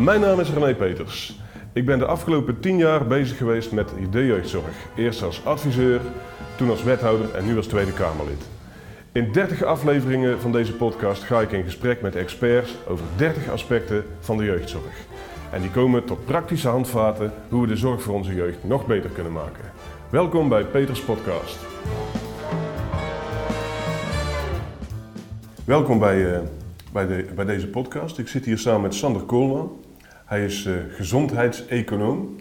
Mijn 0.00 0.20
naam 0.20 0.40
is 0.40 0.50
René 0.50 0.74
Peters. 0.74 1.40
Ik 1.72 1.86
ben 1.86 1.98
de 1.98 2.06
afgelopen 2.06 2.60
tien 2.60 2.76
jaar 2.76 3.06
bezig 3.06 3.36
geweest 3.36 3.72
met 3.72 3.90
de 4.10 4.26
jeugdzorg. 4.26 4.74
Eerst 4.96 5.22
als 5.22 5.44
adviseur, 5.44 6.00
toen 6.56 6.70
als 6.70 6.82
wethouder 6.82 7.34
en 7.34 7.46
nu 7.46 7.56
als 7.56 7.66
Tweede 7.66 7.92
Kamerlid. 7.92 8.48
In 9.12 9.32
30 9.32 9.62
afleveringen 9.62 10.40
van 10.40 10.52
deze 10.52 10.74
podcast 10.74 11.22
ga 11.22 11.40
ik 11.40 11.52
in 11.52 11.62
gesprek 11.62 12.02
met 12.02 12.16
experts 12.16 12.76
over 12.88 13.04
30 13.16 13.50
aspecten 13.50 14.04
van 14.20 14.36
de 14.36 14.44
jeugdzorg. 14.44 15.04
En 15.52 15.60
die 15.60 15.70
komen 15.70 16.04
tot 16.04 16.24
praktische 16.24 16.68
handvaten 16.68 17.32
hoe 17.48 17.60
we 17.60 17.66
de 17.66 17.76
zorg 17.76 18.02
voor 18.02 18.14
onze 18.14 18.34
jeugd 18.34 18.64
nog 18.64 18.86
beter 18.86 19.10
kunnen 19.10 19.32
maken. 19.32 19.72
Welkom 20.10 20.48
bij 20.48 20.64
Peters 20.64 21.00
Podcast. 21.00 21.58
Welkom 25.64 25.98
bij, 25.98 26.16
uh, 26.16 26.38
bij, 26.92 27.06
de, 27.06 27.26
bij 27.34 27.44
deze 27.44 27.68
podcast. 27.68 28.18
Ik 28.18 28.28
zit 28.28 28.44
hier 28.44 28.58
samen 28.58 28.80
met 28.80 28.94
Sander 28.94 29.22
Koolman. 29.22 29.88
Hij 30.30 30.44
is 30.44 30.64
uh, 30.64 30.74
gezondheidseconoom. 30.90 32.36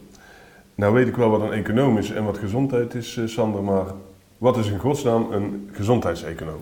Nou 0.76 0.94
weet 0.94 1.08
ik 1.08 1.16
wel 1.16 1.30
wat 1.30 1.42
een 1.42 1.52
econoom 1.52 1.98
is 1.98 2.12
en 2.12 2.24
wat 2.24 2.38
gezondheid 2.38 2.94
is, 2.94 3.16
uh, 3.16 3.28
Sander, 3.28 3.64
maar 3.64 3.86
wat 4.38 4.58
is 4.58 4.68
in 4.70 4.80
godsnaam 4.80 5.32
een 5.32 5.70
gezondheidseconoom? 5.72 6.60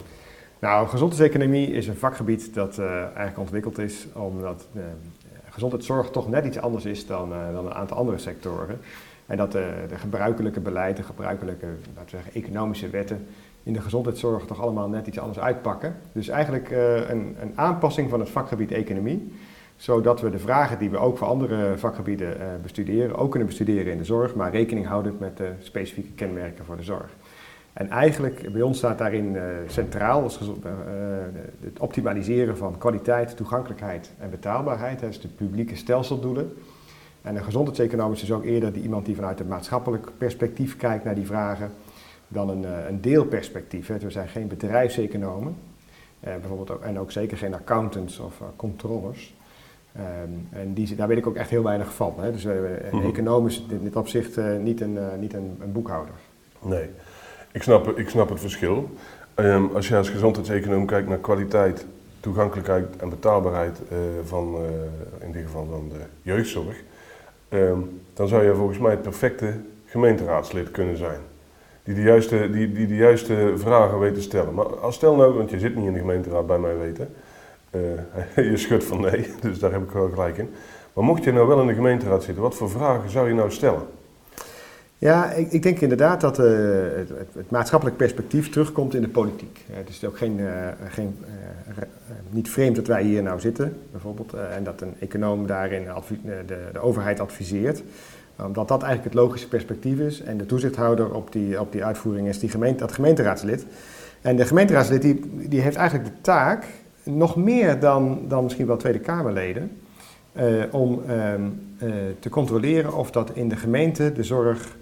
Nou, 0.60 0.88
gezondheidseconomie 0.88 1.72
is 1.72 1.88
een 1.88 1.96
vakgebied 1.96 2.54
dat 2.54 2.80
eigenlijk 2.80 3.38
ontwikkeld 3.38 3.78
is 3.78 4.08
omdat 4.14 4.68
gezondheidszorg 5.50 6.10
toch 6.10 6.30
net 6.30 6.46
iets 6.46 6.60
anders 6.60 6.86
is 6.86 7.06
dan, 7.06 7.30
dan 7.54 7.66
een 7.66 7.74
aantal 7.74 7.98
andere 7.98 8.18
sectoren. 8.18 8.80
En 9.26 9.38
dat 9.38 9.52
de, 9.52 9.74
de 9.90 9.98
gebruikelijke 9.98 10.60
beleid, 10.60 10.98
de 10.98 11.04
gebruikelijke 11.04 11.66
laten 11.96 12.04
we 12.04 12.10
zeggen, 12.10 12.34
economische 12.34 12.90
wetten 12.90 13.28
in 13.64 13.74
de 13.74 13.82
gezondheidszorg 13.82 14.46
toch 14.46 14.62
allemaal 14.62 14.90
net 14.90 15.08
iets 15.08 15.20
anders 15.20 15.40
uitpakken. 15.40 15.96
Dus 16.12 16.28
eigenlijk 16.28 16.72
een, 17.10 17.36
een, 17.42 17.52
aanpassing 17.56 18.10
van 18.10 18.20
het 18.20 18.30
vakgebied 18.30 18.72
economie, 18.72 19.32
zodat 19.78 20.22
we 20.22 20.30
de 20.30 20.40
vragen 20.40 20.80
die 20.80 20.90
we 20.90 20.98
ook 20.98 21.18
voor 21.18 21.28
andere 21.28 21.78
vakgebieden 21.78 22.38
uh, 22.38 22.46
bestuderen, 22.62 23.16
ook 23.16 23.30
kunnen 23.30 23.48
bestuderen 23.48 23.92
in 23.92 23.98
de 23.98 24.04
zorg, 24.04 24.36
maar 24.36 24.52
rekening 24.52 24.88
houdend 24.88 25.20
met 25.20 25.38
de 25.38 25.52
specifieke 25.60 26.12
kenmerken 26.12 26.66
voor 26.66 26.78
de 26.78 26.84
zorg. 26.84 27.16
En 27.74 27.90
eigenlijk, 27.90 28.52
bij 28.52 28.62
ons 28.62 28.78
staat 28.78 28.98
daarin 28.98 29.34
uh, 29.34 29.44
centraal 29.68 30.24
dus, 30.24 30.40
het 31.60 31.80
optimaliseren 31.80 32.58
van 32.58 32.78
kwaliteit, 32.78 33.38
toegankelijkheid 33.38 34.12
en 34.20 34.30
betaalbaarheid, 34.30 35.00
dus 35.00 35.22
de 35.22 35.28
publieke 35.28 35.76
stelseldoelen. 35.76 36.54
En 37.22 37.36
een 37.36 37.44
gezondheidseconomisch 37.44 38.24
is 38.24 38.32
ook 38.32 38.44
eerder 38.44 38.74
die, 38.74 38.84
iemand 38.84 39.06
die 39.06 39.16
vanuit 39.16 39.40
een 39.40 39.48
maatschappelijk 39.48 40.12
perspectief 40.18 40.78
kijkt 40.78 41.04
naar 41.04 41.16
die 41.16 41.26
vragen 41.26 41.72
dan 42.28 42.50
een, 42.50 42.88
een 42.88 43.02
deelperspectief. 43.02 43.88
We 43.88 44.10
zijn 44.10 44.28
geen 44.28 44.48
bedrijfseconomen, 44.48 45.56
eh, 46.20 46.36
bijvoorbeeld 46.36 46.80
en 46.80 47.00
ook 47.00 47.12
zeker 47.12 47.38
geen 47.38 47.54
accountants 47.54 48.20
of 48.20 48.42
controllers. 48.56 49.36
Um, 50.00 50.48
en 50.52 50.74
die, 50.74 50.96
daar 50.96 51.08
weet 51.08 51.18
ik 51.18 51.28
ook 51.28 51.36
echt 51.36 51.50
heel 51.50 51.64
weinig 51.64 51.94
van. 51.94 52.14
Hè. 52.18 52.32
Dus 52.32 52.46
uh, 52.46 52.54
een 52.92 52.98
mm 52.98 53.06
econoom 53.06 53.46
is 53.48 53.66
in 53.70 53.84
dit 53.84 53.96
opzicht 53.96 54.38
uh, 54.38 54.58
niet, 54.58 54.82
een, 54.82 54.98
niet 55.20 55.34
een, 55.34 55.58
een, 55.62 55.72
boekhouder. 55.72 56.14
Nee, 56.62 56.90
ik 57.52 57.64
snap, 57.64 57.98
ik 57.98 58.10
snap 58.10 58.30
het 58.30 58.40
verschil. 58.40 58.90
Um, 59.36 59.70
als 59.76 59.88
je 59.88 59.96
als 59.96 60.10
gezondheidseconoom 60.10 60.86
kijkt 60.86 61.08
naar 61.08 61.18
kwaliteit, 61.18 61.86
toegankelijkheid 62.20 62.96
en 62.98 63.10
betaalbaarheid 63.10 63.82
van, 64.24 64.56
in 65.20 65.32
dit 65.32 65.44
geval 65.44 65.68
van 65.72 65.90
de 65.90 66.00
jeugdzorg, 66.22 66.84
um, 67.50 68.02
dan 68.14 68.28
zou 68.28 68.44
je 68.44 68.56
volgens 68.56 68.78
mij 68.78 68.92
het 68.92 69.02
perfecte 69.02 69.54
gemeenteraadslid 69.86 70.72
kunnen 70.72 70.98
zijn 70.98 71.20
die 71.88 71.96
de 71.96 72.02
juiste, 72.02 72.50
die, 72.50 72.72
die 72.72 72.88
de 72.88 72.96
juiste 72.96 73.54
vragen 73.56 74.00
weet 74.00 74.14
te 74.14 74.22
stellen. 74.22 74.54
Maar 74.54 74.66
als 74.66 74.96
stel 74.96 75.16
nou, 75.16 75.34
want 75.34 75.50
je 75.50 75.60
zit 75.60 75.76
niet 75.76 75.86
in 75.86 75.94
de 75.94 76.00
gemeenteraad 76.00 76.48
bij 76.48 76.60
mij 76.60 76.78
weten, 76.78 77.10
uh, 77.72 77.82
je 78.52 78.58
schudt 78.58 78.84
van 78.84 79.02
nee, 79.02 79.28
dus 79.42 79.60
daar 79.60 79.72
heb 79.72 79.84
ik 79.84 79.92
wel 79.92 80.10
gelijk 80.10 80.38
in. 80.38 80.50
Maar 80.94 81.04
mocht 81.04 81.24
je 81.24 81.32
nou 81.32 81.48
wel 81.48 81.62
in 81.62 81.68
de 81.68 81.74
gemeenteraad 81.74 82.24
zitten, 82.24 82.44
wat 82.44 82.56
voor 82.56 82.70
vragen 82.70 83.10
zou 83.10 83.28
je 83.28 83.34
nou 83.34 83.52
stellen? 83.52 83.82
Ja, 84.98 85.32
ik, 85.32 85.52
ik 85.52 85.64
denk 85.64 85.80
inderdaad 85.80 86.22
dat 86.22 86.40
uh, 86.40 86.46
het, 86.96 87.10
het, 87.34 87.52
maatschappelijk 87.52 87.98
perspectief 87.98 88.50
terugkomt 88.50 88.96
in 88.96 89.02
de 89.02 89.08
politiek. 89.08 89.66
het 89.72 89.90
is 89.90 90.06
ook 90.06 90.18
geen, 90.18 90.40
geen, 90.88 91.18
niet 92.30 92.50
vreemd 92.50 92.76
dat 92.76 92.88
wij 92.88 93.04
hier 93.04 93.24
nou 93.24 93.40
zitten, 93.40 93.78
bijvoorbeeld, 93.92 94.34
en 94.34 94.64
dat 94.64 94.82
een 94.82 94.96
econoom 95.00 95.48
daarin 95.48 95.88
de, 96.24 96.44
de 96.72 96.80
overheid 96.80 97.20
adviseert 97.20 97.84
omdat 98.46 98.68
dat 98.68 98.84
eigenlijk 98.84 99.14
het 99.14 99.24
logische 99.24 99.48
perspectief 99.48 100.00
is. 100.00 100.22
En 100.22 100.38
de 100.38 100.46
toezichthouder 100.46 101.14
op 101.14 101.32
die, 101.32 101.60
op 101.60 101.72
die 101.72 101.86
uitvoering 101.86 102.28
is 102.28 102.40
die 102.40 102.50
gemeente, 102.50 102.80
dat 102.80 102.92
gemeenteraadslid. 102.92 103.66
En 104.22 104.36
de 104.36 104.46
gemeenteraadslid 104.46 105.02
die, 105.02 105.48
die 105.50 105.62
heeft 105.62 105.76
eigenlijk 105.76 106.10
de 106.10 106.22
taak, 106.22 106.66
nog 107.08 107.36
meer 107.36 107.80
dan, 107.80 108.20
dan 108.28 108.44
misschien 108.44 108.68
wel 108.68 108.78
Tweede 108.78 109.00
Kamerleden, 109.00 109.72
uh, 110.34 110.64
om 110.72 111.02
uh, 111.08 111.34
uh, 111.34 111.94
te 112.20 112.30
controleren 112.30 112.94
of 112.94 113.12
dat 113.12 113.32
in 113.34 113.50
de 113.50 113.56
gemeente 113.56 114.14
de 114.14 114.24
zorg 114.24 114.76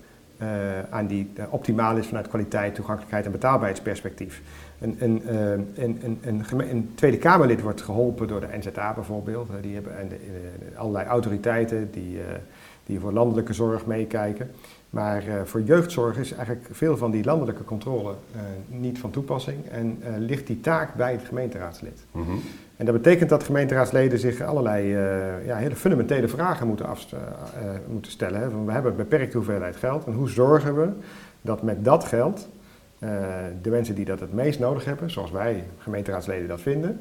aan 0.89 1.07
die 1.07 1.31
optimaal 1.49 1.97
is 1.97 2.07
vanuit 2.07 2.27
kwaliteit, 2.27 2.75
toegankelijkheid 2.75 3.25
en 3.25 3.31
betaalbaarheidsperspectief. 3.31 4.41
Een, 4.79 4.95
een, 4.99 5.21
een, 5.75 6.43
een, 6.69 6.91
Tweede 6.95 7.17
Kamerlid 7.17 7.61
wordt 7.61 7.81
geholpen 7.81 8.27
door 8.27 8.39
de 8.39 8.47
NZA 8.57 8.93
bijvoorbeeld. 8.93 9.49
Die 9.61 9.73
hebben 9.73 9.97
en 9.97 10.09
allerlei 10.75 11.07
autoriteiten 11.07 11.91
die 11.91 12.17
die 12.85 12.99
voor 12.99 13.13
landelijke 13.13 13.53
zorg 13.53 13.85
meekijken. 13.85 14.51
Maar 14.95 15.27
uh, 15.27 15.41
voor 15.43 15.61
jeugdzorg 15.61 16.17
is 16.17 16.31
eigenlijk 16.31 16.67
veel 16.71 16.97
van 16.97 17.11
die 17.11 17.23
landelijke 17.23 17.63
controle 17.63 18.11
uh, 18.35 18.41
niet 18.67 18.99
van 18.99 19.11
toepassing 19.11 19.65
en 19.69 19.97
uh, 20.01 20.07
ligt 20.17 20.47
die 20.47 20.59
taak 20.59 20.93
bij 20.93 21.11
het 21.11 21.21
gemeenteraadslid. 21.25 22.05
Mm 22.11 22.25
-hmm. 22.25 22.41
En 22.77 22.85
dat 22.85 22.95
betekent 22.95 23.29
dat 23.29 23.43
gemeenteraadsleden 23.43 24.19
zich 24.19 24.41
allerlei 24.41 24.87
ja, 25.45 25.55
hele 25.55 25.75
fundamentele 25.75 26.27
vragen 26.27 26.67
moeten, 26.67 26.85
moeten 27.87 28.11
stellen. 28.11 28.39
Hè. 28.39 28.49
Van, 28.49 28.65
we 28.65 28.71
hebben 28.71 28.91
een 28.91 28.97
beperkte 28.97 29.37
hoeveelheid 29.37 29.75
geld 29.75 30.05
en 30.05 30.13
hoe 30.13 30.29
zorgen 30.29 30.75
we 30.75 30.89
dat 31.41 31.61
met 31.61 31.85
dat 31.85 32.03
geld 32.03 32.49
de 33.61 33.69
mensen 33.69 33.95
die 33.95 34.05
dat 34.05 34.19
het 34.19 34.33
meest 34.33 34.59
nodig 34.59 34.85
hebben, 34.85 35.11
zoals 35.11 35.31
wij 35.31 35.63
gemeenteraadsleden 35.77 36.47
dat 36.47 36.61
vinden, 36.61 36.89
en 36.89 36.99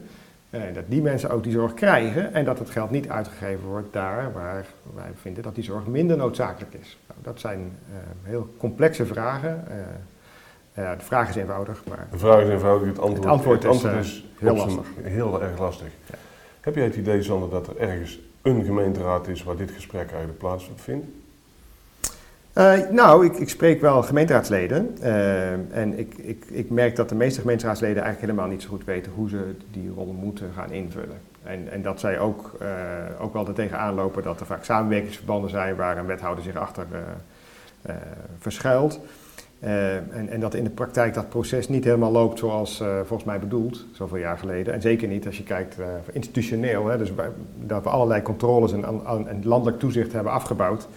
dat 0.73 0.85
die 0.87 1.03
mensen 1.03 1.31
ook 1.31 1.43
die 1.43 1.53
zorg 1.53 1.75
krijgen 1.75 2.35
en 2.35 2.45
dat 2.45 2.59
het 2.59 2.71
geld 2.71 2.91
niet 2.91 3.09
uitgegeven 3.09 3.67
wordt 3.67 3.93
daar 3.93 4.33
waar 4.33 4.67
wij 4.95 5.11
vinden 5.15 5.43
dat 5.43 5.55
die 5.55 5.65
zorg 5.65 5.87
minder 5.87 6.17
noodzakelijk 6.17 6.75
is. 6.75 6.99
Nou, 7.07 7.21
dat 7.23 7.41
zijn 7.41 7.61
uh, 7.61 7.97
heel 8.23 8.55
complexe 8.59 9.07
vragen. 9.07 9.65
Uh, 9.69 10.91
de 10.99 11.05
vraag 11.05 11.29
is 11.29 11.37
eenvoudig, 11.37 11.83
maar... 11.89 12.07
De 12.11 12.19
vraag 12.19 12.43
is 12.43 12.49
eenvoudig, 12.49 12.89
het 12.89 12.99
antwoord, 12.99 13.23
het 13.23 13.33
antwoord, 13.33 13.63
het 13.63 13.73
antwoord 13.73 13.95
is, 13.95 14.13
is 14.13 14.25
heel 14.39 14.57
lastig. 14.57 14.87
Heel 15.03 15.43
erg 15.43 15.59
lastig. 15.59 15.89
Ja. 16.07 16.15
Heb 16.61 16.75
jij 16.75 16.85
het 16.85 16.97
idee, 16.97 17.23
Sander, 17.23 17.51
dat 17.51 17.67
er 17.67 17.77
ergens 17.77 18.21
een 18.43 18.65
gemeenteraad 18.65 19.29
is 19.29 19.43
waar 19.43 19.57
dit 19.57 19.71
gesprek 19.71 20.09
eigenlijk 20.09 20.39
plaatsvindt? 20.39 21.07
Uh, 22.55 22.89
nou, 22.91 23.25
ik, 23.27 23.37
ik, 23.37 23.49
spreek 23.49 23.81
wel 23.81 24.03
gemeenteraadsleden. 24.03 24.97
Uh, 25.03 25.53
en 25.53 25.99
ik, 25.99 26.15
ik, 26.15 26.45
ik, 26.51 26.71
merk 26.71 26.97
dat 26.97 27.09
de 27.09 27.15
meeste 27.15 27.41
gemeenteraadsleden 27.41 28.03
eigenlijk 28.03 28.31
helemaal 28.31 28.53
niet 28.53 28.63
zo 28.63 28.69
goed 28.69 28.85
weten 28.85 29.13
hoe 29.13 29.29
ze 29.29 29.55
die 29.71 29.91
rol 29.95 30.17
moeten 30.21 30.51
gaan 30.57 30.73
invullen. 30.73 31.21
En, 31.43 31.71
en 31.71 31.83
dat 31.83 32.01
zij 32.01 32.19
ook, 32.19 32.53
uh, 32.63 32.69
ook 33.21 33.33
wel 33.33 33.47
er 33.47 33.55
tegenaan 33.55 33.95
lopen 33.95 34.23
dat 34.23 34.41
er 34.41 34.47
vaak 34.47 34.65
samenwerkingsverbanden 34.65 35.51
zijn 35.51 35.77
waar 35.77 35.99
een 35.99 36.07
wethouder 36.07 36.45
zich 36.45 36.57
achter 36.57 36.87
verschuilt. 38.39 39.01
En, 39.61 40.29
en, 40.29 40.41
dat 40.41 40.55
in 40.55 40.65
de 40.65 40.71
praktijk 40.71 41.15
dat 41.15 41.29
proces 41.29 41.69
niet 41.69 41.85
helemaal 41.85 42.13
loopt 42.13 42.39
zoals 42.39 42.83
volgens 42.99 43.25
mij 43.25 43.39
bedoeld, 43.39 43.85
zoveel 43.93 44.19
jaar 44.19 44.39
geleden. 44.39 44.75
En 44.75 44.81
zeker 44.81 45.09
niet 45.09 45.27
als 45.27 45.37
je 45.37 45.43
kijkt 45.43 45.77
institutioneel, 46.13 46.87
hè, 46.87 46.99
dus 46.99 47.13
dat 47.61 47.83
we 47.83 47.89
allerlei 47.89 48.23
controles 48.23 48.73
en, 48.73 48.85
en 49.27 49.41
landelijk 49.45 49.79
toezicht 49.79 50.13
hebben 50.13 50.33
afgebouwd 50.33 50.89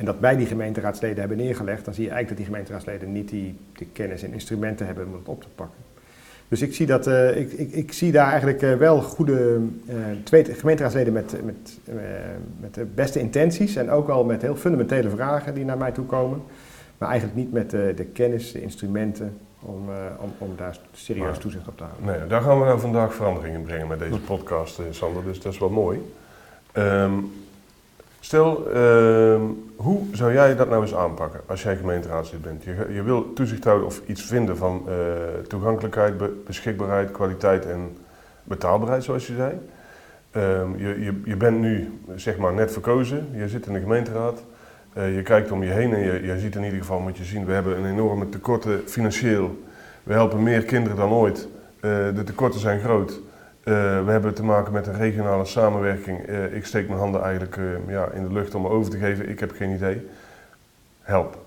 en 0.00 0.06
dat 0.06 0.20
bij 0.20 0.36
die 0.36 0.46
gemeenteraadsleden 0.46 1.18
hebben 1.18 1.36
neergelegd, 1.36 1.84
dan 1.84 1.94
zie 1.94 2.04
je 2.04 2.10
eigenlijk 2.10 2.28
dat 2.28 2.36
die 2.36 2.46
gemeenteraadsleden 2.46 3.12
niet 3.12 3.28
die, 3.28 3.56
de 3.72 3.86
kennis 3.92 4.22
en 4.22 4.32
instrumenten 4.32 4.86
hebben 4.86 5.06
om 5.06 5.12
het 5.12 5.28
op 5.28 5.42
te 5.42 5.48
pakken. 5.54 5.78
Dus 6.48 6.62
ik 6.62 6.74
zie, 6.74 6.86
dat, 6.86 7.06
uh, 7.06 7.36
ik, 7.36 7.52
ik, 7.52 7.72
ik, 7.72 7.92
zie 7.92 8.12
daar 8.12 8.30
eigenlijk 8.30 8.62
uh, 8.62 8.74
wel 8.74 9.02
goede 9.02 9.58
uh, 9.88 9.94
twee 10.24 10.44
gemeenteraadsleden 10.44 11.12
met, 11.12 11.44
met, 11.44 11.78
met 12.60 12.74
de 12.74 12.84
beste 12.84 13.20
intenties 13.20 13.76
en 13.76 13.90
ook 13.90 14.08
al 14.08 14.24
met 14.24 14.42
heel 14.42 14.56
fundamentele 14.56 15.10
vragen 15.10 15.54
die 15.54 15.64
naar 15.64 15.78
mij 15.78 15.92
toe 15.92 16.06
komen. 16.06 16.42
Maar 16.98 17.08
eigenlijk 17.08 17.38
niet 17.38 17.52
met 17.52 17.70
de 17.70 18.06
kennis, 18.12 18.52
de 18.52 18.62
instrumenten 18.62 19.38
om, 19.60 19.88
om, 20.18 20.32
om 20.38 20.56
daar 20.56 20.78
serieus 20.92 21.24
maar, 21.24 21.38
toezicht 21.38 21.68
op 21.68 21.76
te 21.76 21.84
houden. 21.84 22.06
Nee, 22.06 22.28
daar 22.28 22.42
gaan 22.42 22.58
we 22.58 22.64
nou 22.64 22.80
vandaag 22.80 23.14
verandering 23.14 23.54
in 23.54 23.62
brengen 23.62 23.88
met 23.88 23.98
deze 23.98 24.20
podcast, 24.20 24.80
Sander. 24.90 25.24
Dus 25.24 25.40
dat 25.40 25.52
is 25.52 25.58
wel 25.58 25.70
mooi. 25.70 26.12
Um, 26.76 27.32
Stel, 28.20 28.66
uh, 28.74 29.40
hoe 29.76 30.02
zou 30.12 30.32
jij 30.32 30.56
dat 30.56 30.68
nou 30.68 30.82
eens 30.82 30.94
aanpakken 30.94 31.40
als 31.46 31.62
jij 31.62 31.76
gemeenteraadslid 31.76 32.42
bent? 32.42 32.64
Je, 32.64 32.86
je 32.92 33.02
wil 33.02 33.32
toezicht 33.32 33.64
houden 33.64 33.86
of 33.86 34.00
iets 34.06 34.22
vinden 34.22 34.56
van 34.56 34.86
uh, 34.88 34.94
toegankelijkheid, 35.48 36.16
be 36.16 36.42
beschikbaarheid, 36.46 37.10
kwaliteit 37.10 37.66
en 37.66 37.96
betaalbaarheid, 38.44 39.04
zoals 39.04 39.26
je 39.26 39.34
zei. 39.34 39.58
Um, 40.36 40.78
je, 40.78 41.00
je, 41.00 41.20
je, 41.24 41.36
bent 41.36 41.60
nu 41.60 42.00
zeg 42.16 42.36
maar 42.36 42.52
net 42.52 42.72
verkozen, 42.72 43.28
je 43.32 43.48
zit 43.48 43.66
in 43.66 43.72
de 43.72 43.80
gemeenteraad. 43.80 44.42
Uh, 44.96 45.14
je 45.14 45.22
kijkt 45.22 45.50
om 45.50 45.62
je 45.62 45.70
heen 45.70 45.94
en 45.94 46.00
je, 46.00 46.22
je 46.22 46.38
ziet 46.38 46.56
in 46.56 46.64
ieder 46.64 46.78
geval, 46.78 47.00
moet 47.00 47.16
je 47.16 47.24
zien, 47.24 47.44
we 47.44 47.52
hebben 47.52 47.78
een 47.78 47.90
enorme 47.90 48.28
tekorten 48.28 48.82
financieel. 48.86 49.62
We 50.02 50.12
helpen 50.12 50.42
meer 50.42 50.64
kinderen 50.64 50.96
dan 50.96 51.10
ooit. 51.10 51.48
Uh, 51.76 51.90
de 52.14 52.24
tekorten 52.24 52.60
zijn 52.60 52.80
groot. 52.80 53.20
Eh, 53.70 54.04
we 54.04 54.10
hebben 54.10 54.34
te 54.34 54.42
maken 54.42 54.72
met 54.72 54.86
een 54.86 54.96
regionale 54.96 55.44
samenwerking. 55.44 56.26
Eh, 56.26 56.54
ik 56.54 56.66
steek 56.66 56.86
mijn 56.86 57.00
handen 57.00 57.22
eigenlijk 57.22 57.56
eh, 57.56 57.64
ja, 57.88 58.08
in 58.10 58.22
de 58.22 58.32
lucht 58.32 58.54
om 58.54 58.62
me 58.62 58.68
over 58.68 58.90
te 58.90 58.98
geven. 58.98 59.28
Ik 59.28 59.40
heb 59.40 59.50
geen 59.50 59.74
idee. 59.74 60.06
Help. 61.00 61.38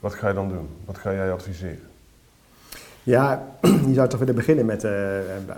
Wat 0.00 0.14
ga 0.14 0.28
je 0.28 0.34
dan 0.34 0.48
doen? 0.48 0.68
Wat 0.84 0.98
ga 0.98 1.12
jij 1.12 1.32
adviseren? 1.32 1.82
Ja, 3.02 3.46
je 3.88 3.94
zou 3.94 4.08
toch 4.08 4.18
willen 4.18 4.34
beginnen 4.34 4.66
met 4.66 4.86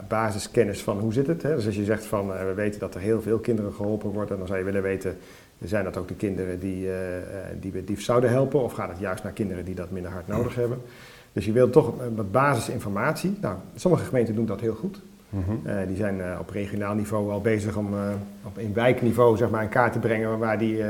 basiskennis 0.08 0.82
van 0.82 0.98
hoe 0.98 1.12
zit 1.12 1.26
het. 1.26 1.42
Hè? 1.42 1.54
Dus 1.54 1.66
als 1.66 1.76
je 1.76 1.84
zegt 1.84 2.06
van 2.06 2.28
we 2.28 2.52
weten 2.54 2.80
dat 2.80 2.94
er 2.94 3.00
heel 3.00 3.22
veel 3.22 3.38
kinderen 3.38 3.72
geholpen 3.72 4.10
worden, 4.10 4.38
dan 4.38 4.46
zou 4.46 4.58
je 4.58 4.64
willen 4.64 4.82
weten, 4.82 5.16
zijn 5.64 5.84
dat 5.84 5.96
ook 5.96 6.08
de 6.08 6.14
kinderen 6.14 6.60
die, 6.60 6.88
die 7.60 7.72
we 7.72 7.84
dief 7.84 8.02
zouden 8.02 8.30
helpen? 8.30 8.62
Of 8.62 8.72
gaat 8.72 8.88
het 8.88 8.98
juist 8.98 9.22
naar 9.22 9.32
kinderen 9.32 9.64
die 9.64 9.74
dat 9.74 9.90
minder 9.90 10.12
hard 10.12 10.26
nodig 10.26 10.54
hebben? 10.54 10.78
Dus 11.32 11.44
je 11.44 11.52
wilt 11.52 11.72
toch 11.72 11.92
wat 12.14 12.32
basisinformatie. 12.32 13.38
Nou, 13.40 13.56
sommige 13.74 14.04
gemeenten 14.04 14.34
doen 14.34 14.46
dat 14.46 14.60
heel 14.60 14.74
goed. 14.74 14.98
Mhm. 15.30 15.52
Uh, 15.66 15.86
die 15.86 15.96
zijn 15.96 16.18
uh, 16.18 16.36
op 16.40 16.50
regionaal 16.50 16.94
niveau 16.94 17.30
al 17.30 17.40
bezig 17.40 17.76
om 17.76 17.94
uh, 17.94 18.00
op 18.44 18.58
in 18.58 18.74
wijkniveau 18.74 19.36
zeg 19.36 19.50
maar, 19.50 19.62
een 19.62 19.68
kaart 19.68 19.92
te 19.92 19.98
brengen 19.98 20.38
waar, 20.38 20.58
die, 20.58 20.82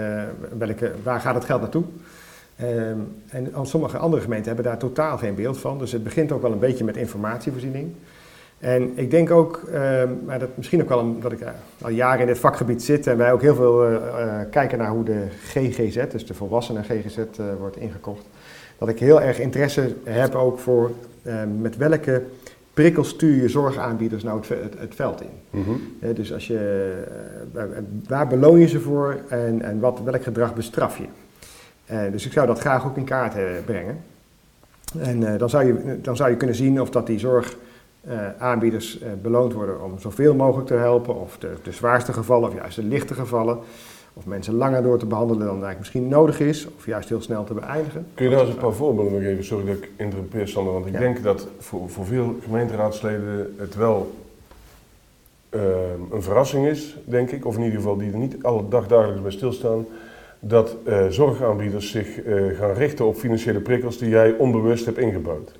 welke, 0.58 0.92
waar 1.02 1.20
gaat 1.20 1.34
het 1.34 1.44
geld 1.44 1.60
naartoe. 1.60 1.84
Ehm, 2.56 2.98
en 3.28 3.52
sommige 3.62 3.98
andere 3.98 4.22
gemeenten 4.22 4.46
hebben 4.46 4.64
daar 4.64 4.78
totaal 4.78 5.18
geen 5.18 5.34
beeld 5.34 5.58
van. 5.58 5.78
Dus 5.78 5.92
het 5.92 6.04
begint 6.04 6.32
ook 6.32 6.42
wel 6.42 6.52
een 6.52 6.58
beetje 6.58 6.84
met 6.84 6.96
informatievoorziening. 6.96 7.92
En 8.58 8.92
ik 8.94 9.10
denk 9.10 9.30
ook, 9.30 9.62
ehm, 9.72 10.08
maar 10.24 10.38
dat 10.38 10.48
misschien 10.54 10.82
ook 10.82 10.88
wel 10.88 10.98
omdat 10.98 11.32
ik 11.32 11.40
al 11.82 11.90
jaren 11.90 12.20
in 12.20 12.26
dit 12.26 12.38
vakgebied 12.38 12.82
zit 12.82 13.06
en 13.06 13.16
wij 13.16 13.32
ook 13.32 13.42
heel 13.42 13.54
veel 13.54 14.00
kijken 14.50 14.78
naar 14.78 14.90
hoe 14.90 15.04
de 15.04 15.26
GGZ, 15.44 16.06
dus 16.10 16.26
de 16.26 16.34
volwassenen 16.34 16.84
GGZ, 16.84 17.18
wordt 17.58 17.76
ingekocht. 17.76 18.26
Dat 18.78 18.88
ik 18.88 18.98
heel 18.98 19.22
erg 19.22 19.38
interesse 19.40 19.94
heb 20.04 20.34
ook 20.34 20.58
voor 20.58 20.90
ehm, 21.22 21.60
met 21.60 21.76
welke 21.76 22.22
prikkels 22.76 23.08
stuur 23.08 23.42
je 23.42 23.48
zorgaanbieders 23.48 24.22
nou 24.22 24.40
het, 24.48 24.74
het, 24.78 24.94
veld 24.94 25.20
in. 25.20 25.60
Mhm. 25.60 26.14
dus 26.14 26.32
als 26.32 26.46
je, 26.46 26.92
uh, 27.54 27.62
waar 28.08 28.26
beloon 28.26 28.58
je 28.58 28.68
ze 28.68 28.80
voor 28.80 29.18
en, 29.28 29.62
en 29.62 29.80
wat, 29.80 30.00
welk 30.04 30.22
gedrag 30.22 30.54
bestraf 30.54 30.98
je? 30.98 31.04
Uh, 31.90 32.12
dus 32.12 32.26
ik 32.26 32.32
zou 32.32 32.46
dat 32.46 32.58
graag 32.58 32.86
ook 32.86 32.96
in 32.96 33.04
kaart 33.04 33.36
uh, 33.36 33.42
brengen. 33.64 33.98
En 34.98 35.38
dan, 35.38 35.50
zou 35.50 35.64
je, 35.64 36.00
dan 36.00 36.16
zou 36.16 36.30
je 36.30 36.36
kunnen 36.36 36.56
zien 36.56 36.80
of 36.80 36.90
dat 36.90 37.06
die 37.06 37.18
zorgaanbieders 37.18 38.98
beloond 39.22 39.52
worden 39.52 39.82
om 39.82 39.98
zoveel 39.98 40.34
mogelijk 40.34 40.68
te 40.68 40.74
helpen, 40.74 41.20
of 41.20 41.38
de, 41.38 41.52
de 41.62 41.72
zwaarste 41.72 42.12
gevallen 42.12 42.48
of 42.48 42.54
juist 42.54 42.76
de 42.76 42.84
lichte 42.84 43.14
gevallen. 43.14 43.58
Of 44.18 44.26
mensen 44.26 44.54
langer 44.54 44.82
door 44.82 44.98
te 44.98 45.06
behandelen 45.06 45.38
dan 45.38 45.48
eigenlijk 45.48 45.78
misschien 45.78 46.08
nodig 46.08 46.40
is, 46.40 46.66
of 46.76 46.86
juist 46.86 47.08
heel 47.08 47.20
snel 47.20 47.44
te 47.44 47.54
beëindigen. 47.54 48.06
Kun 48.14 48.24
je 48.24 48.30
daar 48.30 48.40
eens 48.40 48.48
een 48.48 48.56
paar 48.56 48.72
voorbeelden 48.72 49.22
geven? 49.22 49.44
Sorry 49.44 49.66
dat 49.66 49.76
ik 49.76 49.90
interrumpeer, 49.96 50.48
Sander, 50.48 50.72
want 50.72 50.86
ik 50.86 50.98
denk 50.98 51.22
dat 51.22 51.48
voor, 51.58 51.90
voor 51.90 52.06
veel 52.06 52.36
gemeenteraadsleden 52.42 53.54
het 53.58 53.74
wel 53.74 54.14
uh, 55.50 55.60
een 56.10 56.22
verrassing 56.22 56.66
is, 56.66 56.96
denk 57.04 57.30
ik, 57.30 57.46
of 57.46 57.56
in 57.56 57.62
ieder 57.62 57.78
geval 57.78 57.96
die 57.96 58.12
er 58.12 58.18
niet 58.18 58.42
alle 58.42 58.68
dag 58.68 58.86
dagelijks 58.86 59.22
bij 59.22 59.30
stilstaan, 59.30 59.86
dat 60.40 60.76
uh, 60.84 61.06
zorgaanbieders 61.06 61.90
zich 61.90 62.24
uh, 62.24 62.58
gaan 62.58 62.72
richten 62.72 63.06
op 63.06 63.16
financiële 63.16 63.60
prikkels 63.60 63.98
die 63.98 64.08
jij 64.08 64.32
onbewust 64.32 64.84
hebt 64.84 64.98
ingebouwd. 64.98 65.52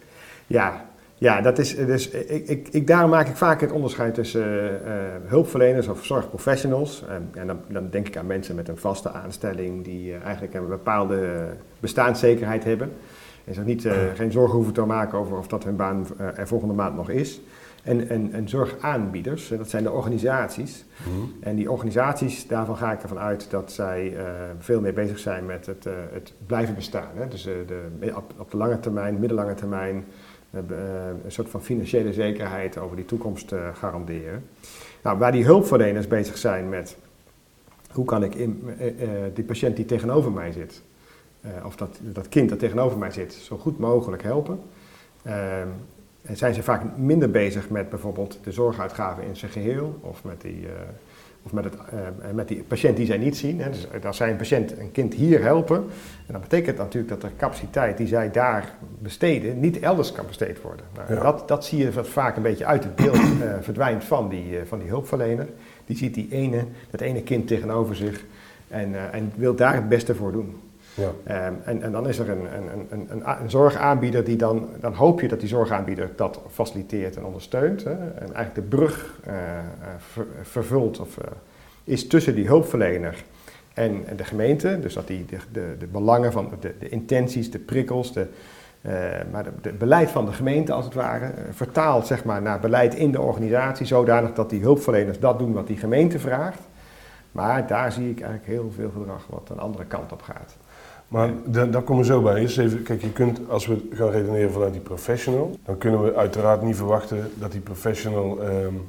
Ja, 0.46 0.85
ja, 1.18 1.40
dat 1.40 1.58
is, 1.58 1.76
dus 1.76 2.10
ik, 2.10 2.48
ik, 2.48 2.68
ik, 2.68 2.86
daarom 2.86 3.10
maak 3.10 3.28
ik 3.28 3.36
vaak 3.36 3.60
het 3.60 3.72
onderscheid 3.72 4.14
tussen 4.14 4.80
uh, 4.84 4.92
hulpverleners 5.24 5.88
of 5.88 6.04
zorgprofessionals. 6.04 7.04
en 7.34 7.46
dan, 7.46 7.58
dan, 7.68 7.90
denk 7.90 8.06
ik 8.06 8.16
aan 8.16 8.26
mensen 8.26 8.54
met 8.54 8.68
een 8.68 8.76
vaste 8.76 9.10
aanstelling 9.10 9.84
die 9.84 10.10
uh, 10.10 10.22
eigenlijk 10.22 10.54
een 10.54 10.68
bepaalde 10.68 11.46
bestaanszekerheid 11.80 12.64
hebben. 12.64 12.92
En 13.44 13.54
zich 13.54 13.64
niet, 13.64 13.88
geen 14.14 14.32
zorgen 14.32 14.54
hoeven 14.54 14.74
te 14.74 14.84
maken 14.84 15.18
over 15.18 15.38
of 15.38 15.46
dat 15.46 15.64
hun 15.64 15.76
baan 15.76 16.06
er 16.36 16.48
volgende 16.48 16.74
maand 16.74 16.96
nog 16.96 17.10
is. 17.10 17.40
En, 17.82 18.08
en, 18.08 18.32
en 18.32 18.48
zorgaanbieders, 18.48 19.48
dat 19.48 19.70
zijn 19.70 19.82
de 19.82 19.90
organisaties. 19.90 20.84
Mhm. 20.98 21.26
En 21.40 21.56
die 21.56 21.70
organisaties, 21.70 22.46
daarvan 22.46 22.76
ga 22.76 22.92
ik 22.92 23.02
ervan 23.02 23.18
uit 23.18 23.50
dat 23.50 23.72
zij 23.72 24.16
veel 24.58 24.80
meer 24.80 24.94
bezig 24.94 25.18
zijn 25.18 25.46
met 25.46 25.66
het, 25.66 25.86
het 26.12 26.32
blijven 26.46 26.74
bestaan. 26.74 27.10
Hè? 27.14 27.28
Dus 27.28 27.42
de, 27.42 28.12
op, 28.14 28.32
op 28.36 28.50
de 28.50 28.56
lange 28.56 28.80
termijn, 28.80 29.18
middellange 29.18 29.54
termijn 29.54 29.96
eh, 29.96 30.35
een 31.24 31.32
soort 31.32 31.48
van 31.48 31.62
financiële 31.62 32.12
zekerheid 32.12 32.78
over 32.78 32.96
die 32.96 33.04
toekomst 33.04 33.52
uh, 33.52 33.68
garanderen. 33.74 34.44
Nou, 35.02 35.18
waar 35.18 35.32
die 35.32 35.44
hulpverleners 35.44 36.06
bezig 36.06 36.38
zijn 36.38 36.68
met 36.68 36.96
hoe 37.90 38.04
kan 38.04 38.22
ik 38.22 38.34
in, 38.34 38.62
uh, 38.80 39.08
die 39.34 39.44
patiënt 39.44 39.76
die 39.76 39.84
tegenover 39.84 40.32
mij 40.32 40.52
zit, 40.52 40.82
of 41.64 41.76
dat, 41.76 41.98
dat 42.02 42.28
kind 42.28 42.48
dat 42.48 42.58
tegenover 42.58 42.98
mij 42.98 43.10
zit, 43.10 43.32
zo 43.32 43.56
goed 43.56 43.78
mogelijk 43.78 44.22
helpen. 44.22 44.60
Ehm, 45.22 45.68
zijn 46.32 46.54
ze 46.54 46.62
vaak 46.62 46.96
minder 46.96 47.30
bezig 47.30 47.70
met 47.70 47.88
bijvoorbeeld 47.88 48.38
de 48.42 48.52
zorguitgaven 48.52 49.24
in 49.24 49.36
zijn 49.36 49.50
geheel 49.50 49.98
of 50.00 50.24
met 50.24 50.40
die 50.40 50.66
of 51.46 51.52
met, 51.52 51.64
het, 51.64 51.74
uh, 51.74 52.30
met 52.34 52.48
die 52.48 52.62
patiënt 52.62 52.96
die 52.96 53.06
zij 53.06 53.18
niet 53.18 53.36
zien. 53.36 53.60
Hè. 53.60 53.70
Dus 53.70 53.86
als 54.04 54.16
zij 54.16 54.30
een 54.30 54.36
patiënt, 54.36 54.78
een 54.78 54.92
kind 54.92 55.14
hier 55.14 55.42
helpen, 55.42 55.76
en 56.26 56.32
dan 56.32 56.40
betekent 56.40 56.76
dat 56.76 56.84
natuurlijk 56.84 57.20
dat 57.20 57.30
de 57.30 57.36
capaciteit 57.36 57.96
die 57.96 58.06
zij 58.06 58.30
daar 58.30 58.74
besteden 58.98 59.60
niet 59.60 59.78
elders 59.78 60.12
kan 60.12 60.26
besteed 60.26 60.60
worden. 60.60 60.86
Nou, 61.08 61.22
dat, 61.22 61.48
dat 61.48 61.64
zie 61.64 61.78
je 61.78 61.92
wat 61.92 62.08
vaak 62.08 62.36
een 62.36 62.42
beetje 62.42 62.64
uit 62.64 62.84
het 62.84 62.96
beeld 62.96 63.16
uh, 63.16 63.54
verdwijnt 63.60 64.04
van 64.04 64.28
die, 64.28 64.50
uh, 64.50 64.58
van 64.64 64.78
die 64.78 64.88
hulpverlener. 64.88 65.48
Die 65.86 65.96
ziet 65.96 66.14
die 66.14 66.28
ene, 66.30 66.64
dat 66.90 67.00
ene 67.00 67.22
kind 67.22 67.46
tegenover 67.46 67.96
zich 67.96 68.24
en, 68.68 69.12
en 69.12 69.32
wil 69.34 69.54
daar 69.54 69.74
het 69.74 69.88
beste 69.88 70.14
voor 70.14 70.32
doen. 70.32 70.56
Ja. 70.96 71.46
Um, 71.46 71.60
en, 71.64 71.82
en, 71.82 71.92
dan 71.92 72.08
is 72.08 72.18
er 72.18 72.30
een, 72.30 72.46
een, 72.54 72.86
een, 72.90 73.22
een, 73.42 73.50
zorgaanbieder 73.50 74.24
die 74.24 74.36
dan, 74.36 74.68
dan 74.80 74.94
hoop 74.94 75.20
je 75.20 75.28
dat 75.28 75.40
die 75.40 75.48
zorgaanbieder 75.48 76.10
dat 76.16 76.40
faciliteert 76.50 77.16
en 77.16 77.24
ondersteunt. 77.24 77.84
Hè, 77.84 77.90
en 77.90 78.34
eigenlijk 78.34 78.54
de 78.54 78.76
brug 78.76 79.20
uh, 79.26 79.34
ver, 79.98 80.26
vervult 80.42 81.00
of 81.00 81.16
uh, 81.16 81.24
is 81.84 82.06
tussen 82.06 82.34
die 82.34 82.46
hulpverlener 82.46 83.24
en, 83.74 84.04
de 84.16 84.24
gemeente. 84.24 84.80
Dus 84.80 84.94
dat 84.94 85.06
die 85.06 85.24
de, 85.52 85.74
de, 85.78 85.86
belangen 85.86 86.32
van 86.32 86.52
de, 86.60 86.74
intenties, 86.88 87.50
de 87.50 87.58
prikkels, 87.58 88.12
de, 88.12 88.26
maar 89.30 89.44
het 89.44 89.78
beleid 89.78 90.10
van 90.10 90.26
de 90.26 90.32
gemeente 90.32 90.72
als 90.72 90.84
het 90.84 90.94
ware 90.94 91.32
vertaalt 91.50 92.06
zeg 92.06 92.24
maar, 92.24 92.42
naar 92.42 92.60
beleid 92.60 92.94
in 92.94 93.12
de 93.12 93.20
organisatie, 93.20 93.86
zodanig 93.86 94.32
dat 94.32 94.50
die 94.50 94.60
hulpverleners 94.60 95.18
dat 95.18 95.38
doen 95.38 95.52
wat 95.52 95.66
die 95.66 95.78
gemeente 95.78 96.18
vraagt. 96.18 96.60
Maar 97.32 97.66
daar 97.66 97.92
zie 97.92 98.10
ik 98.10 98.20
eigenlijk 98.20 98.50
heel 98.50 98.72
veel 98.74 98.90
gedrag 98.90 99.26
wat 99.28 99.48
een 99.50 99.58
andere 99.58 99.84
kant 99.84 100.12
op 100.12 100.22
gaat. 100.22 100.56
Maar 101.08 101.30
daar, 101.44 101.70
daar 101.70 101.82
komen 101.82 102.02
we 102.02 102.08
zo 102.08 102.22
bij. 102.22 102.40
Eerst 102.40 102.58
even, 102.58 102.82
kijk, 102.82 103.02
je 103.02 103.12
kunt, 103.12 103.40
als 103.48 103.66
we 103.66 103.88
gaan 103.90 104.10
redeneren 104.10 104.52
vanuit 104.52 104.72
die 104.72 104.80
professional, 104.80 105.58
dan 105.64 105.78
kunnen 105.78 106.02
we 106.04 106.14
uiteraard 106.14 106.62
niet 106.62 106.76
verwachten 106.76 107.30
dat 107.34 107.52
die 107.52 107.60
professional 107.60 108.44
um, 108.44 108.82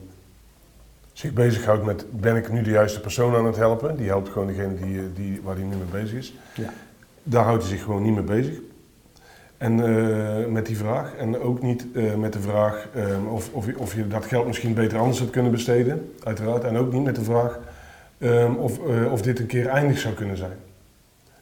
zich 1.13 1.33
bezighoudt 1.33 1.85
met 1.85 2.05
ben 2.09 2.35
ik 2.35 2.51
nu 2.51 2.61
de 2.61 2.69
juiste 2.69 2.99
persoon 2.99 3.35
aan 3.35 3.45
het 3.45 3.55
helpen. 3.55 3.97
Die 3.97 4.07
helpt 4.07 4.29
gewoon 4.29 4.47
degene 4.47 4.75
die, 4.75 5.13
die, 5.13 5.41
waar 5.43 5.55
hij 5.55 5.63
nu 5.63 5.75
mee 5.75 6.01
bezig 6.01 6.17
is. 6.17 6.33
Ja. 6.56 6.73
Daar 7.23 7.44
houdt 7.44 7.63
hij 7.63 7.71
zich 7.71 7.83
gewoon 7.83 8.03
niet 8.03 8.13
mee 8.13 8.23
bezig. 8.23 8.59
En 9.57 9.77
uh, 9.77 10.45
met 10.45 10.65
die 10.65 10.77
vraag. 10.77 11.15
En 11.15 11.39
ook 11.39 11.61
niet 11.61 11.85
uh, 11.94 12.15
met 12.15 12.33
de 12.33 12.39
vraag 12.39 12.87
um, 12.95 13.27
of, 13.27 13.49
of, 13.53 13.65
je, 13.65 13.80
of 13.80 13.95
je 13.95 14.07
dat 14.07 14.25
geld 14.25 14.47
misschien 14.47 14.73
beter 14.73 14.99
anders 14.99 15.19
had 15.19 15.30
kunnen 15.30 15.51
besteden, 15.51 16.13
uiteraard. 16.23 16.63
En 16.63 16.77
ook 16.77 16.94
niet 16.94 17.03
met 17.03 17.15
de 17.15 17.23
vraag 17.23 17.59
um, 18.19 18.56
of, 18.56 18.80
uh, 18.87 19.11
of 19.11 19.21
dit 19.21 19.39
een 19.39 19.45
keer 19.45 19.68
eindig 19.68 19.99
zou 19.99 20.13
kunnen 20.13 20.37
zijn. 20.37 20.57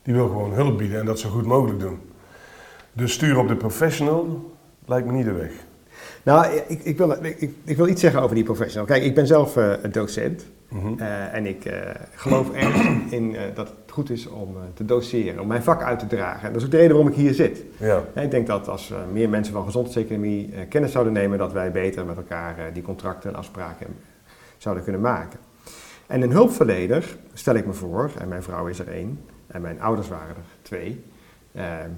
Die 0.06 0.14
wil 0.14 0.28
gewoon 0.28 0.54
hulp 0.54 0.78
bieden 0.78 1.00
en 1.00 1.06
dat 1.06 1.20
zo 1.20 1.30
goed 1.30 1.46
mogelijk 1.46 1.80
doen. 1.80 2.00
Dus 2.94 3.14
sturen 3.14 3.42
op 3.42 3.48
de 3.48 3.56
professional 3.56 4.52
lijkt 4.86 5.08
me 5.08 5.14
niet 5.14 5.26
de 5.26 5.32
weg. 5.32 5.52
Nou, 6.24 6.46
ik, 6.68 6.84
ik, 6.84 6.98
wil, 6.98 7.24
ik, 7.24 7.50
ik 7.64 7.78
wil 7.78 7.88
iets 7.88 8.02
zeggen 8.02 8.22
over 8.22 8.36
die 8.36 8.44
professional. 8.44 8.86
Kijk, 8.86 9.04
ik 9.04 9.16
ben 9.16 9.28
zelf 9.28 9.58
uh, 9.58 9.74
docent. 9.92 10.46
Mm 10.70 10.80
-hmm. 10.80 10.96
uh, 11.00 11.34
en 11.34 11.46
ik 11.46 11.66
uh, 11.66 11.74
geloof 12.16 12.52
erg 12.54 12.76
in 13.10 13.36
dat 13.54 13.68
het 13.68 13.92
goed 13.92 14.10
is 14.10 14.28
om 14.28 14.56
te 14.74 14.86
doseren, 14.86 15.42
om 15.42 15.48
mijn 15.48 15.64
vak 15.64 15.84
uit 15.84 16.00
te 16.00 16.08
dragen. 16.08 16.48
En 16.48 16.54
dat 16.54 16.62
is 16.62 16.66
ook 16.66 16.72
de 16.72 16.78
reden 16.78 16.96
waarom 16.96 17.12
ik 17.12 17.18
hier 17.18 17.34
zit. 17.34 17.64
Ja. 17.78 18.04
ik 18.22 18.32
denk 18.32 18.48
dat 18.48 18.68
als 18.68 18.94
meer 19.12 19.30
mensen 19.30 19.54
van 19.54 19.66
gezondheidseconomie 19.66 20.54
kennis 20.70 20.92
zouden 20.92 21.14
nemen, 21.14 21.38
dat 21.38 21.54
wij 21.54 21.72
beter 21.72 22.06
met 22.06 22.18
elkaar 22.18 22.56
die 22.74 22.84
contracten 22.84 23.30
en 23.30 23.36
afspraken 23.36 23.88
zouden 24.58 24.84
kunnen 24.84 25.02
maken. 25.02 25.40
En 26.08 26.22
een 26.22 26.32
hulpverlener, 26.32 27.18
stel 27.34 27.56
ik 27.56 27.66
me 27.66 27.74
voor, 27.74 28.12
en 28.20 28.28
mijn 28.28 28.44
vrouw 28.44 28.68
is 28.68 28.80
er 28.80 28.88
één, 28.88 29.20
en 29.56 29.62
mijn 29.62 29.82
ouders 29.82 30.08
waren 30.08 30.36
er 30.36 30.42
twee. 30.62 31.04
Ehm, 31.54 31.90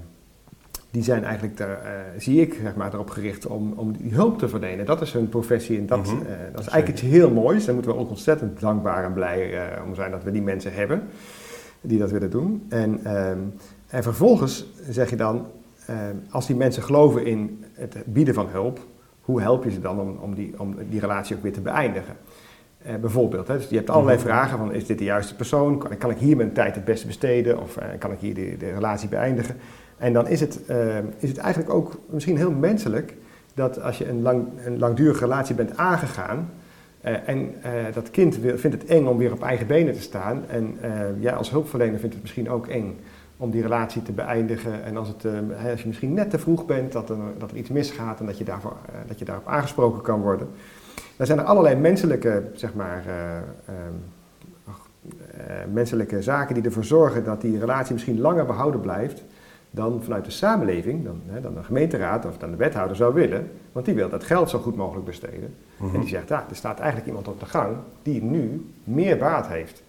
die 0.90 1.02
zijn 1.02 1.24
eigenlijk, 1.24 1.56
daar, 1.56 1.82
uh, 1.84 2.20
zie 2.20 2.40
ik, 2.40 2.58
zeg 2.62 2.74
maar, 2.74 2.94
erop 2.94 3.10
gericht 3.10 3.46
om, 3.46 3.72
om 3.76 3.96
die 3.96 4.14
hulp 4.14 4.38
te 4.38 4.48
verlenen. 4.48 4.86
Dat 4.86 5.00
is 5.00 5.12
hun 5.12 5.28
professie 5.28 5.78
en 5.78 5.86
dat, 5.86 5.98
mm 5.98 6.04
-hmm. 6.04 6.20
uh, 6.20 6.26
dat 6.52 6.60
is 6.60 6.68
eigenlijk 6.68 6.88
iets 6.88 7.00
heel 7.00 7.30
moois. 7.30 7.64
Daar 7.64 7.74
moeten 7.74 7.92
we 7.92 7.98
ook 7.98 8.08
ontzettend 8.08 8.60
dankbaar 8.60 9.04
en 9.04 9.12
blij 9.12 9.52
uh, 9.52 9.84
om 9.86 9.94
zijn 9.94 10.10
dat 10.10 10.22
we 10.22 10.30
die 10.30 10.42
mensen 10.42 10.74
hebben 10.74 11.02
die 11.80 11.98
dat 11.98 12.10
willen 12.10 12.30
doen. 12.30 12.66
En, 12.68 13.04
ehm, 13.04 13.38
en 13.86 14.02
vervolgens 14.02 14.66
zeg 14.88 15.10
je 15.10 15.16
dan, 15.16 15.46
ehm, 15.86 16.16
als 16.30 16.46
die 16.46 16.56
mensen 16.56 16.82
geloven 16.82 17.26
in 17.26 17.64
het 17.72 17.96
bieden 18.04 18.34
van 18.34 18.48
hulp, 18.48 18.80
hoe 19.20 19.40
help 19.40 19.64
je 19.64 19.70
ze 19.70 19.80
dan 19.80 20.00
om, 20.00 20.16
om, 20.20 20.34
die, 20.34 20.54
om 20.60 20.74
die 20.90 21.00
relatie 21.00 21.36
ook 21.36 21.42
weer 21.42 21.52
te 21.52 21.60
beëindigen? 21.60 22.16
Uh, 22.86 22.94
bijvoorbeeld, 22.94 23.48
hè. 23.48 23.56
dus 23.56 23.68
je 23.68 23.76
hebt 23.76 23.90
allerlei 23.90 24.16
mhm. 24.16 24.26
vragen 24.26 24.58
van 24.58 24.72
is 24.72 24.86
dit 24.86 24.98
de 24.98 25.04
juiste 25.04 25.34
persoon? 25.34 25.78
Kan, 25.78 25.98
kan 25.98 26.10
ik 26.10 26.18
hier 26.18 26.36
mijn 26.36 26.52
tijd 26.52 26.74
het 26.74 26.84
beste 26.84 27.06
besteden? 27.06 27.60
Of 27.60 27.76
uh, 27.76 27.84
kan 27.98 28.12
ik 28.12 28.18
hier 28.18 28.34
de, 28.34 28.56
de, 28.58 28.72
relatie 28.72 29.08
beëindigen? 29.08 29.56
En 29.96 30.12
dan 30.12 30.28
is 30.28 30.40
het, 30.40 30.60
uh, 30.70 30.98
is 31.18 31.28
het 31.28 31.38
eigenlijk 31.38 31.74
ook 31.74 31.98
misschien 32.06 32.36
heel 32.36 32.50
menselijk 32.50 33.14
dat 33.54 33.82
als 33.82 33.98
je 33.98 34.08
een, 34.08 34.22
lang, 34.22 34.46
een 34.64 34.78
langdurige 34.78 35.20
relatie 35.20 35.54
bent 35.54 35.76
aangegaan, 35.76 36.50
en 37.00 37.54
dat 37.94 38.10
kind 38.10 38.36
wil, 38.36 38.58
vindt 38.58 38.80
het 38.80 38.90
eng 38.90 39.06
om 39.06 39.18
weer 39.18 39.32
op 39.32 39.42
eigen 39.42 39.66
benen 39.66 39.94
te 39.94 40.00
staan. 40.00 40.42
En 40.48 40.78
jij 41.20 41.32
als 41.32 41.50
hulpverlener 41.50 41.98
vindt 41.98 42.14
het 42.14 42.22
misschien 42.22 42.50
ook 42.50 42.66
eng 42.66 42.98
om 43.36 43.50
die 43.50 43.62
relatie 43.62 44.02
te 44.02 44.12
beëindigen. 44.12 44.84
En 44.84 44.96
als, 44.96 45.08
het, 45.08 45.24
als 45.70 45.80
je 45.80 45.86
misschien 45.86 46.14
net 46.14 46.30
te 46.30 46.38
vroeg 46.38 46.66
bent, 46.66 46.92
dat 46.92 47.10
er, 47.10 47.16
dat 47.38 47.50
er 47.50 47.56
iets 47.56 47.68
misgaat 47.68 48.20
en 48.20 48.26
dat 48.26 48.38
je, 48.38 48.44
daarvoor, 48.44 48.76
dat 49.06 49.18
je 49.18 49.24
daarop 49.24 49.46
aangesproken 49.46 50.02
kan 50.02 50.20
worden. 50.20 50.48
Dan 51.18 51.26
zijn 51.26 51.38
er 51.38 51.44
allerlei 51.44 51.76
menselijke, 51.76 52.42
zeg 52.52 52.74
maar, 52.74 53.04
menselijke 55.72 56.22
zaken 56.22 56.54
die 56.54 56.64
ervoor 56.64 56.84
zorgen 56.84 57.24
dat 57.24 57.40
die 57.40 57.58
relatie 57.58 57.92
misschien 57.92 58.20
langer 58.20 58.46
behouden 58.46 58.80
blijft 58.80 59.24
dan 59.70 60.02
vanuit 60.02 60.24
de 60.24 60.30
samenleving, 60.30 61.04
dan, 61.04 61.20
hè, 61.26 61.40
dan 61.40 61.54
de 61.54 61.62
gemeenteraad 61.62 62.26
of 62.26 62.38
dan 62.38 62.50
de 62.50 62.56
wethouder 62.56 62.96
zou 62.96 63.14
willen. 63.14 63.50
Want 63.72 63.86
die 63.86 63.94
wil 63.94 64.08
dat 64.08 64.24
geld 64.24 64.50
zo 64.50 64.58
goed 64.58 64.76
mogelijk 64.76 65.06
besteden. 65.06 65.54
Mhm. 65.76 65.94
En 65.94 66.00
die 66.00 66.08
zegt, 66.08 66.28
ja, 66.28 66.46
er 66.48 66.56
staat 66.56 66.78
eigenlijk 66.78 67.08
iemand 67.08 67.28
op 67.28 67.40
de 67.40 67.46
gang 67.46 67.76
die 68.02 68.22
nu 68.22 68.70
meer 68.84 69.16
baat 69.16 69.46
heeft. 69.46 69.82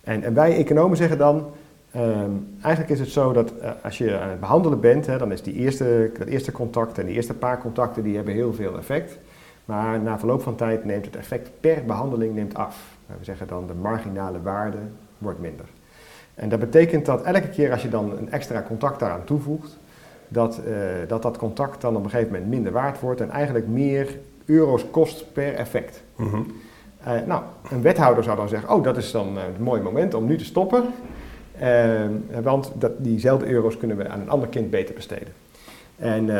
En, 0.00 0.22
en 0.22 0.34
wij 0.34 0.56
economen 0.56 0.96
zeggen 0.96 1.18
dan, 1.18 1.46
ehm, 1.90 2.30
eigenlijk 2.62 2.92
is 2.92 3.00
het 3.00 3.08
zo 3.08 3.32
dat 3.32 3.52
eh, 3.60 3.70
als 3.82 3.98
je 3.98 4.18
aan 4.18 4.28
het 4.30 4.40
behandelen 4.40 4.80
bent, 4.80 5.06
hè, 5.06 5.18
dan 5.18 5.32
is 5.32 5.42
die 5.42 5.54
eerste, 5.54 6.10
dat 6.18 6.28
eerste 6.28 6.52
contact 6.52 6.98
en 6.98 7.06
die 7.06 7.14
eerste 7.14 7.34
paar 7.34 7.58
contacten, 7.58 8.02
die 8.02 8.16
hebben 8.16 8.34
heel 8.34 8.52
veel 8.52 8.78
effect. 8.78 9.18
Maar 9.64 10.00
na 10.00 10.18
verloop 10.18 10.42
van 10.42 10.54
tijd 10.54 10.84
neemt 10.84 11.04
het 11.04 11.16
effect 11.16 11.50
per 11.60 11.84
behandeling 11.86 12.34
neemt 12.34 12.54
af. 12.54 12.96
We 13.06 13.24
zeggen 13.24 13.46
dan 13.46 13.66
de 13.66 13.74
marginale 13.74 14.42
waarde 14.42 14.78
wordt 15.18 15.40
minder. 15.40 15.66
En 16.34 16.48
dat 16.48 16.58
betekent 16.60 17.06
dat 17.06 17.22
elke 17.22 17.48
keer 17.48 17.72
als 17.72 17.82
je 17.82 17.88
dan 17.88 18.16
een 18.16 18.30
extra 18.30 18.62
contact 18.62 19.00
daaraan 19.00 19.24
toevoegt, 19.24 19.78
dat, 20.28 20.60
uh, 20.66 20.74
dat 21.08 21.22
dat 21.22 21.36
contact 21.36 21.80
dan 21.80 21.96
op 21.96 22.04
een 22.04 22.10
gegeven 22.10 22.32
moment 22.32 22.50
minder 22.50 22.72
waard 22.72 23.00
wordt 23.00 23.20
en 23.20 23.30
eigenlijk 23.30 23.66
meer 23.66 24.18
euro's 24.44 24.90
kost 24.90 25.32
per 25.32 25.54
effect. 25.54 26.02
Mm 26.16 26.28
-hmm. 26.28 26.46
uh, 27.06 27.12
nou, 27.26 27.42
een 27.70 27.82
wethouder 27.82 28.24
zou 28.24 28.36
dan 28.36 28.48
zeggen, 28.48 28.74
oh 28.74 28.82
dat 28.82 28.96
is 28.96 29.10
dan 29.10 29.26
een 29.36 29.62
mooi 29.62 29.82
moment 29.82 30.14
om 30.14 30.26
nu 30.26 30.36
te 30.36 30.44
stoppen, 30.44 30.84
uh, 31.62 32.00
want 32.42 32.72
dat, 32.74 32.92
diezelfde 32.98 33.46
euro's 33.46 33.76
kunnen 33.76 33.96
we 33.96 34.08
aan 34.08 34.20
een 34.20 34.30
ander 34.30 34.48
kind 34.48 34.70
beter 34.70 34.94
besteden. 34.94 35.32
En 35.96 36.30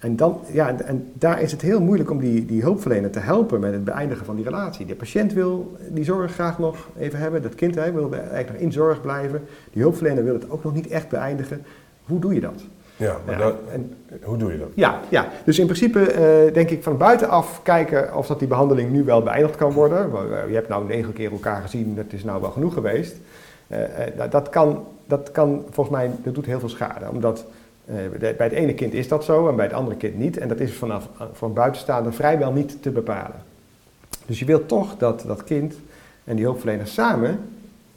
en, 0.00 0.16
dan, 0.16 0.40
ja, 0.52 0.76
en 0.84 1.10
daar 1.12 1.40
is 1.42 1.52
het 1.52 1.60
heel 1.62 1.80
moeilijk 1.80 2.10
om 2.10 2.18
die, 2.18 2.46
die 2.46 2.62
hulpverlener 2.62 3.10
te 3.10 3.18
helpen 3.18 3.60
met 3.60 3.72
het 3.72 3.84
beëindigen 3.84 4.24
van 4.26 4.36
die 4.36 4.44
relatie. 4.44 4.86
De 4.86 4.94
patiënt 4.94 5.32
wil 5.32 5.76
die 5.88 6.04
zorg 6.04 6.32
graag 6.32 6.58
nog 6.58 6.88
even 6.98 7.18
hebben, 7.18 7.42
dat 7.42 7.54
kind 7.54 7.74
wil 7.74 8.12
eigenlijk 8.12 8.52
nog 8.52 8.56
in 8.56 8.72
zorg 8.72 9.00
blijven. 9.00 9.42
Die 9.72 9.82
hulpverlener 9.82 10.24
wil 10.24 10.34
het 10.34 10.50
ook 10.50 10.64
nog 10.64 10.74
niet 10.74 10.86
echt 10.88 11.08
beëindigen. 11.08 11.62
Hoe 12.04 12.18
doe 12.18 12.34
je 12.34 12.40
dat? 12.40 12.62
Ja, 12.96 13.16
maar 13.26 13.38
Ja, 13.38 13.40
dat- 13.44 13.56
en- 13.72 13.94
hoe 14.22 14.36
doe 14.36 14.52
je 14.52 14.58
dat? 14.58 14.68
Ja, 14.74 15.00
ja, 15.08 15.28
dus 15.44 15.58
in 15.58 15.64
principe 15.66 16.00
eh, 16.12 16.54
denk 16.54 16.70
ik 16.70 16.82
van 16.82 16.96
buitenaf 16.96 17.60
kijken 17.62 18.16
of 18.16 18.26
dat 18.26 18.38
die 18.38 18.48
behandeling 18.48 18.90
nu 18.90 19.04
wel 19.04 19.22
beëindigd 19.22 19.56
kan 19.56 19.72
worden. 19.72 19.98
Eh, 19.98 20.48
Je 20.48 20.54
hebt 20.54 20.68
nou 20.68 20.86
negen 20.86 21.12
keer 21.12 21.30
elkaar 21.32 21.62
gezien, 21.62 21.94
dat 21.94 22.04
is 22.08 22.24
nou 22.24 22.40
wel 22.40 22.50
genoeg 22.50 22.74
geweest. 22.74 23.16
Eh, 23.68 23.78
dat- 24.16 24.32
dat, 24.32 24.48
kan, 24.48 24.84
dat 25.06 25.30
kan 25.32 25.62
volgens 25.70 25.96
mij, 25.96 26.10
dat 26.22 26.34
doet 26.34 26.46
heel 26.46 26.58
veel 26.60 26.68
schade. 26.68 27.04
Omdat 27.10 27.44
bij 28.18 28.34
het 28.36 28.52
ene 28.52 28.74
kind 28.74 28.92
is 28.92 29.08
dat 29.08 29.24
zo 29.24 29.48
en 29.48 29.56
bij 29.56 29.64
het 29.64 29.74
andere 29.74 29.96
kind 29.96 30.18
niet. 30.18 30.38
En 30.38 30.48
dat 30.48 30.60
is 30.60 30.72
vanaf 30.72 31.08
eh, 31.18 31.26
voor 31.32 31.48
een 31.48 31.54
buitenstaander 31.54 32.12
vrijwel 32.12 32.52
niet 32.52 32.82
te 32.82 32.90
bepalen. 32.90 33.42
Dus 34.26 34.38
je 34.38 34.44
wilt 34.44 34.68
toch 34.68 34.96
dat 34.96 35.24
dat 35.26 35.44
kind 35.44 35.74
en 36.24 36.36
die 36.36 36.44
hulpverlener 36.44 36.86
samen 36.86 37.38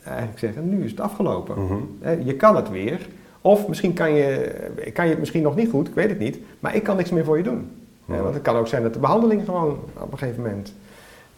eigenlijk 0.04 0.40
zeggen, 0.40 0.70
nu 0.70 0.84
is 0.84 0.92
het 0.92 1.00
afgelopen. 1.00 1.64
Mhm. 1.64 2.26
Je 2.26 2.36
kan 2.36 2.56
het 2.56 2.70
weer. 2.70 3.08
Of 3.42 3.68
misschien 3.68 3.94
kan 3.94 4.14
je, 4.14 4.56
kan 4.94 5.06
je 5.06 5.12
het 5.12 5.20
misschien 5.20 5.42
nog 5.42 5.56
niet 5.56 5.70
goed, 5.70 5.88
ik 5.88 5.94
weet 5.94 6.10
het 6.10 6.20
niet. 6.20 6.40
Maar 6.60 6.76
ik 6.76 6.84
kan 6.84 6.98
niks 6.98 7.10
meer 7.10 7.24
voor 7.24 7.38
je 7.38 7.44
doen. 7.44 7.72
Mhm. 8.06 8.22
Want 8.22 8.34
het 8.34 8.44
kan 8.44 8.56
ook 8.56 8.68
zijn 8.68 8.84
dat 8.84 8.94
de 8.94 9.00
behandeling 9.00 9.46
gewoon 9.46 9.80
op 9.94 10.12
een 10.12 10.18
gegeven 10.18 10.42
moment... 10.42 10.74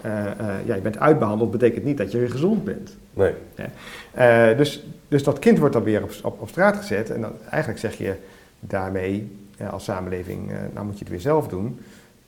eh, 0.01 0.25
eh, 0.25 0.65
ja, 0.65 0.75
je 0.75 0.81
bent 0.81 1.00
uitbehandeld, 1.00 1.51
betekent 1.51 1.83
niet 1.83 1.97
dat 1.97 2.12
je 2.12 2.17
weer 2.17 2.31
gezond 2.31 2.63
bent. 2.63 2.95
Nee. 3.13 3.33
Eh, 4.12 4.57
dus, 4.57 4.85
dus 5.07 5.24
dat 5.24 5.39
kind 5.39 5.59
wordt 5.59 5.74
dan 5.74 5.83
weer 5.83 6.03
op, 6.03 6.12
op, 6.24 6.41
op 6.41 6.50
straat 6.50 6.75
gezet. 6.75 7.09
En 7.09 7.21
dan 7.21 7.31
eigenlijk 7.50 7.79
zeg 7.79 7.97
je 7.97 8.13
daarmee 8.67 9.31
eh, 9.57 9.74
als 9.74 9.84
samenleving, 9.84 10.51
eh, 10.51 10.57
nou 10.74 10.86
moet 10.86 10.93
je 10.93 11.00
het 11.00 11.10
weer 11.10 11.19
zelf 11.19 11.48
doen. 11.48 11.79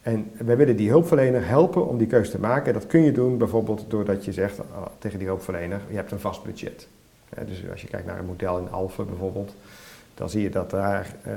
En 0.02 0.32
wij 0.38 0.58
willen 0.58 0.76
die 0.76 0.90
hulpverlener 0.90 1.48
helpen 1.48 1.88
om 1.88 1.98
die 1.98 2.08
keuze 2.08 2.32
te 2.32 2.40
maken. 2.40 2.74
Dat 2.74 2.88
kun 2.88 3.04
je 3.04 3.12
doen 3.12 3.38
bijvoorbeeld 3.38 3.86
doordat 3.88 4.26
je 4.26 4.32
zegt 4.32 4.60
ah, 4.60 4.86
tegen 4.98 5.20
die 5.20 5.28
hulpverlener, 5.28 5.82
je 5.90 5.96
hebt 5.96 6.12
een 6.12 6.20
vast 6.20 6.44
budget. 6.44 6.88
Eh, 7.30 7.48
dus 7.48 7.70
als 7.72 7.82
je 7.82 7.88
kijkt 7.88 8.06
naar 8.06 8.20
een 8.20 8.26
model 8.26 8.58
in 8.58 8.72
Alphen 8.72 9.06
bijvoorbeeld, 9.06 9.56
dan 10.18 10.30
zie 10.30 10.42
je 10.42 10.50
dat 10.50 10.70
daar 10.70 11.16
eh, 11.24 11.32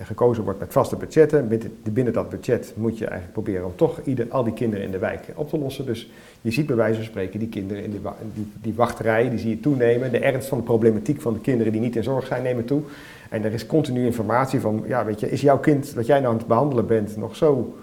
gekozen 0.00 0.44
wordt 0.44 0.58
met 0.58 0.72
vaste 0.72 0.96
budgetten. 0.96 1.48
Binnen, 1.48 1.76
binnen 1.82 2.12
dat 2.12 2.28
budget 2.28 2.72
moet 2.76 2.98
je 2.98 3.04
eigenlijk 3.04 3.32
proberen 3.32 3.66
om 3.66 3.72
toch 3.76 4.00
ieder, 4.04 4.26
al 4.28 4.44
die 4.44 4.52
kinderen 4.52 4.84
in 4.84 4.90
de 4.90 4.98
wijk 4.98 5.26
op 5.34 5.48
te 5.48 5.58
lossen. 5.58 5.86
Dus 5.86 6.10
je 6.40 6.50
ziet 6.50 6.66
bij 6.66 6.76
wijze 6.76 6.94
van 6.96 7.04
spreken 7.04 7.38
die 7.38 7.48
kinderen 7.48 7.84
in 7.84 7.98
wa- 8.02 8.16
die, 8.62 8.74
wachtrij, 8.74 9.30
die 9.30 9.38
zie 9.38 9.50
je 9.50 9.60
toenemen. 9.60 10.10
De 10.10 10.18
ernst 10.18 10.48
van 10.48 10.58
de 10.58 10.64
problematiek 10.64 11.20
van 11.20 11.32
de 11.32 11.40
kinderen 11.40 11.72
die 11.72 11.80
niet 11.80 11.96
in 11.96 12.02
zorg 12.02 12.26
zijn 12.26 12.42
nemen 12.42 12.64
toe. 12.64 12.82
En 13.30 13.44
er 13.44 13.52
is 13.52 13.66
continu 13.66 14.04
informatie 14.04 14.60
van, 14.60 14.84
ja 14.86 15.04
weet 15.04 15.20
je, 15.20 15.30
is 15.30 15.40
jouw 15.40 15.58
kind 15.58 15.94
dat 15.94 16.06
jij 16.06 16.20
nou 16.20 16.32
aan 16.32 16.38
het 16.38 16.46
behandelen 16.46 16.86
bent 16.86 17.16
nog 17.16 17.36
zo 17.36 17.76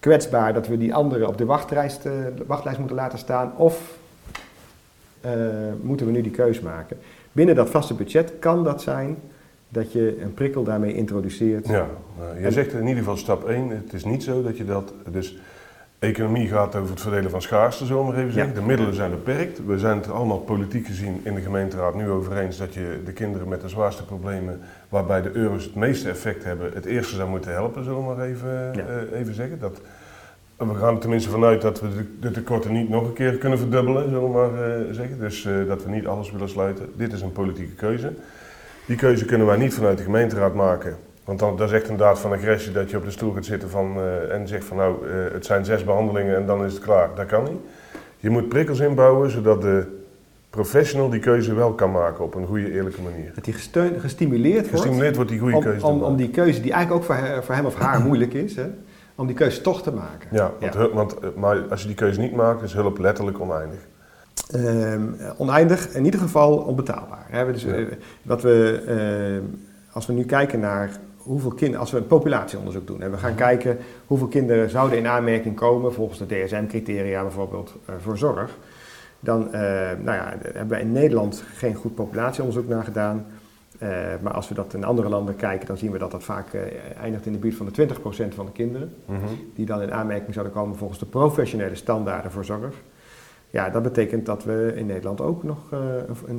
kwetsbaar 0.00 0.52
dat 0.52 0.66
we 0.66 0.78
die 0.78 0.94
anderen 0.94 1.28
op 1.28 1.38
de 1.38 1.44
wachtlijst, 1.44 2.04
eh, 2.06 2.12
wachtlijst 2.46 2.78
moeten 2.78 2.96
laten 2.96 3.18
staan? 3.18 3.52
Of 3.56 3.98
eh, 5.20 5.30
moeten 5.82 6.06
we 6.06 6.12
nu 6.12 6.22
die 6.22 6.30
keus 6.32 6.60
maken? 6.60 6.96
Binnen 7.32 7.54
dat 7.54 7.70
vaste 7.70 7.94
budget 7.94 8.32
kan 8.38 8.64
dat 8.64 8.82
zijn 8.82 9.16
dat 9.72 9.92
je 9.92 10.20
een 10.22 10.34
prikkel 10.34 10.62
daarmee 10.64 10.94
introduceert. 10.94 11.66
Ja, 11.68 11.86
nou, 12.18 12.34
jij 12.34 12.44
En- 12.44 12.52
zegt 12.52 12.72
in 12.72 12.80
ieder 12.86 12.96
geval 12.96 13.16
stap 13.16 13.48
1, 13.48 13.68
het 13.70 13.92
is 13.92 14.04
niet 14.04 14.22
zo 14.22 14.42
dat 14.42 14.56
je 14.56 14.64
dat, 14.64 14.92
dus 15.10 15.38
economie 15.98 16.48
gaat 16.48 16.76
over 16.76 16.90
het 16.90 17.00
verdelen 17.00 17.30
van 17.30 17.42
schaarste, 17.42 17.86
zullen 17.86 18.02
we 18.04 18.08
maar 18.10 18.18
even 18.20 18.32
zeggen. 18.32 18.54
Ja. 18.54 18.60
De 18.60 18.66
middelen 18.66 18.94
zijn 18.94 19.10
beperkt. 19.10 19.66
We 19.66 19.78
zijn 19.78 19.96
het 19.96 20.10
allemaal 20.10 20.38
politiek 20.38 20.86
gezien 20.86 21.20
in 21.22 21.34
de 21.34 21.40
gemeenteraad 21.40 21.94
nu 21.94 22.08
over 22.10 22.36
eens 22.38 22.58
dat 22.58 22.74
je 22.74 23.00
de 23.04 23.12
kinderen 23.12 23.48
met 23.48 23.60
de 23.60 23.68
zwaarste 23.68 24.04
problemen, 24.04 24.60
waarbij 24.88 25.22
de 25.22 25.30
euro's 25.32 25.64
het 25.64 25.74
meeste 25.74 26.08
effect 26.08 26.44
hebben, 26.44 26.70
het 26.74 26.84
eerste 26.84 27.14
zou 27.14 27.28
moeten 27.28 27.52
helpen, 27.52 27.84
zullen 27.84 27.98
we 27.98 28.04
maar 28.14 28.24
even, 28.26 28.50
Ja. 28.74 28.86
eh, 29.12 29.20
even 29.20 29.34
zeggen. 29.34 29.58
Dat, 29.60 29.80
we 30.56 30.74
gaan 30.74 30.94
er 30.94 31.00
tenminste 31.00 31.30
vanuit 31.30 31.60
dat 31.60 31.80
we 31.80 31.88
de, 31.88 32.04
de 32.20 32.30
tekorten 32.30 32.72
niet 32.72 32.88
nog 32.88 33.04
een 33.06 33.12
keer 33.12 33.36
kunnen 33.36 33.58
verdubbelen, 33.58 34.04
zullen 34.10 34.22
we 34.22 34.28
maar 34.38 34.64
eh, 34.64 34.80
zeggen. 34.90 35.18
Dus 35.18 35.44
eh, 35.44 35.52
dat 35.66 35.84
we 35.84 35.90
niet 35.90 36.06
alles 36.06 36.30
willen 36.32 36.48
sluiten. 36.48 36.88
Dit 36.96 37.12
is 37.12 37.20
een 37.22 37.32
politieke 37.32 37.74
keuze. 37.74 38.12
Die 38.86 38.96
keuze 38.96 39.24
kunnen 39.24 39.46
wij 39.46 39.56
niet 39.56 39.74
vanuit 39.74 39.98
de 39.98 40.04
gemeenteraad 40.04 40.54
maken. 40.54 40.96
Want 41.24 41.38
dan, 41.38 41.56
dat 41.56 41.68
is 41.68 41.74
echt 41.74 41.88
een 41.88 41.96
daad 41.96 42.18
van 42.18 42.32
agressie 42.32 42.72
dat 42.72 42.90
je 42.90 42.96
op 42.96 43.04
de 43.04 43.10
stoel 43.10 43.32
gaat 43.32 43.44
zitten 43.44 43.70
van, 43.70 43.96
eh, 43.96 44.34
en 44.34 44.48
zegt 44.48 44.64
van 44.64 44.76
nou, 44.76 45.08
eh, 45.08 45.32
het 45.32 45.46
zijn 45.46 45.64
zes 45.64 45.84
behandelingen 45.84 46.36
en 46.36 46.46
dan 46.46 46.64
is 46.64 46.72
het 46.72 46.82
klaar. 46.82 47.08
Dat 47.14 47.26
kan 47.26 47.44
niet. 47.44 47.60
Je 48.16 48.30
moet 48.30 48.48
prikkels 48.48 48.80
inbouwen 48.80 49.30
zodat 49.30 49.62
de 49.62 49.86
professional 50.50 51.08
die 51.10 51.20
keuze 51.20 51.54
wel 51.54 51.72
kan 51.72 51.90
maken 51.90 52.24
op 52.24 52.34
een 52.34 52.46
goede, 52.46 52.72
eerlijke 52.72 53.02
manier. 53.02 53.30
Dat 53.34 53.44
die 53.44 53.54
gesteund, 53.54 54.00
gestimuleerd 54.00 54.60
wordt 54.60 54.70
Gestimuleerd 54.70 55.14
wordt 55.16 55.30
die 55.30 55.38
goede 55.38 55.56
om, 55.56 55.62
keuze 55.62 55.86
om, 55.86 56.02
om 56.02 56.16
die 56.16 56.30
keuze, 56.30 56.60
die 56.60 56.72
eigenlijk 56.72 57.02
ook 57.10 57.16
voor, 57.16 57.42
voor 57.44 57.54
hem 57.54 57.66
of 57.66 57.74
haar 57.74 58.00
moeilijk 58.08 58.34
is, 58.34 58.56
hè, 58.56 58.66
om 59.14 59.26
die 59.26 59.36
keuze 59.36 59.60
toch 59.60 59.82
te 59.82 59.92
maken. 59.92 60.28
Ja, 60.30 60.52
want, 60.60 60.74
Ja. 60.74 60.88
want 60.88 61.18
eh, 61.18 61.28
maar 61.36 61.58
als 61.70 61.80
je 61.80 61.86
die 61.86 61.96
keuze 61.96 62.20
niet 62.20 62.34
maakt, 62.34 62.62
is 62.62 62.72
hulp 62.72 62.98
letterlijk 62.98 63.40
oneindig. 63.40 63.78
Ehm, 64.50 65.02
oneindig, 65.36 65.88
in 65.94 66.04
ieder 66.04 66.20
geval 66.20 66.56
onbetaalbaar. 66.56 67.26
Hè. 67.28 67.52
Dus, 67.52 67.62
Ja. 67.62 67.74
eh, 67.74 67.86
wat 68.22 68.42
we, 68.42 68.82
ehm, 68.86 69.44
als 69.92 70.06
we 70.06 70.12
nu 70.12 70.24
kijken 70.24 70.60
naar 70.60 70.90
hoeveel 71.16 71.50
kinderen, 71.50 71.80
als 71.80 71.90
we 71.90 71.98
een 71.98 72.06
populatieonderzoek 72.06 72.86
doen 72.86 73.02
en 73.02 73.10
we 73.10 73.16
gaan 73.16 73.34
kijken 73.34 73.78
hoeveel 74.06 74.26
kinderen 74.28 74.70
zouden 74.70 74.98
in 74.98 75.06
aanmerking 75.06 75.56
komen 75.56 75.92
volgens 75.92 76.18
de 76.18 76.26
DSM-criteria 76.26 77.22
bijvoorbeeld 77.22 77.74
eh, 77.86 77.94
voor 78.00 78.18
zorg, 78.18 78.50
dan 79.20 79.52
eh, 79.52 79.60
nou 80.02 80.16
ja, 80.16 80.34
hebben 80.42 80.68
wij 80.68 80.80
in 80.80 80.92
Nederland 80.92 81.44
geen 81.54 81.74
goed 81.74 81.94
populatieonderzoek 81.94 82.68
naar 82.68 82.84
gedaan. 82.84 83.26
Maar 84.22 84.32
als 84.32 84.48
we 84.48 84.54
dat 84.54 84.74
in 84.74 84.84
andere 84.84 85.08
landen 85.08 85.36
kijken, 85.36 85.66
dan 85.66 85.76
zien 85.76 85.90
we 85.90 85.98
dat 85.98 86.10
dat 86.10 86.22
vaak 86.24 86.46
eindigt 87.00 87.26
in 87.26 87.32
de 87.32 87.38
buurt 87.38 87.54
van 87.54 87.66
de 87.66 87.72
20% 87.72 88.34
van 88.34 88.46
de 88.46 88.52
kinderen 88.52 88.94
Mhm. 89.06 89.18
die 89.54 89.66
dan 89.66 89.82
in 89.82 89.92
aanmerking 89.92 90.32
zouden 90.34 90.54
komen 90.54 90.76
volgens 90.76 90.98
de 90.98 91.06
professionele 91.06 91.74
standaarden 91.74 92.30
voor 92.30 92.44
zorg. 92.44 92.74
Ja, 93.52 93.70
dat 93.70 93.82
betekent 93.82 94.26
dat 94.26 94.44
we 94.44 94.72
in 94.76 94.86
Nederland 94.86 95.20
ook 95.20 95.42
nog 95.42 95.58
eh, 95.70 95.78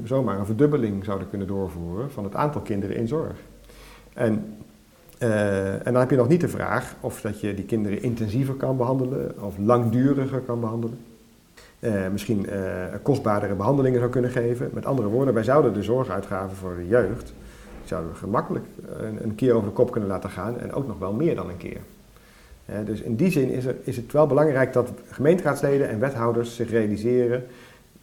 zomaar 0.04 0.40
een 0.40 0.46
verdubbeling 0.46 1.06
zouden 1.06 1.30
kunnen 1.30 1.48
doorvoeren 1.48 2.12
van 2.12 2.24
het 2.24 2.36
aantal 2.36 2.62
kinderen 2.62 2.96
in 2.96 3.08
zorg. 3.08 3.36
En, 4.14 4.58
eh, 5.18 5.74
en 5.74 5.94
dan 5.94 5.96
heb 5.96 6.10
je 6.10 6.16
nog 6.16 6.28
niet 6.28 6.42
de 6.42 6.48
vraag 6.48 6.96
of 7.00 7.22
dat 7.22 7.40
je 7.40 7.54
die 7.54 7.66
kinderen 7.66 8.02
intensiever 8.02 8.54
kan 8.54 8.78
behandelen 8.78 9.44
of 9.44 9.58
langduriger 9.58 10.40
kan 10.40 10.60
behandelen. 10.60 10.98
Eh, 11.80 12.08
misschien 12.12 12.48
kostbaardere 13.02 13.56
behandelingen 13.56 14.00
zou 14.00 14.12
kunnen 14.12 14.32
geven. 14.32 14.70
Met 14.74 14.86
andere 14.86 15.08
woorden, 15.08 15.34
wij 15.34 15.44
zouden 15.44 15.74
de 15.74 15.84
zorguitgaven 15.84 16.58
voor 16.58 16.76
de 16.76 16.88
jeugd 16.88 17.34
zouden 17.84 18.12
we 18.12 18.18
gemakkelijk 18.18 18.66
een 19.22 19.36
keer 19.36 19.54
over 19.54 19.68
de 19.68 19.74
kop 19.74 19.92
kunnen 19.92 20.10
laten 20.10 20.30
gaan 20.30 20.60
en 20.60 20.74
ook 20.74 20.88
nog 20.88 21.00
wel 21.00 21.14
meer 21.14 21.36
dan 21.36 21.50
een 21.50 21.58
keer. 21.58 21.80
Eh, 22.66 22.76
dus 22.86 23.02
in 23.02 23.16
die 23.16 23.32
zin 23.32 23.50
is, 23.50 23.66
er, 23.66 23.76
is 23.84 23.96
het 23.96 24.12
wel 24.12 24.28
belangrijk 24.28 24.74
dat 24.74 24.92
gemeenteraadsleden 25.10 25.90
en 25.90 26.00
wethouders 26.00 26.56
zich 26.56 26.70
realiseren. 26.70 27.46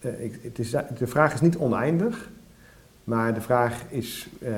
eh, 0.00 0.24
ik, 0.24 0.38
het 0.42 0.58
is, 0.58 0.70
de 0.98 1.06
vraag 1.06 1.34
is 1.34 1.40
niet 1.40 1.56
oneindig, 1.56 2.30
maar 3.04 3.34
de 3.34 3.40
vraag 3.40 3.82
is, 3.88 4.28
eh, 4.42 4.50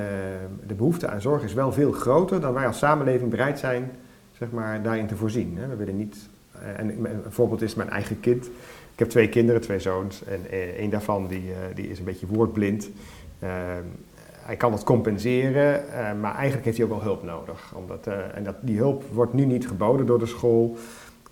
de 0.67 0.73
behoefte 0.73 1.07
aan 1.07 1.21
zorg 1.21 1.43
is 1.43 1.53
wel 1.53 1.71
veel 1.71 1.91
groter 1.91 2.41
dan 2.41 2.53
wij 2.53 2.67
als 2.67 2.77
samenleving 2.77 3.29
bereid 3.29 3.59
zijn 3.59 3.91
zeg 4.37 4.51
maar, 4.51 4.81
daarin 4.81 5.07
te 5.07 5.15
voorzien. 5.15 5.57
We 5.69 5.75
willen 5.75 5.97
niet 5.97 6.17
en 6.77 6.89
een 6.89 7.21
voorbeeld 7.29 7.61
is 7.61 7.75
mijn 7.75 7.89
eigen 7.89 8.19
kind. 8.19 8.45
Ik 8.93 8.99
heb 8.99 9.09
twee 9.09 9.29
kinderen, 9.29 9.61
twee 9.61 9.79
zoons. 9.79 10.23
En 10.23 10.39
een 10.83 10.89
daarvan 10.89 11.27
die, 11.27 11.51
die 11.73 11.89
is 11.89 11.99
een 11.99 12.05
beetje 12.05 12.27
woordblind. 12.27 12.89
Hij 14.45 14.55
kan 14.55 14.71
het 14.71 14.83
compenseren, 14.83 15.83
maar 16.19 16.35
eigenlijk 16.35 16.65
heeft 16.65 16.77
hij 16.77 16.85
ook 16.85 16.91
wel 16.91 17.01
hulp 17.01 17.23
nodig. 17.23 17.73
Omdat, 17.75 18.07
en 18.07 18.43
dat, 18.43 18.55
die 18.61 18.77
hulp 18.77 19.03
wordt 19.11 19.33
nu 19.33 19.45
niet 19.45 19.67
geboden 19.67 20.05
door 20.05 20.19
de 20.19 20.25
school. 20.25 20.77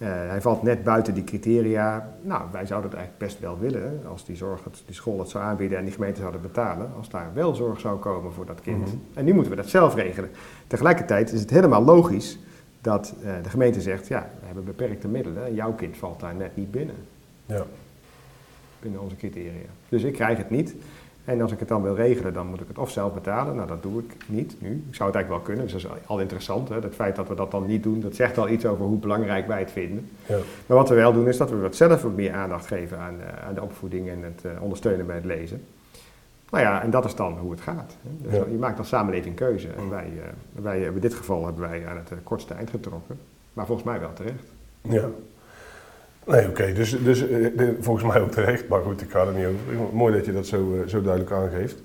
Uh, 0.02 0.08
hij 0.08 0.42
valt 0.42 0.64
net 0.64 0.84
buiten 0.84 1.14
die 1.14 1.24
criteria. 1.24 2.14
Nou, 2.22 2.42
wij 2.52 2.66
zouden 2.66 2.90
het 2.90 3.00
eigenlijk 3.00 3.30
best 3.32 3.40
wel 3.40 3.60
willen 3.60 4.02
als 4.10 4.26
die, 4.26 4.36
zorg 4.36 4.64
het, 4.64 4.84
die 4.86 4.96
school 4.96 5.20
het 5.20 5.30
zou 5.30 5.44
aanbieden 5.44 5.78
en 5.78 5.84
die 5.84 5.94
gemeente 5.94 6.20
zouden 6.20 6.42
betalen. 6.42 6.92
Als 6.98 7.10
daar 7.10 7.32
wel 7.34 7.56
zorg 7.56 7.80
zou 7.80 8.00
komen 8.00 8.34
voor 8.34 8.46
dat 8.46 8.62
kind. 8.62 8.86
Mhm. 8.86 8.96
En 9.14 9.26
nu 9.26 9.34
moeten 9.34 9.52
we 9.52 9.58
dat 9.58 9.70
zelf 9.70 9.96
regelen. 9.96 10.30
Tegelijkertijd 10.68 11.32
is 11.32 11.40
het 11.40 11.50
helemaal 11.50 11.84
logisch 11.84 12.40
dat 12.82 13.14
de 13.44 13.50
gemeente 13.50 13.82
zegt: 13.82 14.08
ja, 14.08 14.30
we 14.40 14.46
hebben 14.46 14.64
beperkte 14.64 15.08
middelen 15.08 15.46
en 15.46 15.54
jouw 15.54 15.74
kind 15.74 15.98
valt 15.98 16.20
daar 16.20 16.36
net 16.36 16.56
niet 16.56 16.72
binnen. 16.72 16.96
Ja. 17.46 17.66
Binnen 18.80 19.02
onze 19.02 19.16
criteria. 19.16 19.70
Dus 19.90 20.04
ik 20.04 20.14
krijg 20.14 20.38
het 20.38 20.50
niet. 20.50 20.76
En 21.26 21.42
als 21.42 21.52
ik 21.52 21.60
het 21.60 21.68
dan 21.68 21.82
wil 21.82 21.96
regelen, 21.96 22.34
dan 22.34 22.48
moet 22.48 22.62
ik 22.62 22.68
het 22.68 22.78
of 22.78 22.92
zelf 22.92 23.14
betalen. 23.14 23.56
Nou, 23.56 23.68
dat 23.68 23.84
doe 23.84 24.00
ik 24.00 24.16
niet 24.28 24.56
nu. 24.60 24.84
Ik 24.88 24.96
zou 24.96 25.10
het 25.10 25.18
eigenlijk 25.18 25.30
wel 25.30 25.40
kunnen, 25.40 25.64
dus 25.64 25.84
dat 25.84 25.96
is 25.98 26.08
al 26.08 26.20
interessant. 26.20 26.70
Hè? 26.70 26.76
Het 26.80 26.96
feit 26.96 27.16
dat 27.16 27.28
we 27.28 27.36
dat 27.36 27.52
dan 27.52 27.66
niet 27.66 27.84
doen, 27.84 28.00
dat 28.00 28.16
zegt 28.16 28.38
al 28.38 28.50
iets 28.50 28.66
over 28.66 28.86
hoe 28.86 28.98
belangrijk 28.98 29.48
wij 29.48 29.60
het 29.60 29.72
vinden. 29.72 30.10
Ja. 30.26 30.38
Maar 30.66 30.78
wat 30.78 30.90
we 30.90 30.96
wel 30.96 31.14
doen, 31.14 31.28
is 31.28 31.38
dat 31.38 31.50
we 31.50 31.56
wat 31.56 31.76
zelf 31.76 32.02
wat 32.02 32.16
meer 32.16 32.34
aandacht 32.34 32.68
geven 32.68 32.98
aan, 33.00 33.16
uh, 33.20 33.48
aan 33.48 33.54
de 33.54 33.62
opvoeding 33.62 34.10
en 34.10 34.24
het 34.24 34.42
uh, 34.46 34.62
ondersteunen 34.62 35.06
bij 35.06 35.16
het 35.16 35.26
lezen. 35.26 35.64
Nou 36.50 36.64
ja, 36.64 36.82
en 36.82 36.90
dat 36.90 37.06
is 37.06 37.16
dan 37.16 37.38
hoe 37.38 37.52
het 37.52 37.62
gaat. 37.62 37.98
Hè? 38.02 38.30
Dus 38.30 38.46
Je 38.52 38.58
maakt 38.58 38.78
als 38.78 38.88
samenleving 38.88 39.36
keuze. 39.36 39.68
En 39.68 39.90
wij, 39.90 40.12
uh, 40.16 40.64
wij, 40.64 40.82
in 40.82 41.00
dit 41.00 41.14
geval 41.14 41.46
hebben 41.46 41.70
wij 41.70 41.88
aan 41.88 41.98
het 41.98 42.12
kortste 42.24 42.54
eind 42.54 42.70
getrokken. 42.70 43.20
Maar 43.54 43.66
volgens 43.66 43.88
mij 43.88 44.00
wel 44.00 44.14
terecht. 44.14 44.46
Ja. 44.82 45.10
Nee, 46.26 46.48
oké, 46.48 46.74
dus, 46.74 47.04
dus 47.04 47.28
eh, 47.28 47.68
volgens 47.80 48.06
mij 48.14 48.22
ook 48.22 48.32
terecht, 48.32 48.68
maar 48.68 48.82
goed, 48.82 49.02
ik 49.02 49.12
ga 49.12 49.20
er 49.26 49.34
niet 49.34 49.46
over. 49.46 49.96
Mooi 49.96 50.14
dat 50.14 50.26
je 50.26 50.34
dat 50.34 50.46
zo, 50.46 50.74
eh, 50.74 50.88
zo 50.88 51.02
duidelijk 51.02 51.32
aangeeft. 51.34 51.82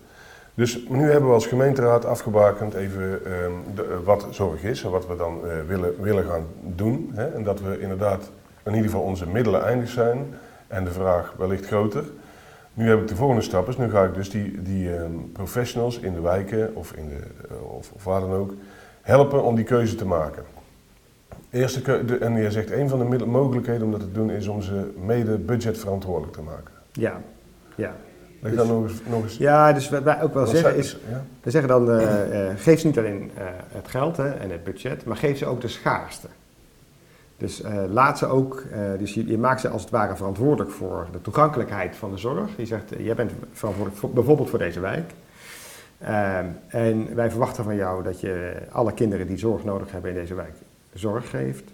Dus 0.55 0.85
nu 0.89 1.11
hebben 1.11 1.29
we 1.29 1.35
als 1.35 1.47
gemeenteraad 1.47 2.05
afgebakend 2.05 2.75
even 2.75 3.21
ehm, 3.25 3.53
eh, 3.77 3.83
wat 4.05 4.27
zorg 4.31 4.63
is 4.63 4.83
en 4.83 4.91
wat 4.91 5.07
we 5.07 5.17
dan 5.17 5.41
willen, 5.67 6.03
willen 6.03 6.25
gaan 6.25 6.47
doen. 6.63 7.11
Hè? 7.15 7.27
En 7.27 7.43
dat 7.43 7.61
we 7.61 7.81
inderdaad 7.81 8.31
in 8.65 8.75
ieder 8.75 8.91
geval 8.91 9.05
onze 9.05 9.27
middelen 9.29 9.65
eindig 9.65 9.89
zijn 9.89 10.35
en 10.69 10.85
de 10.85 10.91
vraag 10.91 11.35
wellicht 11.39 11.67
groter. 11.67 12.05
Nu 12.75 12.89
heb 12.89 13.01
ik 13.01 13.09
de 13.09 13.17
volgende 13.17 13.43
stap, 13.43 13.69
is 13.69 13.77
nu 13.77 13.91
ga 13.91 14.05
ik 14.05 14.15
dus 14.15 14.31
die, 14.31 14.63
die 14.63 14.97
ehm, 14.97 15.13
professionals 15.33 15.99
in 15.99 16.13
de 16.13 16.21
wijken 16.21 16.75
of, 16.75 16.93
in 16.93 17.09
de, 17.09 17.55
of, 17.65 17.91
of 17.93 18.05
waar 18.05 18.21
dan 18.21 18.33
ook 18.33 18.55
helpen 19.03 19.43
om 19.43 19.55
die 19.55 19.65
keuze 19.65 19.95
te 19.95 20.07
maken. 20.07 20.43
Eerste 21.51 22.19
en 22.21 22.37
je 22.37 22.51
zegt 22.51 22.71
een 22.71 22.89
van 22.89 23.11
de 23.11 23.27
mogelijkheden 23.27 23.83
om 23.83 23.91
dat 23.91 24.01
te 24.01 24.13
doen 24.13 24.31
is 24.31 24.47
om 24.47 24.63
ze 24.63 24.93
mede 25.05 25.39
budgetverantwoordelijk 25.39 26.33
te 26.33 26.43
maken. 26.43 26.75
Ja, 26.93 27.21
ja. 27.75 27.97
Dus, 28.41 28.55
nog 28.55 28.83
eens, 28.83 29.01
nog 29.09 29.23
eens. 29.23 29.37
Ja, 29.37 29.73
dus 29.73 29.89
wat 29.89 30.03
wij 30.03 30.23
ook 30.23 30.35
wel 30.35 30.47
zeggen 30.47 30.77
is, 30.77 30.99
we 31.43 31.51
zeggen 31.51 31.71
dan, 31.71 31.91
uh, 31.91 32.03
uh, 32.03 32.49
geef 32.57 32.81
ze 32.81 32.87
niet 32.87 32.99
alleen 32.99 33.31
uh, 33.39 33.45
het 33.69 33.89
geld 33.89 34.17
hè, 34.17 34.31
en 34.31 34.51
het 34.51 34.65
budget, 34.65 35.05
maar 35.05 35.17
geef 35.17 35.39
ze 35.39 35.47
ook 35.47 35.61
de 35.61 35.69
schaarste. 35.69 36.27
Dus 37.37 37.63
laat 37.89 38.19
ze 38.19 38.27
ook, 38.27 38.63
dus 38.99 39.15
je, 39.15 39.27
je, 39.27 39.39
maakt 39.39 39.61
ze 39.61 39.69
als 39.69 39.83
het 39.83 39.91
ware 39.91 40.17
verantwoordelijk 40.17 40.71
voor 40.71 41.07
de 41.13 41.21
toegankelijkheid 41.21 41.97
van 41.97 42.11
de 42.11 42.19
zorg. 42.19 42.51
Je 42.57 42.67
zegt, 42.67 42.93
jij 42.99 43.15
bent 43.15 43.33
verantwoordelijk 43.53 44.01
voor, 44.01 44.11
bijvoorbeeld 44.11 44.51
voor 44.51 44.59
deze 44.59 44.81
wijk. 44.81 45.13
Ehm, 45.99 46.47
en 46.69 47.15
wij 47.15 47.31
verwachten 47.31 47.65
van 47.65 47.77
jou 47.77 48.03
dat 48.03 48.21
je 48.21 48.53
alle 48.73 48.93
kinderen 48.93 49.27
die 49.27 49.39
zorg 49.39 49.65
nodig 49.65 49.93
hebben 49.93 50.11
in 50.11 50.17
deze 50.17 50.35
wijk 50.35 50.55
zorg 50.99 51.31
geeft. 51.31 51.65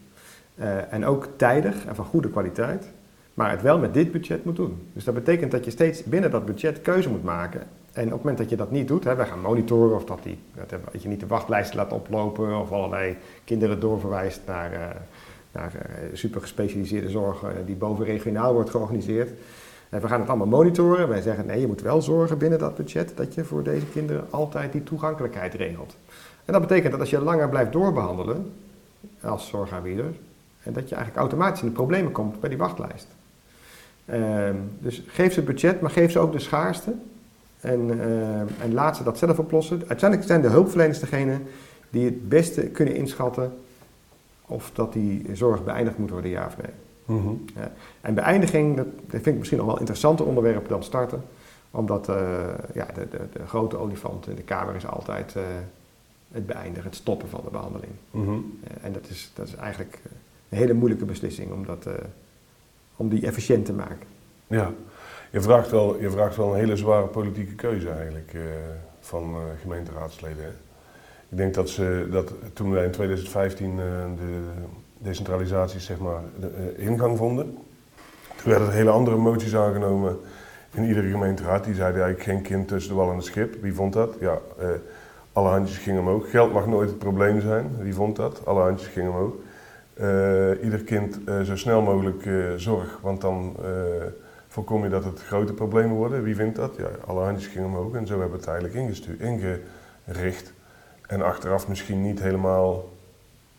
Uh, 0.55 0.93
en 0.93 1.07
ook 1.07 1.29
tijdig 1.37 1.87
en 1.87 1.95
van 1.95 2.05
goede 2.05 2.31
kwaliteit. 2.31 2.87
Maar 3.35 3.51
het 3.51 3.63
wel 3.63 3.79
met 3.79 3.95
dit 3.95 4.13
budget 4.13 4.45
moet 4.45 4.57
doen. 4.57 4.89
Dus 4.93 5.05
dat 5.05 5.15
betekent 5.15 5.51
dat 5.51 5.65
je 5.65 5.71
steeds 5.71 6.05
binnen 6.05 6.31
dat 6.31 6.45
budget 6.45 6.83
keuze 6.83 7.09
moet 7.09 7.25
maken. 7.25 7.61
En 7.93 8.05
op 8.05 8.11
het 8.11 8.19
moment 8.19 8.39
dat 8.39 8.51
je 8.51 8.57
dat 8.57 8.71
niet 8.71 8.89
doet, 8.89 9.05
hè, 9.05 9.15
wij 9.15 9.27
gaan 9.27 9.41
monitoren 9.41 9.97
of 9.97 10.05
dat, 10.05 10.23
die, 10.23 10.39
dat 10.93 11.03
je 11.03 11.09
niet 11.09 11.21
de 11.21 11.27
wachtlijsten 11.27 11.77
laat 11.77 11.93
oplopen 11.93 12.61
of 12.61 12.73
allerlei 12.73 13.17
kinderen 13.45 13.81
doorverwijst 13.81 14.41
naar, 14.47 14.73
uh, 14.73 14.79
naar 15.53 15.73
uh, 15.75 15.81
super 16.13 16.41
gespecialiseerde 16.41 17.11
zorg 17.11 17.45
die 17.67 17.77
boven 17.77 18.05
regionaal 18.05 18.53
wordt 18.53 18.71
georganiseerd. 18.71 19.31
En 19.89 20.01
we 20.01 20.09
gaan 20.09 20.21
het 20.21 20.29
allemaal 20.29 20.47
monitoren. 20.47 21.09
Wij 21.09 21.21
zeggen 21.21 21.47
nee, 21.47 21.61
je 21.61 21.67
moet 21.67 21.83
wel 21.83 22.03
zorgen 22.03 22.39
binnen 22.39 22.59
dat 22.59 22.77
budget 22.77 23.13
dat 23.15 23.35
je 23.35 23.45
voor 23.45 23.63
deze 23.63 23.87
kinderen 23.87 24.27
altijd 24.31 24.73
die 24.73 24.83
toegankelijkheid 24.83 25.55
regelt. 25.55 25.97
En 26.45 26.53
dat 26.53 26.63
betekent 26.63 26.91
dat 26.91 27.01
als 27.01 27.11
je 27.11 27.21
langer 27.21 27.49
blijft 27.49 27.73
doorbehandelen, 27.73 28.53
als 29.25 29.49
zorgaanbieder. 29.49 30.15
En 30.63 30.73
dat 30.73 30.89
je 30.89 30.95
eigenlijk 30.95 31.17
automatisch 31.17 31.61
in 31.61 31.69
de 31.69 31.75
problemen 31.75 32.13
komt 32.13 32.41
bij 32.41 32.49
die 32.49 32.59
wachtlijst. 32.59 33.07
Ehm, 34.05 34.57
dus 34.79 35.03
geef 35.07 35.33
ze 35.33 35.41
het 35.41 35.49
budget, 35.49 35.81
maar 35.81 35.91
geef 35.91 36.13
ze 36.13 36.19
ook 36.19 36.33
de 36.33 36.39
schaarste. 36.39 36.95
En, 37.61 37.81
uh, 37.81 38.41
en 38.41 38.73
laat 38.73 38.97
ze 38.97 39.03
dat 39.03 39.19
zelf 39.19 39.39
oplossen. 39.39 39.83
Uiteindelijk 39.89 40.29
zijn 40.29 40.43
de 40.43 40.49
hulpverleners 40.49 40.99
degene 40.99 41.39
die 41.91 42.05
het 42.05 42.29
beste 42.29 42.63
kunnen 42.63 42.95
inschatten 42.95 43.53
of 44.47 44.71
dat 44.75 44.93
die 44.93 45.27
zorg 45.33 45.65
beëindigd 45.65 45.99
moet 45.99 46.11
worden, 46.11 46.31
ja 46.31 46.47
of 46.47 46.57
nee. 46.57 46.71
Mhm. 47.19 47.35
ja. 47.55 47.73
En 48.01 48.15
beëindiging, 48.15 48.77
dat, 48.77 48.87
vind 49.09 49.27
ik 49.27 49.39
misschien 49.39 49.57
nog 49.57 49.67
wel 49.67 49.75
een 49.75 49.81
interessanter 49.81 50.27
onderwerp 50.27 50.69
dan 50.69 50.83
starten. 50.83 51.23
Omdat 51.71 52.09
uh, 52.09 52.17
ja, 52.75 52.87
de, 52.95 53.09
de, 53.11 53.19
de, 53.33 53.47
grote 53.47 53.77
olifant 53.77 54.29
in 54.29 54.35
de 54.35 54.43
kamer 54.43 54.75
is 54.75 54.87
altijd 54.87 55.35
uh, 55.37 55.43
het 56.33 56.47
beëindigen, 56.47 56.85
het 56.91 56.95
stoppen 56.99 57.29
van 57.29 57.41
de 57.45 57.51
behandeling. 57.51 57.93
Mhm. 58.11 58.31
Eh, 58.31 58.85
en 58.85 58.93
dat 58.93 59.09
is, 59.09 59.31
dat 59.35 59.47
is 59.47 59.55
eigenlijk 59.55 60.01
eh, 60.05 60.13
een 60.49 60.59
hele 60.59 60.73
moeilijke 60.73 61.05
beslissing 61.05 61.53
om, 61.53 61.67
dat, 61.67 61.87
eh, 61.87 61.93
om 62.97 63.09
die 63.09 63.27
efficiënt 63.27 63.65
te 63.65 63.73
maken. 63.73 64.07
Ja, 64.47 64.73
je 65.31 65.41
vraagt 65.41 65.71
wel, 65.71 66.01
je 66.01 66.11
vraagt 66.11 66.37
wel 66.37 66.53
een 66.53 66.59
hele 66.59 66.77
zware 66.77 67.07
politieke 67.07 67.55
keuze 67.55 67.91
eigenlijk 67.91 68.37
van 69.01 69.37
gemeenteraadsleden. 69.61 70.47
Ik 71.29 71.37
denk 71.37 71.55
dat, 71.55 71.69
ze, 71.69 72.09
dat 72.11 72.33
toen 72.53 72.71
wij 72.71 72.85
in 72.85 72.91
2015 72.91 73.77
de 73.77 74.43
decentralisatie 74.99 75.81
zeg 75.81 75.99
maar, 75.99 76.23
de, 76.41 76.75
ingang 76.77 77.17
vonden, 77.17 77.59
toen 78.37 78.51
werden 78.51 78.69
er 78.69 78.75
hele 78.75 78.91
andere 78.91 79.17
moties 79.17 79.57
aangenomen 79.57 80.19
in 80.73 80.85
iedere 80.85 81.11
gemeenteraad. 81.11 81.65
Die 81.65 81.75
zeiden 81.75 82.03
eigenlijk 82.03 82.31
geen 82.31 82.43
kind 82.43 82.69
tussen 82.69 82.93
de 82.93 82.99
wal 82.99 83.11
en 83.11 83.17
het 83.17 83.25
schip. 83.25 83.63
Wie 83.63 83.75
vond 83.75 83.93
dat? 83.93 84.17
Ja, 84.21 84.39
alle 85.33 85.49
handjes 85.49 85.79
gingen 85.79 86.01
omhoog. 86.01 86.31
Geld 86.31 86.53
mag 86.53 86.67
nooit 86.67 86.89
het 86.89 86.99
probleem 86.99 87.41
zijn. 87.41 87.77
Wie 87.79 87.95
vond 87.95 88.17
dat? 88.17 88.47
Alle 88.47 88.61
handjes 88.61 88.89
gingen 88.89 89.11
omhoog. 89.11 89.33
Uh, 90.01 90.65
ieder 90.65 90.83
kind 90.85 91.19
uh, 91.29 91.41
zo 91.41 91.57
snel 91.57 91.83
mogelijk 91.83 92.25
uh, 92.25 92.53
zorg, 92.57 92.99
want 93.03 93.21
dan 93.21 93.57
voorkom 94.49 94.83
je 94.83 94.89
dat 94.89 95.05
het 95.05 95.23
grote 95.23 95.53
problemen 95.53 95.97
worden. 95.97 96.23
Wie 96.23 96.35
vindt 96.35 96.57
dat? 96.57 96.77
Ja, 96.77 96.89
alle 97.07 97.21
handjes 97.21 97.47
gingen 97.47 97.69
omhoog 97.69 97.95
en 97.95 98.07
zo 98.07 98.21
hebben 98.21 98.41
we 98.41 98.47
het 98.47 98.55
eigenlijk 98.55 99.21
ingericht. 99.21 100.53
En 101.07 101.23
achteraf 101.23 101.69
misschien 101.69 102.03
niet 102.03 102.21
helemaal 102.21 102.89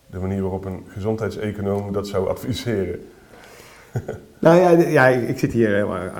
de 0.05 0.19
manier 0.19 0.41
waarop 0.41 0.65
een 0.65 0.85
gezondheidseconoom 0.87 1.91
dat 1.91 2.07
zou 2.07 2.29
adviseren. 2.29 3.12
nou 4.39 4.57
ja, 4.57 4.69
ja, 4.69 5.07
ik 5.07 5.39
zit 5.39 5.51
hier 5.51 5.79
eh, 5.79 6.17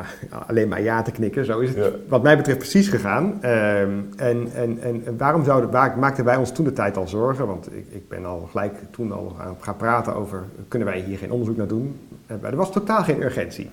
alleen 0.47 0.67
maar 0.67 0.81
ja 0.81 1.01
te 1.01 1.11
knikken. 1.11 1.45
Zo 1.45 1.59
is 1.59 1.75
het 1.75 1.93
wat 2.07 2.23
mij 2.23 2.37
betreft 2.37 2.57
precies 2.57 2.87
gegaan. 2.87 3.41
Ehm, 3.41 3.89
en, 4.15 4.51
en, 4.53 4.79
en 4.81 5.17
waarom 5.17 5.43
zouden, 5.43 5.71
waar 5.71 5.97
maakten 5.97 6.25
wij 6.25 6.35
ons 6.35 6.51
toen 6.51 6.65
de 6.65 6.73
tijd 6.73 6.97
al 6.97 7.07
zorgen? 7.07 7.47
Want 7.47 7.75
ik, 7.75 7.85
ik 7.89 8.09
ben 8.09 8.25
al 8.25 8.47
gelijk 8.51 8.75
toen 8.91 9.11
al 9.11 9.35
aan 9.39 9.55
gaan 9.59 9.77
praten 9.77 10.15
over, 10.15 10.43
kunnen 10.67 10.87
wij 10.87 10.99
hier 10.99 11.17
geen 11.17 11.31
onderzoek 11.31 11.57
naar 11.57 11.67
doen? 11.67 11.99
Uh, 12.27 12.43
er 12.43 12.55
was 12.55 12.71
totaal 12.71 13.03
geen 13.03 13.23
urgentie. 13.23 13.69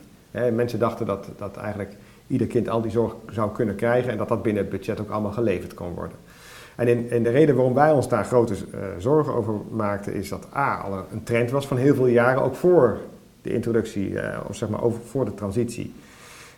mensen 0.53 0.79
dachten 0.79 1.07
dat, 1.07 1.29
dat 1.37 1.57
eigenlijk 1.57 1.93
ieder 2.27 2.47
kind 2.47 2.69
al 2.69 2.83
die 2.83 2.91
zorg 2.91 3.15
zou 3.31 3.51
kunnen 3.53 3.75
krijgen 3.75 4.13
en 4.13 4.19
dat 4.19 4.29
dat 4.29 4.43
binnen 4.43 4.63
het 4.63 4.73
budget 4.73 5.01
ook 5.01 5.11
allemaal 5.11 5.33
geleverd 5.33 5.75
kon 5.75 5.95
worden. 5.95 6.17
En, 6.77 7.11
in, 7.11 7.23
de 7.23 7.31
reden 7.31 7.55
waarom 7.55 7.75
wij 7.75 7.93
ons 7.93 8.09
daar 8.09 8.25
grote 8.25 8.55
uh, 8.55 8.81
zorgen 8.99 9.35
over 9.35 9.55
maakten, 9.71 10.15
is 10.15 10.29
dat 10.29 10.47
A, 10.57 10.77
al 10.77 11.05
een 11.13 11.23
trend 11.23 11.51
was 11.51 11.67
van 11.67 11.77
heel 11.77 11.95
veel 11.95 12.07
jaren, 12.07 12.43
ook 12.43 12.55
voor 12.55 12.99
de 13.43 13.53
introductie, 13.53 14.11
uh, 14.11 14.39
of 14.49 14.57
zeg 14.57 14.69
maar 14.69 14.83
over, 14.83 15.01
voor 15.01 15.25
de 15.25 15.35
transitie. 15.35 15.93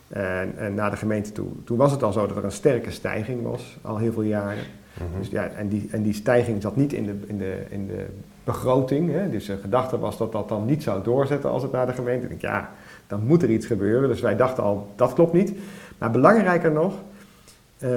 En, 0.09 0.53
en, 0.57 0.75
naar 0.75 0.91
de 0.91 0.97
gemeente 0.97 1.33
toe. 1.33 1.49
Toen 1.65 1.77
was 1.77 1.91
het 1.91 2.03
al 2.03 2.13
zo 2.13 2.27
dat 2.27 2.37
er 2.37 2.45
een 2.45 2.53
sterke 2.53 2.91
stijging 2.91 3.43
was, 3.43 3.79
al 3.83 3.97
heel 3.97 4.13
veel 4.13 4.23
jaren. 4.23 4.65
Mhm. 4.95 5.19
dus, 5.19 5.29
ja, 5.29 5.47
en, 5.47 5.69
die, 5.69 5.89
en 5.91 6.03
die 6.03 6.15
stijging 6.15 6.63
zat 6.63 6.77
niet 6.77 6.93
in 6.93 7.07
de, 7.07 7.15
in 7.27 7.39
de, 7.39 7.63
in 7.69 7.87
de 7.87 8.07
begroting. 8.45 9.13
Hè? 9.13 9.31
Dus 9.31 9.47
de 9.47 9.57
gedachte 9.57 9.99
was 9.99 10.19
dat 10.19 10.33
dat 10.33 10.49
dan 10.49 10.65
niet 10.65 10.83
zou 10.83 11.03
doorzetten 11.03 11.51
als 11.51 11.63
het 11.63 11.73
naar 11.73 11.87
de 11.87 11.93
gemeente. 11.93 12.23
Ik 12.23 12.29
denk, 12.29 12.41
ja, 12.41 12.71
dan 13.07 13.27
moet 13.27 13.43
er 13.43 13.51
iets 13.51 13.67
gebeuren. 13.67 14.09
Dus 14.09 14.21
wij 14.21 14.37
dachten 14.37 14.63
al, 14.63 14.93
dat 14.97 15.13
klopt 15.13 15.33
niet. 15.33 15.53
Maar 15.99 16.11
belangrijker 16.11 16.73
nog, 16.73 16.95
uh, 17.79 17.91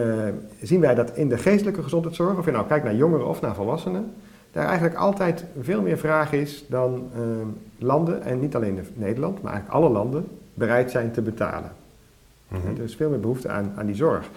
zien 0.61 0.79
wij 0.79 0.95
dat 0.95 1.17
in 1.17 1.29
de 1.29 1.37
geestelijke 1.37 1.83
gezondheidszorg, 1.83 2.37
of 2.37 2.45
je 2.45 2.51
nou 2.51 2.67
kijkt 2.67 2.85
naar 2.85 2.95
jongeren 2.95 3.27
of 3.27 3.41
naar 3.41 3.55
volwassenen, 3.55 4.13
daar 4.55 4.65
eigenlijk 4.65 4.95
altijd 4.95 5.45
veel 5.61 5.81
meer 5.81 5.97
vraag 5.97 6.31
is 6.31 6.65
dan 6.67 7.09
ehm, 7.13 7.47
landen, 7.77 8.23
en 8.23 8.39
niet 8.39 8.55
alleen 8.55 8.79
Nederland, 8.93 9.41
maar 9.41 9.51
eigenlijk 9.51 9.83
alle 9.83 9.93
landen, 9.93 10.27
bereid 10.53 10.91
zijn 10.91 11.11
te 11.11 11.21
betalen. 11.21 11.71
Mhm. 12.47 12.77
Er 12.77 12.83
is 12.83 12.95
veel 12.95 13.09
meer 13.09 13.19
behoefte 13.19 13.49
aan, 13.49 13.73
aan 13.75 13.85
die 13.85 13.95
zorg. 13.95 14.29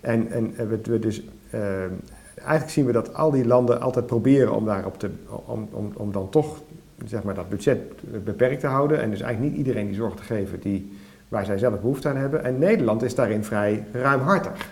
En, 0.00 0.30
en 0.30 0.54
we, 0.56 0.78
we 0.82 0.98
dus, 0.98 1.22
ehm, 1.50 1.90
eigenlijk 2.34 2.70
zien 2.70 2.86
we 2.86 2.92
dat 2.92 3.14
al 3.14 3.30
die 3.30 3.46
landen 3.46 3.80
altijd 3.80 4.06
proberen 4.06 4.54
om, 4.54 4.64
daarop 4.64 4.98
te, 4.98 5.10
om, 5.44 5.68
om, 5.70 5.92
om 5.96 6.12
dan 6.12 6.28
toch 6.28 6.60
zeg 7.04 7.22
maar, 7.22 7.34
dat 7.34 7.48
budget 7.48 7.78
beperkt 8.24 8.60
te 8.60 8.66
houden 8.66 9.00
en 9.00 9.10
dus 9.10 9.20
eigenlijk 9.20 9.52
niet 9.52 9.66
iedereen 9.66 9.86
die 9.86 9.96
zorg 9.96 10.14
te 10.14 10.22
geven 10.22 10.60
die, 10.60 10.98
waar 11.28 11.44
zij 11.44 11.58
zelf 11.58 11.80
behoefte 11.80 12.08
aan 12.08 12.16
hebben. 12.16 12.44
En 12.44 12.58
Nederland 12.58 13.02
is 13.02 13.14
daarin 13.14 13.44
vrij 13.44 13.84
ruimhartig. 13.92 14.70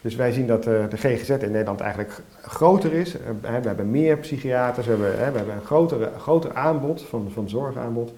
Dus 0.00 0.14
wij 0.14 0.32
zien 0.32 0.46
dat 0.46 0.62
de 0.62 0.88
GGZ 0.90 1.28
in 1.28 1.50
Nederland 1.50 1.80
eigenlijk 1.80 2.20
groter 2.42 2.92
is. 2.92 3.12
We 3.40 3.48
hebben 3.48 3.90
meer 3.90 4.18
psychiaters, 4.18 4.86
we 4.86 5.14
hebben, 5.16 5.50
een 5.50 5.64
groter, 5.64 6.10
groter 6.18 6.54
aanbod 6.54 7.02
van, 7.02 7.30
van 7.32 7.48
zorgaanbod. 7.48 8.12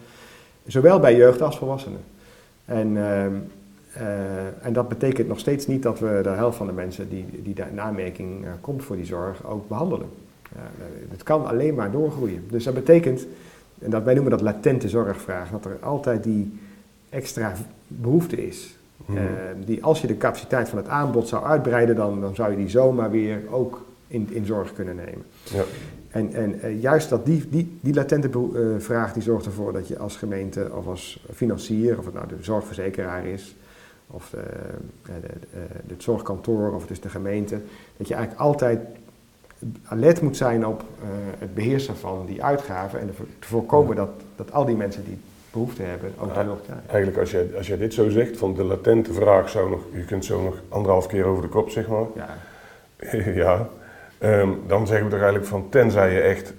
Zowel 0.67 1.01
bij 1.01 1.17
jeugd 1.17 1.43
als 1.43 1.59
volwassenen. 1.59 2.01
En, 2.65 2.97
ehm, 2.97 3.33
eh, 3.93 4.67
en 4.67 4.73
dat 4.73 4.89
betekent 4.89 5.29
nog 5.29 5.39
steeds 5.39 5.67
niet 5.67 5.83
dat 5.83 5.99
we 5.99 6.21
de 6.23 6.29
helft 6.29 6.57
van 6.57 6.67
de 6.67 6.73
mensen 6.73 7.09
die, 7.09 7.27
die 7.43 7.55
daar 7.55 7.71
in 7.71 7.81
aanmerking 7.81 8.45
komt 8.61 8.85
voor 8.85 8.97
die 8.97 9.05
zorg 9.05 9.47
ook 9.47 9.69
behandelen. 9.69 10.09
het 11.11 11.23
kan 11.23 11.47
alleen 11.47 11.75
maar 11.75 11.91
doorgroeien. 11.91 12.45
Dus 12.51 12.65
dat 12.65 12.75
betekent, 12.75 13.27
en 13.79 13.91
dat, 13.91 14.03
wij 14.03 14.15
noemen 14.15 14.31
dat 14.33 14.41
latente 14.41 14.89
zorgvraag, 14.89 15.51
dat 15.51 15.65
er 15.65 15.77
altijd 15.81 16.25
die 16.25 16.59
extra 17.11 17.53
behoefte 17.87 18.47
is. 18.47 18.77
Hmm. 19.07 19.17
Eh, 19.17 19.25
die 19.65 19.85
als 19.85 20.01
je 20.01 20.07
de 20.07 20.17
capaciteit 20.17 20.69
van 20.69 20.79
het 20.79 20.89
aanbod 20.89 21.29
zou 21.29 21.45
uitbreiden, 21.45 21.97
dan, 21.97 22.21
dan 22.21 22.35
zou 22.35 22.51
je 22.51 22.57
die 22.57 22.69
zomaar 22.69 23.11
weer 23.11 23.41
ook 23.51 23.85
in, 24.07 24.29
in 24.31 24.47
zorg 24.47 24.73
kunnen 24.73 24.97
nemen. 24.97 25.25
Ja. 25.45 25.63
En, 26.09 26.33
en 26.33 26.55
uh, 26.65 26.83
juist 26.83 27.09
dat 27.09 27.27
die, 27.27 27.49
die, 27.49 27.79
die 27.81 27.95
latente 27.95 28.29
uh, 28.29 28.79
vraag 28.79 29.13
die 29.13 29.23
zorgt 29.23 29.47
ervoor 29.47 29.73
dat 29.73 29.89
je 29.89 29.99
als 29.99 30.17
gemeente 30.17 30.71
of 30.75 30.87
als 30.87 31.25
financier, 31.35 31.99
of 31.99 32.05
het 32.05 32.15
nou 32.15 32.27
de 32.29 32.37
zorgverzekeraar 32.41 33.27
is, 33.27 33.57
of 34.07 34.31
de, 34.31 34.43
de, 35.05 35.93
het 35.93 36.03
zorgkantoor 36.03 36.75
of 36.75 36.81
het 36.81 36.91
is 36.91 37.01
de 37.01 37.09
gemeente, 37.09 37.61
dat 37.97 38.09
je 38.09 38.15
eigenlijk 38.15 38.43
altijd 38.43 38.81
alert 39.83 40.21
moet 40.23 40.37
zijn 40.37 40.67
op 40.67 40.85
het 41.39 41.55
beheersen 41.55 41.97
van 41.97 42.27
die 42.27 42.45
uitgaven 42.45 43.01
en 43.01 43.11
te 43.39 43.49
voorkomen 43.49 43.97
dat, 43.97 44.11
dat 44.37 44.53
al 44.53 44.65
die 44.65 44.77
mensen 44.77 45.05
die 45.05 45.19
behoefte 45.53 45.83
hebben 45.83 46.13
ook 46.19 46.35
nog 46.35 46.63
krijgen. 46.63 46.89
Eigenlijk 46.89 47.19
als 47.19 47.31
je, 47.31 47.53
als 47.57 47.67
je 47.67 47.77
dit 47.77 47.95
zo 47.95 48.09
zegt, 48.09 48.37
van 48.37 48.55
de 48.55 48.65
latente 48.65 49.13
vraag 49.13 49.49
zou 49.49 49.71
nog, 49.71 49.81
je 49.93 50.05
kunt 50.05 50.25
zo 50.25 50.43
nog 50.43 50.63
anderhalf 50.69 51.07
keer 51.07 51.25
over 51.25 51.43
de 51.43 51.49
kop, 51.49 51.71
zeg 51.71 51.89
maar. 51.89 52.07
Ja. 52.15 52.29
ja. 53.45 53.69
Ehm, 54.19 54.51
dan 54.67 54.87
zeggen 54.87 55.05
we 55.05 55.11
toch 55.11 55.21
eigenlijk 55.21 55.51
van 55.51 55.69
tenzij 55.69 56.13
je 56.13 56.21
echt 56.21 56.53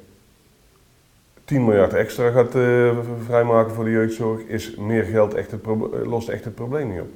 10 1.45 1.65
miljard 1.65 1.93
extra 1.93 2.29
gaat 2.29 2.55
uh, 2.55 2.97
vrijmaken 3.25 3.73
voor 3.73 3.83
de 3.83 3.91
jeugdzorg, 3.91 4.41
is 4.41 4.75
meer 4.75 5.03
geld 5.03 5.33
echt 5.33 5.51
het 5.51 5.65
lost 6.03 6.29
echt 6.29 6.43
het 6.43 6.55
probleem 6.55 6.89
niet 6.89 7.01
op. 7.01 7.09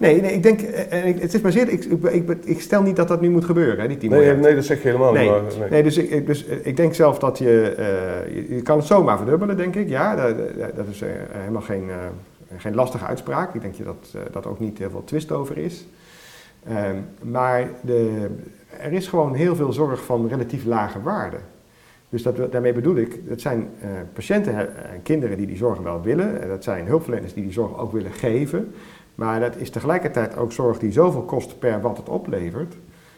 Nee, 0.00 0.20
nee 0.20 0.32
ik 0.32 0.42
denk, 0.42 0.60
eh, 0.60 1.04
en 1.04 1.20
het 1.20 1.34
is 1.34 1.40
maar 1.40 1.52
zeer, 1.52 1.68
ik, 1.68 1.84
ik, 1.84 2.36
ik, 2.44 2.60
stel 2.60 2.82
niet 2.82 2.96
dat 2.96 3.08
dat 3.08 3.20
nu 3.20 3.30
moet 3.30 3.44
gebeuren, 3.44 3.80
hè, 3.80 3.88
die 3.88 3.96
10 3.96 4.10
nee, 4.10 4.34
Nee, 4.34 4.54
dat 4.54 4.64
zeg 4.64 4.82
je 4.82 4.86
helemaal 4.86 5.12
nee. 5.12 5.30
niet. 5.30 5.58
nee. 5.58 5.70
nee, 5.70 5.82
dus, 5.82 5.96
ik, 5.96 6.26
dus 6.26 6.44
ik 6.44 6.76
denk 6.76 6.94
zelf 6.94 7.18
dat 7.18 7.38
je, 7.38 7.74
uh, 7.78 8.56
je, 8.56 8.62
kan 8.62 8.76
het 8.76 8.86
zomaar 8.86 9.16
verdubbelen, 9.16 9.56
denk 9.56 9.76
ik. 9.76 9.88
Ja, 9.88 10.16
dat, 10.16 10.36
dat 10.76 10.86
is 10.90 11.02
helemaal 11.30 11.62
geen, 11.62 11.84
uh, 11.88 11.94
geen 12.56 12.74
lastige 12.74 13.04
uitspraak. 13.04 13.54
Ik 13.54 13.60
denk 13.60 13.74
dat 13.84 14.16
dat 14.32 14.46
ook 14.46 14.60
niet 14.60 14.78
heel 14.78 14.90
veel 14.90 15.04
twist 15.04 15.32
over 15.32 15.58
is. 15.58 15.86
Ehm, 16.66 16.96
maar 17.22 17.68
de, 17.80 18.26
er 18.80 18.92
is 18.92 19.08
gewoon 19.08 19.34
heel 19.34 19.56
veel 19.56 19.72
zorg 19.72 20.04
van 20.04 20.28
relatief 20.28 20.64
lage 20.64 21.02
waarde. 21.02 21.36
Dus 22.08 22.22
dat, 22.22 22.52
daarmee 22.52 22.72
bedoel 22.72 22.96
ik, 22.96 23.28
dat 23.28 23.40
zijn 23.40 23.68
patiënten 24.12 24.54
en 24.90 25.02
kinderen 25.02 25.36
die 25.36 25.46
die 25.46 25.56
zorg 25.56 25.78
wel 25.78 26.02
willen. 26.02 26.42
En 26.42 26.48
dat 26.48 26.64
zijn 26.64 26.86
hulpverleners 26.86 27.34
die 27.34 27.42
die 27.42 27.52
zorg 27.52 27.78
ook 27.78 27.92
willen 27.92 28.12
geven. 28.12 28.72
Maar 29.14 29.40
dat 29.40 29.56
is 29.56 29.70
tegelijkertijd 29.70 30.36
ook 30.36 30.52
zorg 30.52 30.78
die 30.78 30.92
zoveel 30.92 31.22
kost 31.22 31.58
per 31.58 31.80
wat 31.80 31.96
het 31.96 32.08
oplevert. 32.08 32.74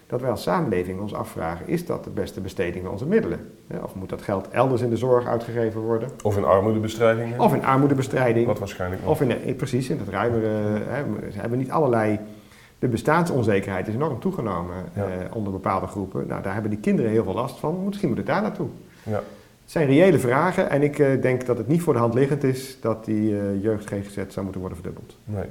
Dat 0.07 0.21
wij 0.21 0.31
als 0.31 0.43
samenleving 0.43 1.01
ons 1.01 1.15
afvragen, 1.15 1.69
is 1.69 1.87
dat 1.87 2.05
de 2.05 2.11
beste 2.11 2.41
besteding 2.41 2.85
van 2.85 2.93
onze 2.93 3.07
middelen? 3.07 3.51
Of 3.83 3.95
moet 3.95 4.09
dat 4.09 4.23
geld 4.23 4.49
elders 4.49 4.81
in 4.81 4.91
de 4.91 4.97
zorg 4.97 5.27
uitgegeven 5.27 5.81
worden? 5.81 6.09
Of 6.23 6.37
in 6.37 6.45
armoedebestrijding? 6.45 7.39
Of 7.39 7.55
in 7.55 7.65
armoedebestrijding. 7.65 8.47
Wat 8.47 8.59
waarschijnlijk 8.59 9.03
Of 9.05 9.21
in, 9.21 9.57
precies, 9.57 9.89
in 9.89 9.99
het 9.99 10.09
ruimere, 10.09 10.47
hè, 10.47 11.03
hebben 11.31 11.51
we 11.51 11.57
niet 11.57 11.71
allerlei 11.71 12.19
de 12.83 12.89
bestaansonzekerheid 12.89 13.89
is 13.89 13.95
enorm 13.95 14.21
toegenomen 14.21 14.75
eh, 14.95 15.03
onder 15.33 15.53
bepaalde 15.53 15.87
groepen. 15.87 16.27
Nou, 16.27 16.43
daar 16.43 16.53
hebben 16.53 16.71
die 16.71 16.81
kinderen 16.81 17.11
heel 17.11 17.25
veel 17.25 17.35
last 17.35 17.59
van. 17.59 17.85
Misschien 17.85 18.09
moet 18.09 18.19
het 18.19 18.27
daar 18.27 18.43
naartoe. 18.43 18.69
Ja. 19.03 19.23
Het 19.63 19.71
zijn 19.71 19.87
reële 19.87 20.19
vragen 20.19 20.71
en 20.71 20.83
ik 20.83 20.99
uh, 20.99 21.23
denk 21.23 21.47
dat 21.47 21.59
het 21.59 21.69
niet 21.69 21.83
voor 21.83 21.93
de 21.93 21.99
hand 21.99 22.15
liggend 22.15 22.45
is 22.45 22.81
dat 22.81 23.05
die 23.05 23.31
uh, 23.31 23.63
jeugd 23.63 23.89
GGZ 23.89 24.17
zou 24.29 24.43
moeten 24.43 24.61
worden 24.61 24.79
verdubbeld. 24.79 25.17
Nee, 25.25 25.45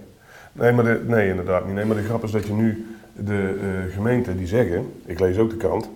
nee, 0.51 0.71
maar 0.71 0.83
de, 0.83 1.01
nee 1.05 1.29
inderdaad 1.29 1.65
niet. 1.65 1.75
Nee, 1.75 1.85
maar 1.85 1.95
de 1.95 2.03
grap 2.03 2.23
is 2.23 2.31
dat 2.31 2.47
je 2.47 2.53
nu 2.53 2.95
de 3.13 3.55
uh, 3.55 3.93
gemeenten 3.93 4.37
die 4.37 4.47
zeggen, 4.47 4.93
ik 5.05 5.19
lees 5.19 5.37
ook 5.37 5.49
de 5.49 5.57
krant, 5.57 5.89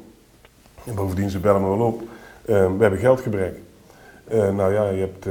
en 0.86 0.96
bovendien 0.96 1.30
ze 1.30 1.40
bellen 1.40 1.62
me 1.62 1.68
wel 1.68 1.88
op, 1.88 2.02
we 2.46 2.78
hebben 2.80 3.00
geldgebrek. 3.00 3.60
nou 4.30 4.74
ja, 4.74 4.90
je 4.90 5.00
hebt, 5.00 5.26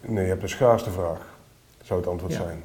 nee, 0.00 0.24
je 0.24 0.30
hebt 0.30 0.42
een 0.42 0.48
schaarste 0.48 0.90
vraag, 0.90 1.26
zou 1.82 2.00
het 2.00 2.08
antwoord 2.08 2.32
zijn. 2.32 2.62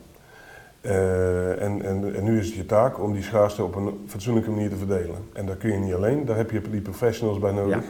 Uh, 0.85 1.61
en, 1.61 1.81
en, 1.81 2.15
en, 2.15 2.23
nu 2.23 2.39
is 2.39 2.45
het 2.45 2.55
je 2.55 2.65
taak 2.65 2.99
om 2.99 3.13
die 3.13 3.23
schaarste 3.23 3.63
op 3.63 3.75
een 3.75 4.05
fatsoenlijke 4.07 4.49
manier 4.49 4.69
te 4.69 4.75
verdelen. 4.75 5.15
En 5.33 5.45
dat 5.45 5.57
kun 5.57 5.71
je 5.71 5.77
niet 5.77 5.93
alleen, 5.93 6.25
daar 6.25 6.37
heb 6.37 6.51
je 6.51 6.61
die 6.61 6.81
professionals 6.81 7.39
bij 7.39 7.51
nodig. 7.51 7.83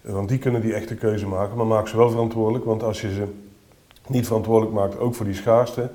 Want 0.00 0.28
die 0.28 0.38
kunnen 0.38 0.60
die 0.60 0.74
echte 0.74 0.94
keuze 0.94 1.26
maken, 1.26 1.56
maar 1.56 1.66
maak 1.66 1.88
ze 1.88 1.96
wel 1.96 2.10
verantwoordelijk. 2.10 2.64
Want 2.64 2.82
als 2.82 3.00
je 3.00 3.12
ze 3.12 3.24
niet 4.06 4.26
verantwoordelijk 4.26 4.74
maakt, 4.74 4.98
ook 4.98 5.14
voor 5.14 5.26
die 5.26 5.34
schaarste, 5.34 5.90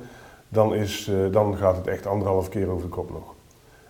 dan, 0.50 0.76
is, 0.76 1.08
uh, 1.08 1.32
dan 1.32 1.58
gaat 1.58 1.76
het 1.76 1.88
echt 1.88 2.06
anderhalf 2.06 2.50
keer 2.50 2.70
over 2.70 2.84
de 2.84 2.90
kop 2.90 3.10
nog. 3.12 3.34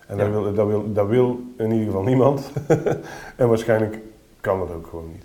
En 0.06 0.16
ja. 0.16 0.22
dat, 0.22 0.32
wil, 0.32 0.54
dat, 0.54 0.66
wil, 0.66 0.92
dat 0.92 1.08
wil 1.08 1.40
in 1.56 1.70
ieder 1.70 1.86
geval 1.86 2.02
niemand. 2.02 2.52
en 3.36 3.48
waarschijnlijk 3.48 3.98
kan 4.40 4.58
dat 4.58 4.72
ook 4.72 4.86
gewoon 4.86 5.10
niet. 5.12 5.24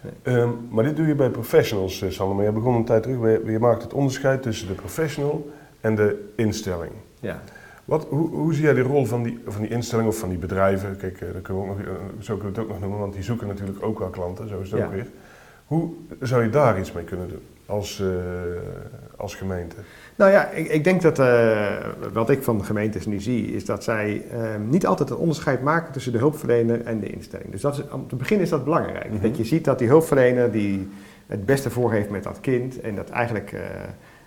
Nee. 0.00 0.36
Um, 0.36 0.66
maar 0.70 0.84
dit 0.84 0.96
doe 0.96 1.06
je 1.06 1.14
bij 1.14 1.30
professionals, 1.30 2.02
uh, 2.02 2.10
Sander. 2.10 2.36
Maar 2.36 2.44
je 2.44 2.52
begon 2.52 2.74
een 2.74 2.84
tijd 2.84 3.02
terug, 3.02 3.20
je, 3.20 3.52
je 3.52 3.58
maakt 3.58 3.82
het 3.82 3.92
onderscheid 3.92 4.42
tussen 4.42 4.68
de 4.68 4.74
professional 4.74 5.50
en 5.80 5.94
de 5.94 6.32
instelling. 6.36 6.92
Ja. 7.20 7.42
Wat, 7.84 8.06
hoe, 8.08 8.28
hoe 8.28 8.54
zie 8.54 8.62
jij 8.62 8.74
de 8.74 8.80
rol 8.80 9.06
van 9.06 9.22
die, 9.22 9.40
van 9.46 9.62
die 9.62 9.70
instelling 9.70 10.08
of 10.08 10.18
van 10.18 10.28
die 10.28 10.38
bedrijven? 10.38 10.96
Kijk, 10.96 11.20
uh, 11.20 11.28
kunnen 11.42 11.62
we 11.62 11.70
ook 11.70 11.76
nog, 11.76 11.86
uh, 11.86 11.92
zo 12.20 12.36
kunnen 12.36 12.54
we 12.54 12.60
het 12.60 12.68
ook 12.68 12.68
nog 12.68 12.80
noemen, 12.80 12.98
want 12.98 13.12
die 13.12 13.22
zoeken 13.22 13.46
natuurlijk 13.46 13.82
ook 13.82 13.98
wel 13.98 14.08
klanten, 14.08 14.48
zo 14.48 14.60
is 14.60 14.70
het 14.70 14.82
ook 14.82 14.92
weer. 14.92 15.06
Hoe 15.66 15.90
zou 16.20 16.42
je 16.42 16.50
daar 16.50 16.78
iets 16.78 16.92
mee 16.92 17.04
kunnen 17.04 17.28
doen 17.28 17.42
als, 17.66 18.02
als 19.16 19.34
gemeente? 19.34 19.76
Nou 20.14 20.30
ja, 20.30 20.48
ik, 20.48 20.68
ik 20.68 20.84
denk 20.84 21.02
dat 21.02 21.22
wat 22.12 22.30
ik 22.30 22.42
van 22.42 22.64
gemeentes 22.64 23.06
nu 23.06 23.20
zie, 23.20 23.46
is 23.46 23.64
dat 23.64 23.84
zij 23.84 24.24
niet 24.68 24.86
altijd 24.86 25.08
het 25.08 25.18
onderscheid 25.18 25.62
maken 25.62 25.92
tussen 25.92 26.12
de 26.12 26.18
hulpverlener 26.18 26.84
en 26.84 27.00
de 27.00 27.06
instelling. 27.10 27.50
Dus 27.50 27.60
dat 27.60 27.78
is, 27.78 27.88
om 27.90 28.08
te 28.08 28.16
beginnen 28.16 28.44
is 28.44 28.50
dat 28.50 28.64
belangrijk. 28.64 29.10
Mm 29.10 29.10
-hmm. 29.10 29.22
Dat 29.22 29.36
je 29.36 29.44
ziet 29.44 29.64
dat 29.64 29.78
die 29.78 29.88
hulpverlener 29.88 30.52
die 30.52 30.88
het 31.26 31.46
beste 31.46 31.70
voor 31.70 31.92
heeft 31.92 32.10
met 32.10 32.22
dat 32.22 32.40
kind 32.40 32.80
en 32.80 32.94
dat 32.94 33.10
eigenlijk 33.10 33.54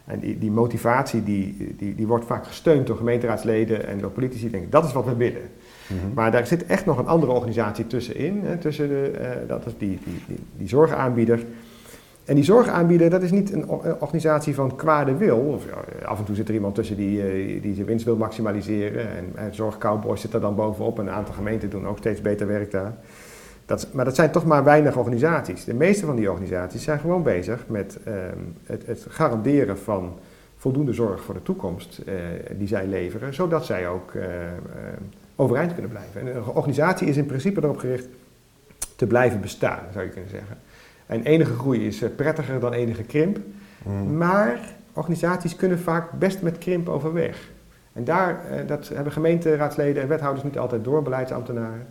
en 0.08 0.20
die, 0.20 0.38
die 0.38 0.52
motivatie 0.52 1.24
die, 1.24 1.76
die, 1.78 1.96
die 1.96 2.08
wordt 2.08 2.26
vaak 2.26 2.46
gesteund 2.46 2.88
door 2.88 2.98
gemeenteraadsleden 2.98 3.88
en 3.88 4.00
door 4.00 4.10
politici. 4.10 4.50
Denk 4.50 4.64
ik, 4.64 4.72
dat 4.72 4.86
is 4.86 4.94
wat 4.94 5.06
we 5.06 5.16
willen. 5.16 5.50
Mhm. 5.88 6.14
Maar 6.14 6.32
daar 6.32 6.48
zit 6.48 6.66
echt 6.66 6.86
nog 6.86 6.98
een 6.98 7.08
andere 7.08 7.32
organisatie 7.32 7.88
tussenin. 7.88 8.42
Hè, 8.44 8.58
tussen 8.58 8.88
de, 8.88 9.12
uh, 9.22 9.48
dat 9.48 9.66
is 9.66 9.74
die, 9.78 10.00
die, 10.04 10.24
die, 10.28 10.40
die, 10.58 10.68
zorgaanbieder. 10.68 11.46
En 12.28 12.36
die 12.36 12.44
zorgaanbieder, 12.44 13.10
dat 13.10 13.22
is 13.22 13.32
niet 13.32 13.54
een 13.54 13.70
organisatie 14.00 14.56
van 14.56 14.76
kwade 14.76 15.16
wil. 15.16 15.38
Of, 15.38 15.64
af 16.06 16.20
en 16.20 16.26
toe 16.26 16.36
zit 16.36 16.48
er 16.48 16.54
iemand 16.54 16.76
tussen 16.76 16.96
die, 16.96 17.18
uh, 17.18 17.62
die 17.62 17.74
zijn 17.74 17.86
winst 17.86 18.06
wil 18.06 18.16
maximaliseren. 18.16 19.10
En, 19.10 19.32
en 19.36 19.56
Zorgcowboys 19.56 20.22
zit 20.22 20.34
er 20.34 20.42
dan 20.42 20.56
bovenop. 20.56 21.00
En 21.00 21.08
een 21.08 21.14
aantal 21.14 21.34
gemeenten 21.34 21.70
doen 21.70 21.88
ook 21.88 21.98
steeds 21.98 22.22
beter 22.22 22.48
werk 22.48 22.72
daar. 22.72 22.94
Dat, 23.66 23.88
maar 23.92 24.06
dat 24.06 24.16
zijn 24.16 24.32
toch 24.32 24.46
maar 24.46 24.64
weinig 24.64 24.98
organisaties. 24.98 25.64
De 25.64 25.74
meeste 25.74 26.06
van 26.06 26.16
die 26.16 26.30
organisaties 26.30 26.84
zijn 26.84 27.00
gewoon 27.00 27.24
bezig 27.24 27.66
met 27.68 27.98
um, 28.08 28.56
het, 28.64 28.86
het, 28.86 29.06
garanderen 29.10 29.78
van 29.78 30.14
voldoende 30.58 30.94
zorg 30.94 31.22
voor 31.22 31.34
de 31.34 31.44
toekomst 31.44 32.02
uh, 32.06 32.14
die 32.58 32.68
zij 32.68 32.88
leveren, 32.88 33.34
zodat 33.34 33.66
zij 33.66 33.88
ook 33.88 34.14
overeind 35.36 35.74
kunnen 35.74 35.92
blijven. 35.92 36.22
En 36.22 36.36
een 36.36 36.46
organisatie 36.46 37.08
is 37.08 37.18
in 37.18 37.26
principe 37.26 37.64
erop 37.64 37.78
gericht 37.78 38.08
te 38.96 39.08
blijven 39.08 39.42
bestaan, 39.42 39.80
zou 39.94 40.06
je 40.06 40.12
kunnen 40.12 40.30
zeggen. 40.30 40.58
En 41.08 41.24
enige 41.24 41.54
groei 41.54 41.88
is 41.88 42.04
prettiger 42.16 42.60
dan 42.60 42.74
enige 42.74 43.04
krimp, 43.04 43.38
mm. 43.84 44.18
maar 44.18 44.60
organisaties 44.94 45.56
kunnen 45.56 45.80
vaak 45.80 46.12
best 46.12 46.42
met 46.42 46.58
krimp 46.58 46.90
overweg. 46.90 47.50
En 47.94 48.04
daar, 48.04 48.42
dat 48.68 48.88
hebben 48.94 49.14
gemeenteraadsleden 49.14 50.02
en 50.02 50.08
wethouders 50.08 50.44
niet 50.44 50.58
altijd 50.58 50.84
door, 50.84 51.02
beleidsambtenaren. 51.02 51.88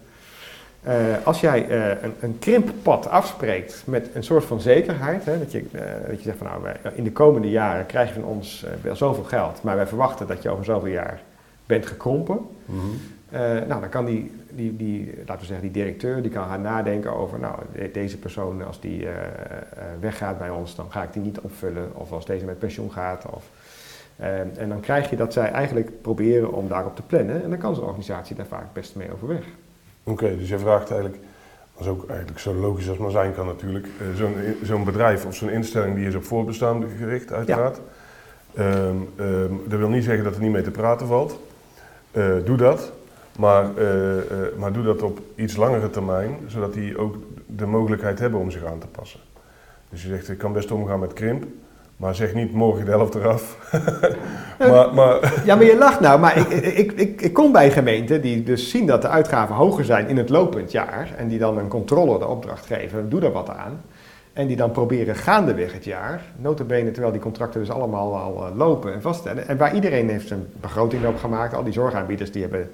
Uh, 0.88 0.92
als 1.24 1.40
jij 1.40 1.68
uh, 1.68 2.02
een, 2.02 2.14
een, 2.20 2.38
krimppad 2.38 3.08
afspreekt 3.08 3.82
met 3.86 4.08
een 4.14 4.24
soort 4.24 4.44
van 4.44 4.60
zekerheid, 4.60 5.24
hè, 5.24 5.38
dat, 5.38 5.52
je, 5.52 5.58
uh, 5.58 5.80
dat 6.08 6.16
je 6.16 6.22
zegt 6.22 6.38
van 6.38 6.46
nou, 6.46 6.62
wij, 6.62 6.76
in 6.94 7.04
de 7.04 7.12
komende 7.12 7.50
jaren 7.50 7.86
krijg 7.86 8.08
je 8.08 8.14
van 8.14 8.24
ons 8.24 8.66
wel 8.82 8.96
zoveel 8.96 9.24
geld, 9.24 9.62
maar 9.62 9.76
wij 9.76 9.86
verwachten 9.86 10.26
dat 10.26 10.42
je 10.42 10.50
over 10.50 10.64
zoveel 10.64 10.92
jaar 10.92 11.20
bent 11.66 11.86
gekrompen. 11.86 12.38
Mm 12.64 12.80
-hmm. 12.80 12.98
nou, 13.68 13.80
dan 13.80 13.88
kan 13.88 14.04
die, 14.04 14.32
die, 14.56 14.76
die, 14.76 15.14
laten 15.16 15.38
we 15.38 15.46
zeggen, 15.46 15.72
die 15.72 15.82
directeur, 15.82 16.22
die 16.22 16.30
kan 16.30 16.48
gaan 16.48 16.60
nadenken 16.60 17.16
over, 17.16 17.38
nou, 17.38 17.58
de, 17.72 17.90
deze 17.90 18.18
persoon 18.18 18.64
als 18.64 18.80
die 18.80 19.06
weggaat 20.00 20.38
bij 20.38 20.50
ons, 20.50 20.74
dan 20.74 20.92
ga 20.92 21.02
ik 21.02 21.12
die 21.12 21.22
niet 21.22 21.40
opvullen. 21.40 21.90
Of 21.94 22.12
als 22.12 22.26
deze 22.26 22.44
met 22.44 22.58
pensioen 22.58 22.92
gaat. 22.92 23.26
Of, 23.30 23.50
en 24.56 24.68
dan 24.68 24.80
krijg 24.80 25.10
je 25.10 25.16
dat 25.16 25.32
zij 25.32 25.50
eigenlijk 25.50 26.02
proberen 26.02 26.52
om 26.52 26.68
daarop 26.68 26.96
te 26.96 27.02
plannen. 27.02 27.42
En 27.42 27.50
dan 27.50 27.58
kan 27.58 27.74
zo'n 27.74 27.84
organisatie 27.84 28.36
daar 28.36 28.46
vaak 28.46 28.72
best 28.72 28.94
mee 28.96 29.12
overweg. 29.12 29.44
Oké, 30.02 30.24
okay, 30.24 30.36
dus 30.36 30.48
je 30.48 30.58
vraagt 30.58 30.90
eigenlijk, 30.90 31.22
dat 31.72 31.82
is 31.82 31.92
ook 31.92 32.08
eigenlijk 32.08 32.38
zo 32.38 32.54
logisch 32.54 32.88
als 32.88 32.98
maar 32.98 33.10
zijn 33.10 33.34
kan 33.34 33.46
natuurlijk. 33.46 33.86
Uh, 33.86 34.16
zo'n, 34.16 34.34
zo'n 34.62 34.84
bedrijf 34.84 35.26
of 35.26 35.34
zo'n 35.34 35.50
instelling 35.50 35.94
die 35.94 36.06
is 36.06 36.14
op 36.14 36.24
voortbestaan 36.24 36.84
gericht, 36.98 37.32
uiteraard. 37.32 37.80
Ja. 38.54 38.86
Um, 38.86 39.08
um, 39.20 39.60
dat 39.68 39.78
wil 39.78 39.88
niet 39.88 40.04
zeggen 40.04 40.24
dat 40.24 40.34
er 40.34 40.40
niet 40.40 40.52
mee 40.52 40.62
te 40.62 40.70
praten 40.70 41.06
valt. 41.06 41.40
Doe 42.44 42.56
dat. 42.56 42.92
Maar, 43.38 43.64
uh, 43.78 44.22
maar 44.56 44.72
doe 44.72 44.84
dat 44.84 45.02
op 45.02 45.20
iets 45.34 45.56
langere 45.56 45.90
termijn, 45.90 46.38
zodat 46.46 46.72
die 46.72 46.98
ook 46.98 47.16
de 47.46 47.66
mogelijkheid 47.66 48.18
hebben 48.18 48.40
om 48.40 48.50
zich 48.50 48.64
aan 48.64 48.78
te 48.78 48.86
passen. 48.86 49.20
Dus 49.90 50.02
je 50.02 50.08
zegt, 50.08 50.28
ik 50.28 50.38
kan 50.38 50.52
best 50.52 50.70
omgaan 50.70 51.00
met 51.00 51.12
krimp. 51.12 51.44
Maar 51.96 52.14
zeg 52.14 52.34
niet 52.34 52.52
morgen 52.52 52.84
de 52.84 52.90
helft 52.90 53.14
eraf. 53.14 53.58
maar, 54.58 54.94
maar... 54.94 55.42
Ja, 55.44 55.54
maar 55.54 55.64
je 55.64 55.76
lacht 55.76 56.00
nou. 56.00 56.20
Maar 56.20 56.36
ik, 56.36 56.48
ik, 56.48 56.92
ik, 56.92 57.20
ik 57.20 57.32
kom 57.32 57.52
bij 57.52 57.70
gemeenten 57.70 58.20
die 58.20 58.42
dus 58.42 58.70
zien 58.70 58.86
dat 58.86 59.02
de 59.02 59.08
uitgaven 59.08 59.54
hoger 59.54 59.84
zijn 59.84 60.08
in 60.08 60.16
het 60.16 60.28
lopend 60.28 60.72
jaar. 60.72 61.14
En 61.16 61.28
die 61.28 61.38
dan 61.38 61.58
een 61.58 61.68
controle 61.68 62.18
de 62.18 62.26
opdracht 62.26 62.66
geven, 62.66 63.08
doe 63.08 63.20
daar 63.20 63.32
wat 63.32 63.50
aan. 63.50 63.80
En 64.32 64.46
die 64.46 64.56
dan 64.56 64.70
proberen 64.70 65.16
gaandeweg 65.16 65.72
het 65.72 65.84
jaar, 65.84 66.22
notabene 66.36 66.90
terwijl 66.90 67.12
die 67.12 67.22
contracten 67.22 67.60
dus 67.60 67.70
allemaal 67.70 68.16
al 68.16 68.46
eh, 68.46 68.56
lopen 68.56 68.92
en 68.92 69.02
vaststellen. 69.02 69.48
En 69.48 69.56
waar 69.56 69.74
iedereen 69.74 70.08
heeft 70.08 70.28
zijn 70.28 70.46
begroting 70.60 71.06
op 71.06 71.16
gemaakt. 71.16 71.54
Al 71.54 71.64
die 71.64 71.72
zorgaanbieders 71.72 72.32
die 72.32 72.42
hebben, 72.42 72.70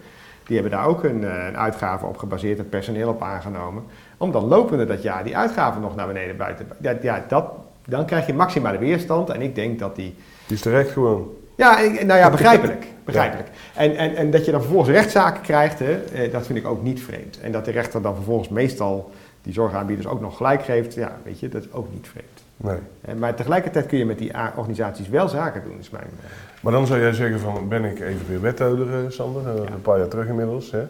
die 0.46 0.55
hebben 0.61 0.78
daar 0.78 0.87
ook 0.87 1.05
een, 1.05 1.24
eh, 1.24 1.46
een 1.46 1.57
uitgave 1.57 2.07
op 2.07 2.16
gebaseerd, 2.16 2.59
het 2.59 2.70
personeel 2.70 3.09
op 3.09 3.22
aangenomen. 3.22 3.85
Om 4.16 4.33
dan 4.33 4.44
lopende 4.44 4.85
dat 4.85 5.02
jaar 5.02 5.24
die 5.24 5.37
uitgaven 5.37 5.81
nog 5.81 5.96
naar 5.96 6.07
beneden 6.07 6.37
buiten. 6.37 6.66
Ja, 6.81 6.96
ja 7.02 7.24
dat, 7.28 7.52
dan 7.87 8.07
krijg 8.07 8.26
je 8.26 8.35
maximale 8.35 8.78
weerstand. 8.78 9.31
En 9.31 9.42
ik 9.42 9.55
denk 9.55 9.78
dat 9.78 9.96
die. 9.96 10.14
Die 10.46 10.57
is 10.57 10.62
terecht 10.62 10.90
gewoon. 10.90 11.31
Ja, 11.57 11.81
nou 11.81 12.18
ja, 12.18 12.31
begrijpelijk. 12.31 12.87
begrijpelijk. 13.05 13.48
En, 13.74 13.96
en, 13.96 14.16
en 14.16 14.31
dat 14.31 14.44
je 14.44 14.50
dan 14.50 14.61
vervolgens 14.61 14.90
rechtszaken 14.90 15.42
krijgt, 15.42 15.78
hè, 15.78 15.92
eh, 15.92 16.33
dat 16.33 16.46
vind 16.46 16.59
ik 16.59 16.66
ook 16.66 16.83
niet 16.83 17.02
vreemd. 17.02 17.40
En 17.40 17.52
dat 17.52 17.64
de 17.64 17.70
rechter 17.70 18.02
dan 18.02 18.14
vervolgens 18.14 18.48
meestal 18.48 19.11
die 19.42 19.52
zorgaanbieders 19.52 20.07
ook 20.07 20.20
nog 20.20 20.37
gelijk 20.37 20.62
geeft, 20.62 20.94
ja, 20.94 21.16
weet 21.24 21.40
je, 21.40 21.48
dat 21.48 21.62
is 21.62 21.72
ook 21.72 21.92
niet 21.92 22.09
vreemd. 22.09 22.42
Nee. 22.62 22.79
Eh, 23.01 23.14
maar 23.14 23.35
tegelijkertijd 23.35 23.87
kun 23.87 23.98
je 23.98 24.07
met 24.07 24.18
die 24.18 24.33
organisaties 24.57 25.09
wel 25.09 25.29
zaken 25.29 25.62
doen, 25.64 25.79
is 25.79 25.90
mijn. 25.90 26.05
Eh, 26.05 26.31
maar 26.61 26.72
dan 26.72 26.87
zou 26.87 27.01
jij 27.01 27.12
zeggen 27.12 27.40
van, 27.40 27.68
ben 27.68 27.85
ik 27.85 28.01
even 28.01 28.29
weer 28.29 28.40
wethouder, 28.40 29.12
Sander, 29.12 29.46
een 29.46 29.83
paar 29.83 29.98
jaar 29.98 30.09
terug 30.09 30.27
inmiddels. 30.27 30.70
Hè? 30.70 30.87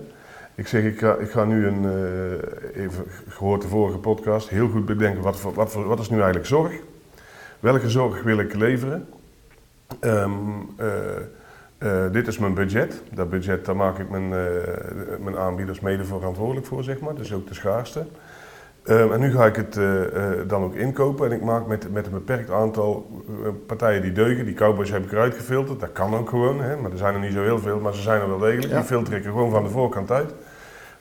Ik 0.54 0.66
zeg, 0.66 0.82
ik 0.82 0.98
ga, 0.98 1.14
ik 1.14 1.30
ga 1.30 1.44
nu 1.44 1.66
een, 1.66 1.82
uh, 1.84 2.82
even 2.84 3.04
gehoord 3.28 3.62
de 3.62 3.68
vorige 3.68 3.98
podcast, 3.98 4.48
heel 4.48 4.68
goed 4.68 4.86
bedenken 4.86 5.22
wat, 5.22 5.36
voor, 5.36 5.54
wat, 5.54 5.70
voor, 5.70 5.84
wat 5.84 5.98
is 5.98 6.10
nu 6.10 6.16
eigenlijk 6.16 6.46
zorg? 6.46 6.72
Welke 7.60 7.90
zorg 7.90 8.22
wil 8.22 8.38
ik 8.38 8.54
leveren? 8.54 9.08
Um, 10.00 10.68
uh, 10.80 10.86
uh, 11.78 12.12
dit 12.12 12.26
is 12.26 12.38
mijn 12.38 12.54
budget. 12.54 13.02
Dat 13.14 13.30
budget, 13.30 13.64
daar 13.64 13.76
maak 13.76 13.98
ik 13.98 14.10
mijn, 14.10 14.28
mijn 15.20 15.36
aanbieders 15.36 15.80
mede 15.80 16.04
verantwoordelijk 16.04 16.66
voor, 16.66 16.84
zeg 16.84 17.00
maar. 17.00 17.14
Dus 17.14 17.32
ook 17.32 17.48
de 17.48 17.54
schaarste. 17.54 18.06
Um, 18.86 19.12
en 19.12 19.20
nu 19.20 19.30
ga 19.30 19.46
ik 19.46 19.56
het 19.56 19.74
dan 20.48 20.62
ook 20.62 20.74
inkopen 20.74 21.30
en 21.30 21.36
ik 21.36 21.42
maak 21.42 21.66
met, 21.66 21.92
met 21.92 22.06
een 22.06 22.12
beperkt 22.12 22.50
aantal 22.50 23.22
partijen 23.66 24.02
die 24.02 24.12
deugen. 24.12 24.44
Die 24.44 24.54
cowboys 24.54 24.90
heb 24.90 25.04
ik 25.04 25.12
eruit 25.12 25.34
gefilterd, 25.34 25.80
dat 25.80 25.92
kan 25.92 26.14
ook 26.14 26.28
gewoon, 26.28 26.60
hè? 26.60 26.76
maar 26.76 26.90
er 26.90 26.98
zijn 26.98 27.14
er 27.14 27.20
niet 27.20 27.32
zo 27.32 27.42
heel 27.42 27.58
veel, 27.58 27.80
maar 27.80 27.94
ze 27.94 28.02
zijn 28.02 28.20
er 28.20 28.28
wel 28.28 28.38
degelijk. 28.38 28.72
Die 28.72 28.82
filter 28.82 29.14
ik 29.14 29.24
er 29.24 29.30
gewoon 29.30 29.50
van 29.50 29.62
de 29.62 29.68
voorkant 29.68 30.10
uit 30.10 30.34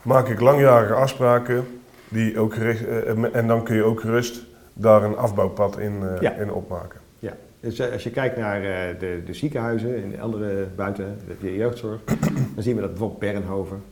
maak 0.02 0.28
ik 0.28 0.39
langjarige 0.39 0.94
afspraken 0.94 1.65
die 2.10 2.39
ook 2.39 2.54
gericht, 2.54 2.86
en 3.32 3.48
dan 3.48 3.63
kun 3.63 3.76
je 3.76 3.84
ook 3.84 4.02
gerust 4.02 4.46
daar 4.74 5.04
een 5.04 5.17
afbouwpad 5.17 5.78
in, 5.78 5.94
ja. 6.20 6.34
in 6.34 6.52
opmaken. 6.52 7.00
Ja, 7.20 7.34
dus 7.60 7.91
als 7.91 8.04
je 8.04 8.10
kijkt 8.10 8.38
naar 8.38 8.62
de, 9.00 9.22
de 9.26 9.34
ziekenhuizen 9.34 9.96
in 9.96 10.22
andere 10.22 10.67
buiten, 10.76 11.17
de 11.41 11.56
jeugdzorg, 11.56 12.00
dan 12.54 12.63
zien 12.63 12.76
we 12.76 12.82
dat 12.82 12.89
bijvoorbeeld 12.89 13.20
Bernhoven, 13.20 13.84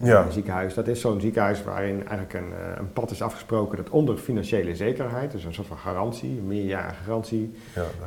ja. 0.00 0.24
een 0.24 0.32
ziekenhuis, 0.32 0.74
dat 0.74 0.88
is 0.88 1.00
zo'n 1.00 1.20
ziekenhuis 1.20 1.64
waarin 1.64 2.08
eigenlijk 2.08 2.34
een, 2.34 2.52
een 2.78 2.92
pad 2.92 3.10
is 3.10 3.22
afgesproken 3.22 3.76
dat 3.76 3.90
onder 3.90 4.16
financiële 4.16 4.76
zekerheid, 4.76 5.30
dus 5.30 5.44
een 5.44 5.54
soort 5.54 5.66
van 5.66 5.78
garantie, 5.78 6.38
een 6.38 6.46
meerjarige 6.46 7.02
garantie, 7.04 7.54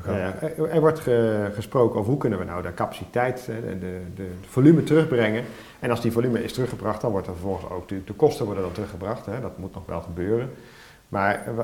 ja, 0.06 0.34
er, 0.41 0.69
er, 0.69 0.79
wordt 0.79 0.99
ge, 0.99 1.49
gesproken 1.53 1.99
over 1.99 2.12
hoe 2.12 2.19
kunnen 2.19 2.39
we 2.39 2.45
nou 2.45 2.62
de 2.62 2.73
capaciteit, 2.73 3.45
de, 3.45 3.79
de, 3.79 3.99
de 4.15 4.27
volume 4.47 4.84
terugbrengen 4.84 5.43
en 5.79 5.89
als 5.89 6.01
die 6.01 6.12
volume 6.12 6.43
is 6.43 6.53
teruggebracht, 6.53 7.01
dan 7.01 7.12
wordt 7.12 7.27
er 7.27 7.34
vervolgens 7.34 7.71
ook 7.71 7.88
de, 7.88 8.03
de 8.03 8.13
kosten 8.13 8.45
worden 8.45 8.63
dan 8.63 8.73
teruggebracht. 8.73 9.25
Hè. 9.25 9.41
Dat 9.41 9.58
moet 9.58 9.73
nog 9.73 9.86
wel 9.86 10.01
gebeuren. 10.01 10.49
Maar 11.08 11.43
uh, 11.47 11.56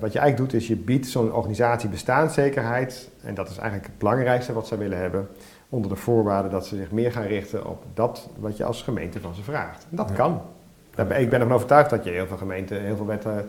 wat 0.00 0.12
je 0.12 0.18
eigenlijk 0.18 0.36
doet, 0.36 0.60
is 0.60 0.66
je 0.66 0.76
biedt 0.76 1.06
zo'n 1.06 1.32
organisatie 1.32 1.88
bestaanszekerheid. 1.88 3.10
En 3.22 3.34
dat 3.34 3.48
is 3.48 3.56
eigenlijk 3.56 3.86
het 3.86 3.98
belangrijkste 3.98 4.52
wat 4.52 4.66
ze 4.66 4.76
willen 4.76 4.98
hebben. 4.98 5.28
Onder 5.72 5.90
de 5.90 5.96
voorwaarde 5.96 6.48
dat 6.48 6.66
ze 6.66 6.76
zich 6.76 6.90
meer 6.90 7.12
gaan 7.12 7.26
richten 7.26 7.66
op 7.66 7.84
dat 7.94 8.28
wat 8.38 8.56
je 8.56 8.64
als 8.64 8.82
gemeente 8.82 9.20
van 9.20 9.34
ze 9.34 9.42
vraagt. 9.42 9.86
Dat 9.88 10.12
kan. 10.12 10.40
Ik 10.96 11.30
ben 11.30 11.40
ervan 11.40 11.52
overtuigd 11.52 11.90
dat 11.90 12.04
je 12.04 12.10
heel 12.10 12.26
veel 12.26 12.36
gemeenten, 12.36 12.80
heel 12.80 12.96
veel 12.96 13.06
wetten 13.06 13.48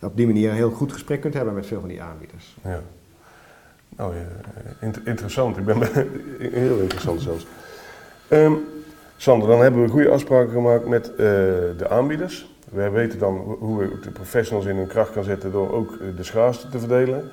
op 0.00 0.16
die 0.16 0.26
manier 0.26 0.50
een 0.50 0.56
heel 0.56 0.70
goed 0.70 0.92
gesprek 0.92 1.20
kunt 1.20 1.34
hebben 1.34 1.54
met 1.54 1.66
veel 1.66 1.80
van 1.80 1.88
die 1.88 2.02
aanbieders. 2.02 2.56
Ja. 2.64 2.80
Nou, 3.88 4.14
ja, 4.14 4.90
interessant. 5.04 5.56
Ik 5.56 5.64
ben 5.64 5.78
heel 6.38 6.78
interessant 6.78 7.20
zelfs. 7.20 7.46
Um, 8.30 8.64
Sander, 9.16 9.48
dan 9.48 9.60
hebben 9.60 9.82
we 9.82 9.88
goede 9.88 10.10
afspraken 10.10 10.52
gemaakt 10.52 10.86
met 10.86 11.10
uh, 11.10 11.16
de 11.16 11.86
aanbieders. 11.88 12.56
Wij 12.70 12.90
weten 12.90 13.18
dan 13.18 13.36
hoe 13.36 13.78
we 13.78 13.98
de 14.00 14.10
professionals 14.10 14.66
in 14.66 14.76
hun 14.76 14.86
kracht 14.86 15.12
kan 15.12 15.24
zetten 15.24 15.52
door 15.52 15.72
ook 15.72 15.92
eh, 15.92 16.16
de 16.16 16.22
schaarste 16.22 16.68
te 16.68 16.78
verdelen. 16.78 17.30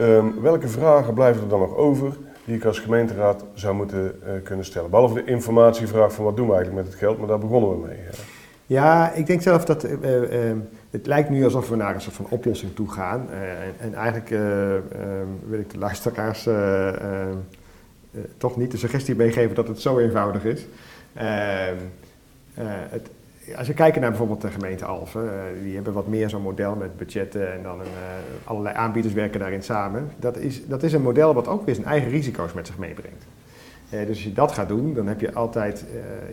Um, 0.00 0.40
welke 0.40 0.68
vragen 0.68 1.14
blijven 1.14 1.42
er 1.42 1.48
dan 1.48 1.60
nog 1.60 1.76
over 1.76 2.12
die 2.46 2.56
ik 2.56 2.64
als 2.64 2.78
gemeenteraad 2.78 3.44
zou 3.54 3.74
moeten 3.74 4.20
uh, 4.22 4.30
kunnen 4.42 4.64
stellen? 4.64 4.90
Behalve 4.90 5.14
de 5.14 5.24
informatievraag 5.24 6.12
van 6.12 6.24
wat 6.24 6.36
doen 6.36 6.46
we 6.46 6.54
eigenlijk 6.54 6.84
met 6.84 6.92
het 6.92 7.02
geld, 7.02 7.18
maar 7.18 7.28
daar 7.28 7.38
begonnen 7.38 7.70
we 7.70 7.86
mee. 7.86 7.98
Ja, 8.66 9.12
ik 9.12 9.26
denk 9.26 9.42
zelf 9.42 9.64
dat 9.64 9.84
uh, 9.84 9.90
het 10.90 11.06
lijkt 11.06 11.30
nu 11.30 11.44
alsof 11.44 11.68
we 11.68 11.76
naar 11.76 11.94
een 11.94 12.00
soort 12.00 12.14
van 12.14 12.26
oplossing 12.30 12.74
toe 12.74 12.90
gaan. 12.90 13.30
en, 13.30 13.74
en, 13.78 13.94
eigenlijk 13.94 14.28
wil 15.48 15.58
ik 15.58 15.70
de 15.70 15.78
luisteraars 15.78 16.48
toch 18.36 18.56
niet 18.56 18.70
de 18.70 18.76
suggestie 18.76 19.14
meegeven 19.14 19.54
dat 19.54 19.68
het 19.68 19.80
zo 19.80 19.98
eenvoudig 19.98 20.44
is. 20.44 20.66
Ehm, 21.14 21.76
eh, 22.56 22.64
het, 22.68 23.08
als 23.56 23.66
je 23.66 23.74
kijkt 23.74 24.00
naar 24.00 24.08
bijvoorbeeld 24.08 24.40
de 24.40 24.50
gemeente 24.50 24.84
Alphen, 24.84 25.24
uh, 25.24 25.62
die 25.62 25.74
hebben 25.74 25.92
wat 25.92 26.06
meer 26.06 26.28
zo'n 26.28 26.42
model 26.42 26.74
met 26.74 26.96
budgetten 26.96 27.52
en 27.52 27.62
dan 27.62 27.80
een, 27.80 27.86
uh, 27.86 28.48
allerlei 28.48 28.76
aanbieders 28.76 29.14
werken 29.14 29.40
daarin 29.40 29.62
samen. 29.62 30.10
Dat 30.16 30.36
is, 30.36 30.66
dat 30.66 30.82
is 30.82 30.92
een 30.92 31.02
model 31.02 31.34
wat 31.34 31.48
ook 31.48 31.64
weer 31.64 31.74
zijn 31.74 31.86
eigen 31.86 32.10
risico's 32.10 32.52
met 32.52 32.66
zich 32.66 32.78
meebrengt. 32.78 33.26
dus 33.90 34.08
als 34.08 34.22
je 34.22 34.32
dat 34.32 34.52
gaat 34.52 34.68
doen, 34.68 34.94
dan 34.94 35.06
heb 35.06 35.20
je 35.20 35.32
altijd, 35.32 35.84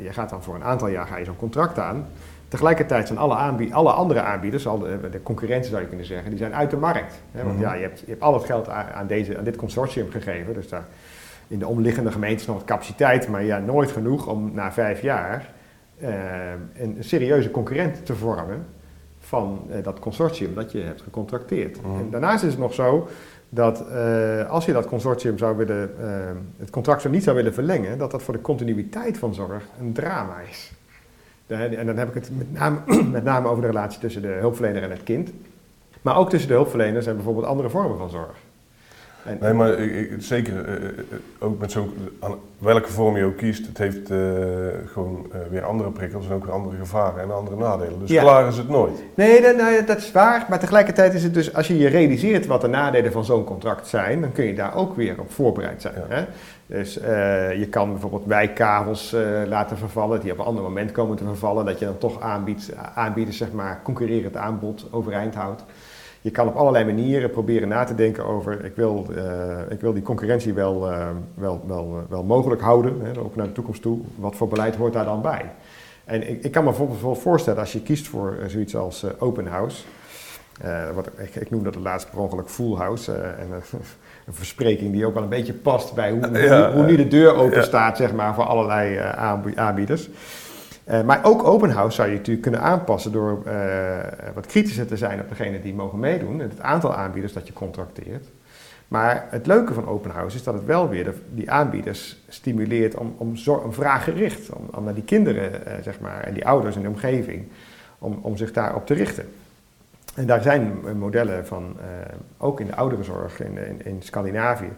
je 0.04 0.14
gaat 0.14 0.30
dan 0.30 0.44
voor 0.44 0.56
een 0.56 0.64
aantal 0.64 0.88
jaar 0.88 1.08
ga 1.08 1.18
je 1.18 1.26
zo'n 1.26 1.36
contract 1.36 1.80
aan. 1.80 2.06
Tegelijkertijd 2.48 3.08
zijn 3.08 3.20
alle, 3.20 3.36
aanbied, 3.36 3.74
alle 3.74 3.92
andere 3.92 4.22
aanbieders, 4.22 4.68
al 4.68 4.80
de, 4.80 5.10
de, 5.12 5.24
concurrenten 5.24 5.70
zou 5.70 5.82
je 5.82 5.88
kunnen 5.88 6.06
zeggen, 6.06 6.30
die 6.30 6.40
zijn 6.40 6.56
uit 6.56 6.70
de 6.70 6.78
markt. 6.78 7.22
Hè? 7.32 7.44
Want 7.44 7.56
mhm. 7.56 7.64
ja, 7.64 7.74
je 7.74 7.82
hebt, 7.82 8.00
je 8.00 8.10
hebt 8.10 8.22
al 8.22 8.34
het 8.34 8.44
geld 8.44 8.70
aan, 8.70 9.08
deze, 9.08 9.38
aan 9.38 9.44
dit 9.44 9.56
consortium 9.56 10.12
gegeven, 10.12 10.54
dus 10.54 10.70
daar 10.70 10.86
in 11.48 11.60
de 11.60 11.68
omliggende 11.68 12.12
gemeentes 12.12 12.46
nog 12.46 12.56
wat 12.56 12.66
capaciteit, 12.66 13.28
maar 13.28 13.44
ja, 13.44 13.60
nooit 13.60 13.92
genoeg 13.92 14.28
om 14.28 14.52
na 14.54 14.72
vijf 14.72 15.02
jaar 15.02 15.50
een 16.74 16.98
serieuze 17.00 17.52
concurrent 17.52 18.06
te 18.06 18.16
vormen 18.16 18.66
van 19.20 19.62
uh, 19.70 19.84
dat 19.84 20.00
consortium 20.00 20.54
dat 20.54 20.72
je 20.72 20.80
hebt 20.80 21.02
gecontracteerd. 21.02 21.82
Mm. 21.82 22.00
En 22.00 22.10
daarnaast 22.10 22.44
is 22.44 22.50
het 22.50 22.60
nog 22.60 22.74
zo 22.74 23.08
dat 23.50 23.84
uh, 23.92 24.50
als 24.50 24.66
je 24.66 24.74
dat 24.74 24.86
consortium 24.86 25.38
zou 25.38 25.58
willen, 25.58 25.92
het 26.58 26.70
contract 26.70 27.02
zo 27.02 27.10
niet 27.10 27.24
zou 27.24 27.36
willen 27.36 27.54
verlengen, 27.54 27.98
dat 27.98 28.12
dat 28.12 28.24
voor 28.24 28.34
de 28.34 28.42
continuïteit 28.42 29.18
van 29.18 29.34
zorg 29.34 29.64
een 29.80 29.94
drama 29.94 30.40
is. 30.50 30.72
en 31.48 31.86
dan 31.86 31.98
heb 31.98 32.08
ik 32.08 32.14
het 32.14 32.30
met 32.38 32.54
name, 32.54 32.80
met 33.12 33.24
name 33.24 33.48
over 33.48 33.62
de 33.62 33.68
relatie 33.68 34.00
tussen 34.00 34.22
de 34.22 34.28
hulpverlener 34.28 34.84
en 34.84 34.92
het 34.92 35.04
kind. 35.04 35.32
Maar 36.02 36.18
ook 36.18 36.30
tussen 36.30 36.50
de 36.50 36.56
hulpverleners 36.56 37.06
en 37.06 37.16
bijvoorbeeld 37.16 37.46
andere 37.46 37.70
vormen 37.70 37.98
van 37.98 38.10
zorg 38.10 38.36
nee, 39.40 39.54
maar 39.54 39.80
ik, 39.80 40.12
zeker, 40.20 40.54
uh, 40.54 40.90
ook 41.40 41.60
met 41.60 41.72
zo'n, 41.72 41.94
welke 42.58 42.92
vorm 42.92 43.18
je 43.18 43.24
ook 43.24 43.38
kiest, 43.38 43.68
het 43.68 43.78
heeft 43.78 44.12
uh, 44.12 44.18
gewoon 44.86 45.26
uh, 45.30 45.40
weer 45.50 45.64
andere 45.64 45.90
prikkels 45.90 46.26
en 46.26 46.34
ook 46.34 46.46
weer 46.46 46.54
andere 46.54 46.78
gevaren 46.78 47.22
en 47.22 47.36
andere 47.36 47.56
nadelen. 47.56 48.00
Dus 48.00 48.18
klaar 48.18 48.48
is 48.48 48.58
het 48.58 48.70
nooit. 48.70 49.04
Nee, 49.16 49.42
dat, 49.42 49.56
nou, 49.56 49.86
dat 49.86 49.98
is 49.98 50.12
waar, 50.12 50.46
maar 50.50 50.60
tegelijkertijd 50.60 51.14
is 51.14 51.24
het 51.24 51.34
dus, 51.34 51.54
als 51.54 51.68
je 51.68 51.78
je 51.78 51.88
realiseert 51.88 52.46
wat 52.46 52.62
de 52.62 52.68
nadelen 52.68 53.12
van 53.12 53.26
zo'n 53.26 53.44
contract 53.44 53.88
zijn, 53.88 54.22
dan 54.22 54.32
kun 54.32 54.46
je 54.46 54.54
daar 54.54 54.76
ook 54.76 54.96
weer 54.96 55.20
op 55.20 55.32
voorbereid 55.32 55.82
zijn. 55.82 55.94
Ja. 56.10 56.16
Hè? 56.16 56.26
Dus 56.66 56.94
je 57.60 57.68
kan 57.70 57.92
bijvoorbeeld 57.92 58.26
wijkkavels 58.26 59.16
laten 59.48 59.78
vervallen, 59.78 60.22
die 60.22 60.32
op 60.32 60.40
een 60.40 60.46
ander 60.46 60.64
moment 60.64 60.92
komen 60.92 61.18
te 61.18 61.24
vervallen, 61.24 61.66
dat 61.66 61.80
je 61.80 61.86
dan 61.86 61.98
toch 61.98 62.22
aanbiedt, 62.22 62.70
aanbieders, 62.96 63.38
zeg 63.38 63.52
maar, 63.52 63.80
concurrerend 63.84 64.38
aanbod 64.38 64.88
overeind 64.92 65.36
houdt 65.36 65.64
je 66.24 66.32
kan 66.32 66.48
op 66.48 66.56
allerlei 66.56 66.86
manieren 66.86 67.30
proberen 67.30 67.68
na 67.68 67.84
te 67.84 67.96
denken 67.96 68.26
over, 68.26 68.66
ik 68.66 68.76
wil, 68.76 69.08
uh, 69.12 69.60
ik 69.70 69.82
wil 69.82 69.94
die 69.94 70.04
concurrentie 70.04 70.54
wel, 70.54 70.92
uh, 70.92 71.08
wel, 71.36 71.64
wel, 71.68 71.96
uh, 71.98 72.10
wel 72.10 72.24
mogelijk 72.24 72.62
houden, 72.62 73.02
hè, 73.02 73.20
ook 73.20 73.36
naar 73.36 73.46
de 73.46 73.52
toekomst 73.52 73.82
toe. 73.82 74.00
Wat 74.16 74.36
voor 74.36 74.48
beleid 74.48 74.76
hoort 74.76 74.94
daar 74.94 75.06
dan 75.06 75.22
bij? 75.22 75.52
En 76.06 76.30
ik, 76.30 76.44
ik 76.44 76.52
kan 76.52 76.64
me 76.64 76.70
bijvoorbeeld 76.70 77.02
wel 77.02 77.16
voorstellen, 77.16 77.60
als 77.60 77.74
je 77.74 77.82
kiest 77.82 78.08
voor 78.08 78.38
zoiets 78.48 78.76
als 78.76 79.06
open 79.20 79.48
house, 79.48 79.84
wat, 80.94 81.10
ik, 81.18 81.36
ik 81.36 81.50
noem 81.50 81.64
dat 81.64 81.74
het 81.74 81.84
laatst 81.84 82.10
per 82.10 82.20
ongeluk 82.20 82.50
full 82.50 82.76
house, 82.76 83.14
en 83.14 83.48
een 84.26 84.34
verspreking 84.34 84.92
die 84.92 85.06
ook 85.06 85.14
wel 85.14 85.24
een 85.24 85.30
beetje 85.30 85.54
past 85.54 85.94
bij 85.94 86.12
hoe, 86.12 86.28
hoe, 86.28 86.72
hoe, 86.74 86.86
nu 86.86 86.96
de 86.96 87.08
deur 87.08 87.36
open 87.36 87.64
staat, 87.64 87.98
zeg 87.98 88.14
maar, 88.14 88.34
voor 88.34 88.44
allerlei 88.44 88.98
aanbieders. 89.56 90.10
Maar 91.06 91.20
ook 91.24 91.44
open 91.44 91.70
house 91.70 91.96
zou 91.96 92.10
je 92.10 92.16
natuurlijk 92.16 92.42
kunnen 92.42 92.62
aanpassen 92.62 93.12
door 93.12 93.44
wat 94.34 94.46
kritischer 94.46 94.88
te 94.88 94.98
zijn 94.98 95.20
op 95.20 95.30
degene 95.30 95.62
die 95.62 95.74
mogen 95.74 96.00
meedoen. 96.00 96.40
Het 96.40 96.62
aantal 96.62 96.96
aanbieders 96.96 97.34
dat 97.34 97.48
je 97.48 97.54
contracteert. 97.54 98.28
Maar 98.88 99.28
het 99.30 99.48
leuke 99.48 99.74
van 99.74 99.88
open 99.88 100.12
house 100.12 100.36
is 100.36 100.44
dat 100.44 100.54
het 100.54 100.66
wel 100.66 100.90
weer 100.90 101.14
die 101.30 101.52
aanbieders 101.52 102.18
stimuleert 102.28 102.96
om, 102.96 103.16
om, 103.18 103.38
vraaggericht, 103.70 104.50
om, 104.50 104.68
om 104.72 104.84
naar 104.84 104.94
die 104.94 105.04
kinderen 105.04 105.52
zeg 105.84 106.00
maar, 106.00 106.24
en 106.24 106.34
die 106.34 106.48
ouders 106.48 106.76
en 106.76 106.82
de 106.82 106.88
omgeving, 106.88 107.48
om, 108.00 108.20
om 108.22 108.38
zich 108.38 108.52
daarop 108.52 108.86
te 108.86 108.94
richten. 108.94 109.26
En 110.16 110.26
daar 110.26 110.42
zijn 110.42 110.98
modellen 110.98 111.46
van, 111.46 111.78
ook 112.38 112.60
in 112.60 112.68
de 112.68 112.76
ouderenzorg 112.76 113.40
in, 113.40 113.58
in, 113.58 113.86
in, 113.86 114.02
Scandinavië, 114.02 114.72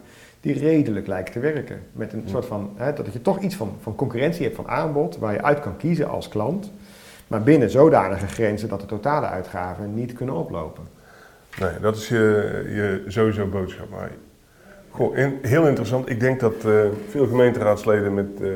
die 0.45 0.60
redelijk 0.60 1.08
lijken 1.08 1.34
te 1.34 1.39
werken. 1.39 1.79
Met 1.91 2.13
een 2.13 2.23
soort 2.25 2.45
van, 2.45 2.71
hè, 2.75 2.93
dat 2.93 3.13
je 3.13 3.21
toch 3.21 3.39
iets 3.39 3.55
van, 3.55 3.71
van 3.81 3.95
concurrentie 3.95 4.43
hebt 4.43 4.55
van 4.55 4.67
aanbod, 4.67 5.17
waar 5.17 5.34
je 5.34 5.43
uit 5.43 5.60
kan 5.60 5.77
kiezen 5.77 6.10
als 6.10 6.27
klant, 6.27 6.71
maar 7.27 7.41
binnen 7.41 7.69
zodanige 7.69 8.27
grenzen 8.27 8.69
dat 8.69 8.79
de 8.79 8.86
totale 8.86 9.25
uitgaven 9.25 9.93
niet 9.93 10.13
kunnen 10.13 10.36
oplopen. 10.36 10.84
Nee, 11.60 11.79
dat 11.81 11.95
is 11.95 12.08
je, 12.08 12.63
je 12.67 13.12
sowieso 13.12 13.45
boodschap. 13.47 13.89
Maar 13.89 14.12
goh, 14.89 15.15
heel 15.41 15.67
interessant. 15.67 16.10
Ik 16.10 16.19
denk 16.19 16.39
dat 16.39 16.65
uh, 16.65 16.81
veel 17.10 17.27
gemeenteraadsleden 17.27 18.13
met 18.13 18.27
uh, 18.41 18.49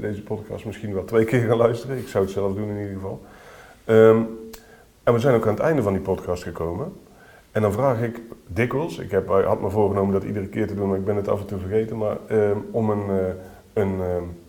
deze 0.00 0.22
podcast 0.22 0.64
misschien 0.64 0.94
wel 0.94 1.04
twee 1.04 1.24
keer 1.24 1.46
gaan 1.48 1.56
luisteren. 1.56 1.98
Ik 1.98 2.08
zou 2.08 2.24
het 2.24 2.32
zelf 2.32 2.54
doen 2.54 2.68
in 2.68 2.78
ieder 2.78 2.94
geval. 2.94 3.24
Um, 3.86 4.28
en 5.02 5.12
we 5.12 5.18
zijn 5.18 5.34
ook 5.34 5.46
aan 5.46 5.54
het 5.54 5.62
einde 5.62 5.82
van 5.82 5.92
die 5.92 6.02
podcast 6.02 6.42
gekomen. 6.42 6.92
En 7.54 7.62
dan 7.62 7.72
vraag 7.72 8.02
ik 8.02 8.20
dikwijls, 8.46 8.98
ik 8.98 9.10
heb, 9.10 9.28
had 9.28 9.60
me 9.60 9.70
voorgenomen 9.70 10.12
dat 10.12 10.24
iedere 10.24 10.46
keer 10.46 10.66
te 10.66 10.74
doen, 10.74 10.88
maar 10.88 10.98
ik 10.98 11.04
ben 11.04 11.16
het 11.16 11.28
af 11.28 11.40
en 11.40 11.46
toe 11.46 11.58
vergeten, 11.58 11.98
maar 11.98 12.16
ehm, 12.28 12.56
om 12.70 12.90
een, 12.90 13.06
uh, 13.10 13.16
een, 13.72 13.94
uh, 13.94 14.04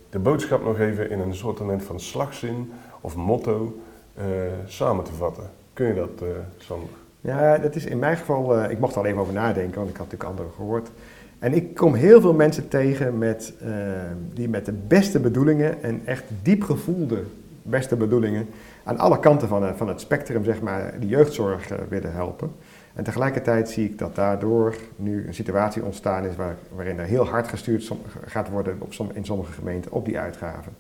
de 0.09 0.19
boodschap 0.19 0.63
nog 0.63 0.79
even 0.79 1.09
in 1.09 1.19
een 1.19 1.35
soort 1.35 1.59
van 1.77 1.99
slagzin 1.99 2.71
of 3.01 3.15
motto 3.15 3.79
uh, 4.17 4.23
samen 4.65 5.03
te 5.03 5.13
vatten. 5.13 5.43
Kun 5.73 5.87
je 5.87 5.93
dat, 5.93 6.09
uh, 6.23 6.29
Sander? 6.57 6.89
Ja, 7.21 7.57
dat 7.57 7.75
is 7.75 7.85
in 7.85 7.99
mijn 7.99 8.17
geval, 8.17 8.69
ik 8.69 8.79
mocht 8.79 8.93
er 8.93 8.99
al 8.99 9.05
even 9.05 9.19
over 9.19 9.33
nadenken, 9.33 9.75
want 9.75 9.89
ik 9.89 9.97
had 9.97 10.05
natuurlijk 10.11 10.29
anderen 10.29 10.51
gehoord. 10.55 10.91
En 11.39 11.53
ik 11.53 11.75
kom 11.75 11.93
heel 11.93 12.21
veel 12.21 12.33
mensen 12.33 12.67
tegen 12.67 13.17
met, 13.17 13.53
ehm, 13.61 14.15
die 14.33 14.49
met 14.49 14.65
de 14.65 14.73
beste 14.87 15.19
bedoelingen 15.19 15.83
en 15.83 16.01
echt 16.05 16.23
diep 16.41 16.63
gevoelde 16.63 17.23
beste 17.61 17.95
bedoelingen 17.95 18.47
aan 18.83 18.97
alle 18.97 19.19
kanten 19.19 19.47
van, 19.47 19.77
van 19.77 19.87
het 19.87 20.01
spectrum, 20.01 20.43
zeg 20.43 20.61
maar, 20.61 20.93
de 20.99 21.07
jeugdzorg 21.07 21.69
willen 21.89 22.13
helpen. 22.13 22.51
En 22.95 23.03
tegelijkertijd 23.03 23.69
zie 23.69 23.85
ik 23.85 23.97
dat 23.97 24.15
daardoor 24.15 24.75
nu 24.95 25.27
een 25.27 25.33
situatie 25.33 25.83
ontstaan 25.83 26.25
is 26.25 26.35
waar, 26.35 26.55
waarin 26.75 26.99
er 26.99 27.05
heel 27.05 27.27
hard 27.27 27.47
gestuurd 27.47 27.91
gaat 28.25 28.49
worden 28.49 28.77
op 28.79 29.13
in 29.13 29.25
sommige 29.25 29.51
gemeenten 29.51 29.91
op 29.91 30.05
die 30.05 30.19
uitgaven. 30.19 30.73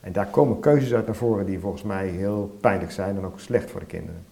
En 0.00 0.12
daar 0.12 0.26
komen 0.26 0.60
keuzes 0.60 0.94
uit 0.94 1.06
naar 1.06 1.14
voren 1.14 1.46
die 1.46 1.58
volgens 1.58 1.82
mij 1.82 2.06
heel 2.06 2.56
pijnlijk 2.60 2.92
zijn 2.92 3.16
en 3.16 3.24
ook 3.24 3.40
slecht 3.40 3.70
voor 3.70 3.80
de 3.80 3.86
kinderen. 3.86 4.24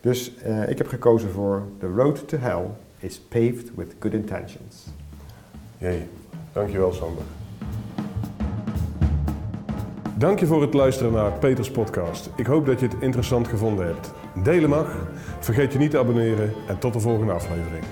Dus 0.00 0.36
uh, 0.46 0.68
ik 0.68 0.78
heb 0.78 0.86
gekozen 0.86 1.30
voor 1.30 1.62
The 1.78 1.86
Road 1.86 2.28
to 2.28 2.36
Hell 2.38 2.64
is 2.98 3.20
paved 3.20 3.70
with 3.74 3.94
good 3.98 4.12
intentions. 4.12 4.86
Jee, 5.78 6.02
dankjewel 6.52 6.92
Sander. 6.92 7.24
Dank 10.16 10.40
je 10.40 10.46
voor 10.46 10.62
het 10.62 10.74
luisteren 10.74 11.12
naar 11.12 11.32
Peters 11.32 11.70
podcast. 11.70 12.30
Ik 12.36 12.46
hoop 12.46 12.66
dat 12.66 12.80
je 12.80 12.86
het 12.86 12.96
interessant 13.00 13.48
gevonden 13.48 13.86
hebt. 13.86 14.12
Delen 14.42 14.70
mag, 14.70 14.96
vergeet 15.40 15.72
je 15.72 15.78
niet 15.78 15.90
te 15.90 15.98
abonneren 15.98 16.54
en 16.66 16.78
tot 16.78 16.92
de 16.92 17.00
volgende 17.00 17.32
aflevering. 17.32 17.84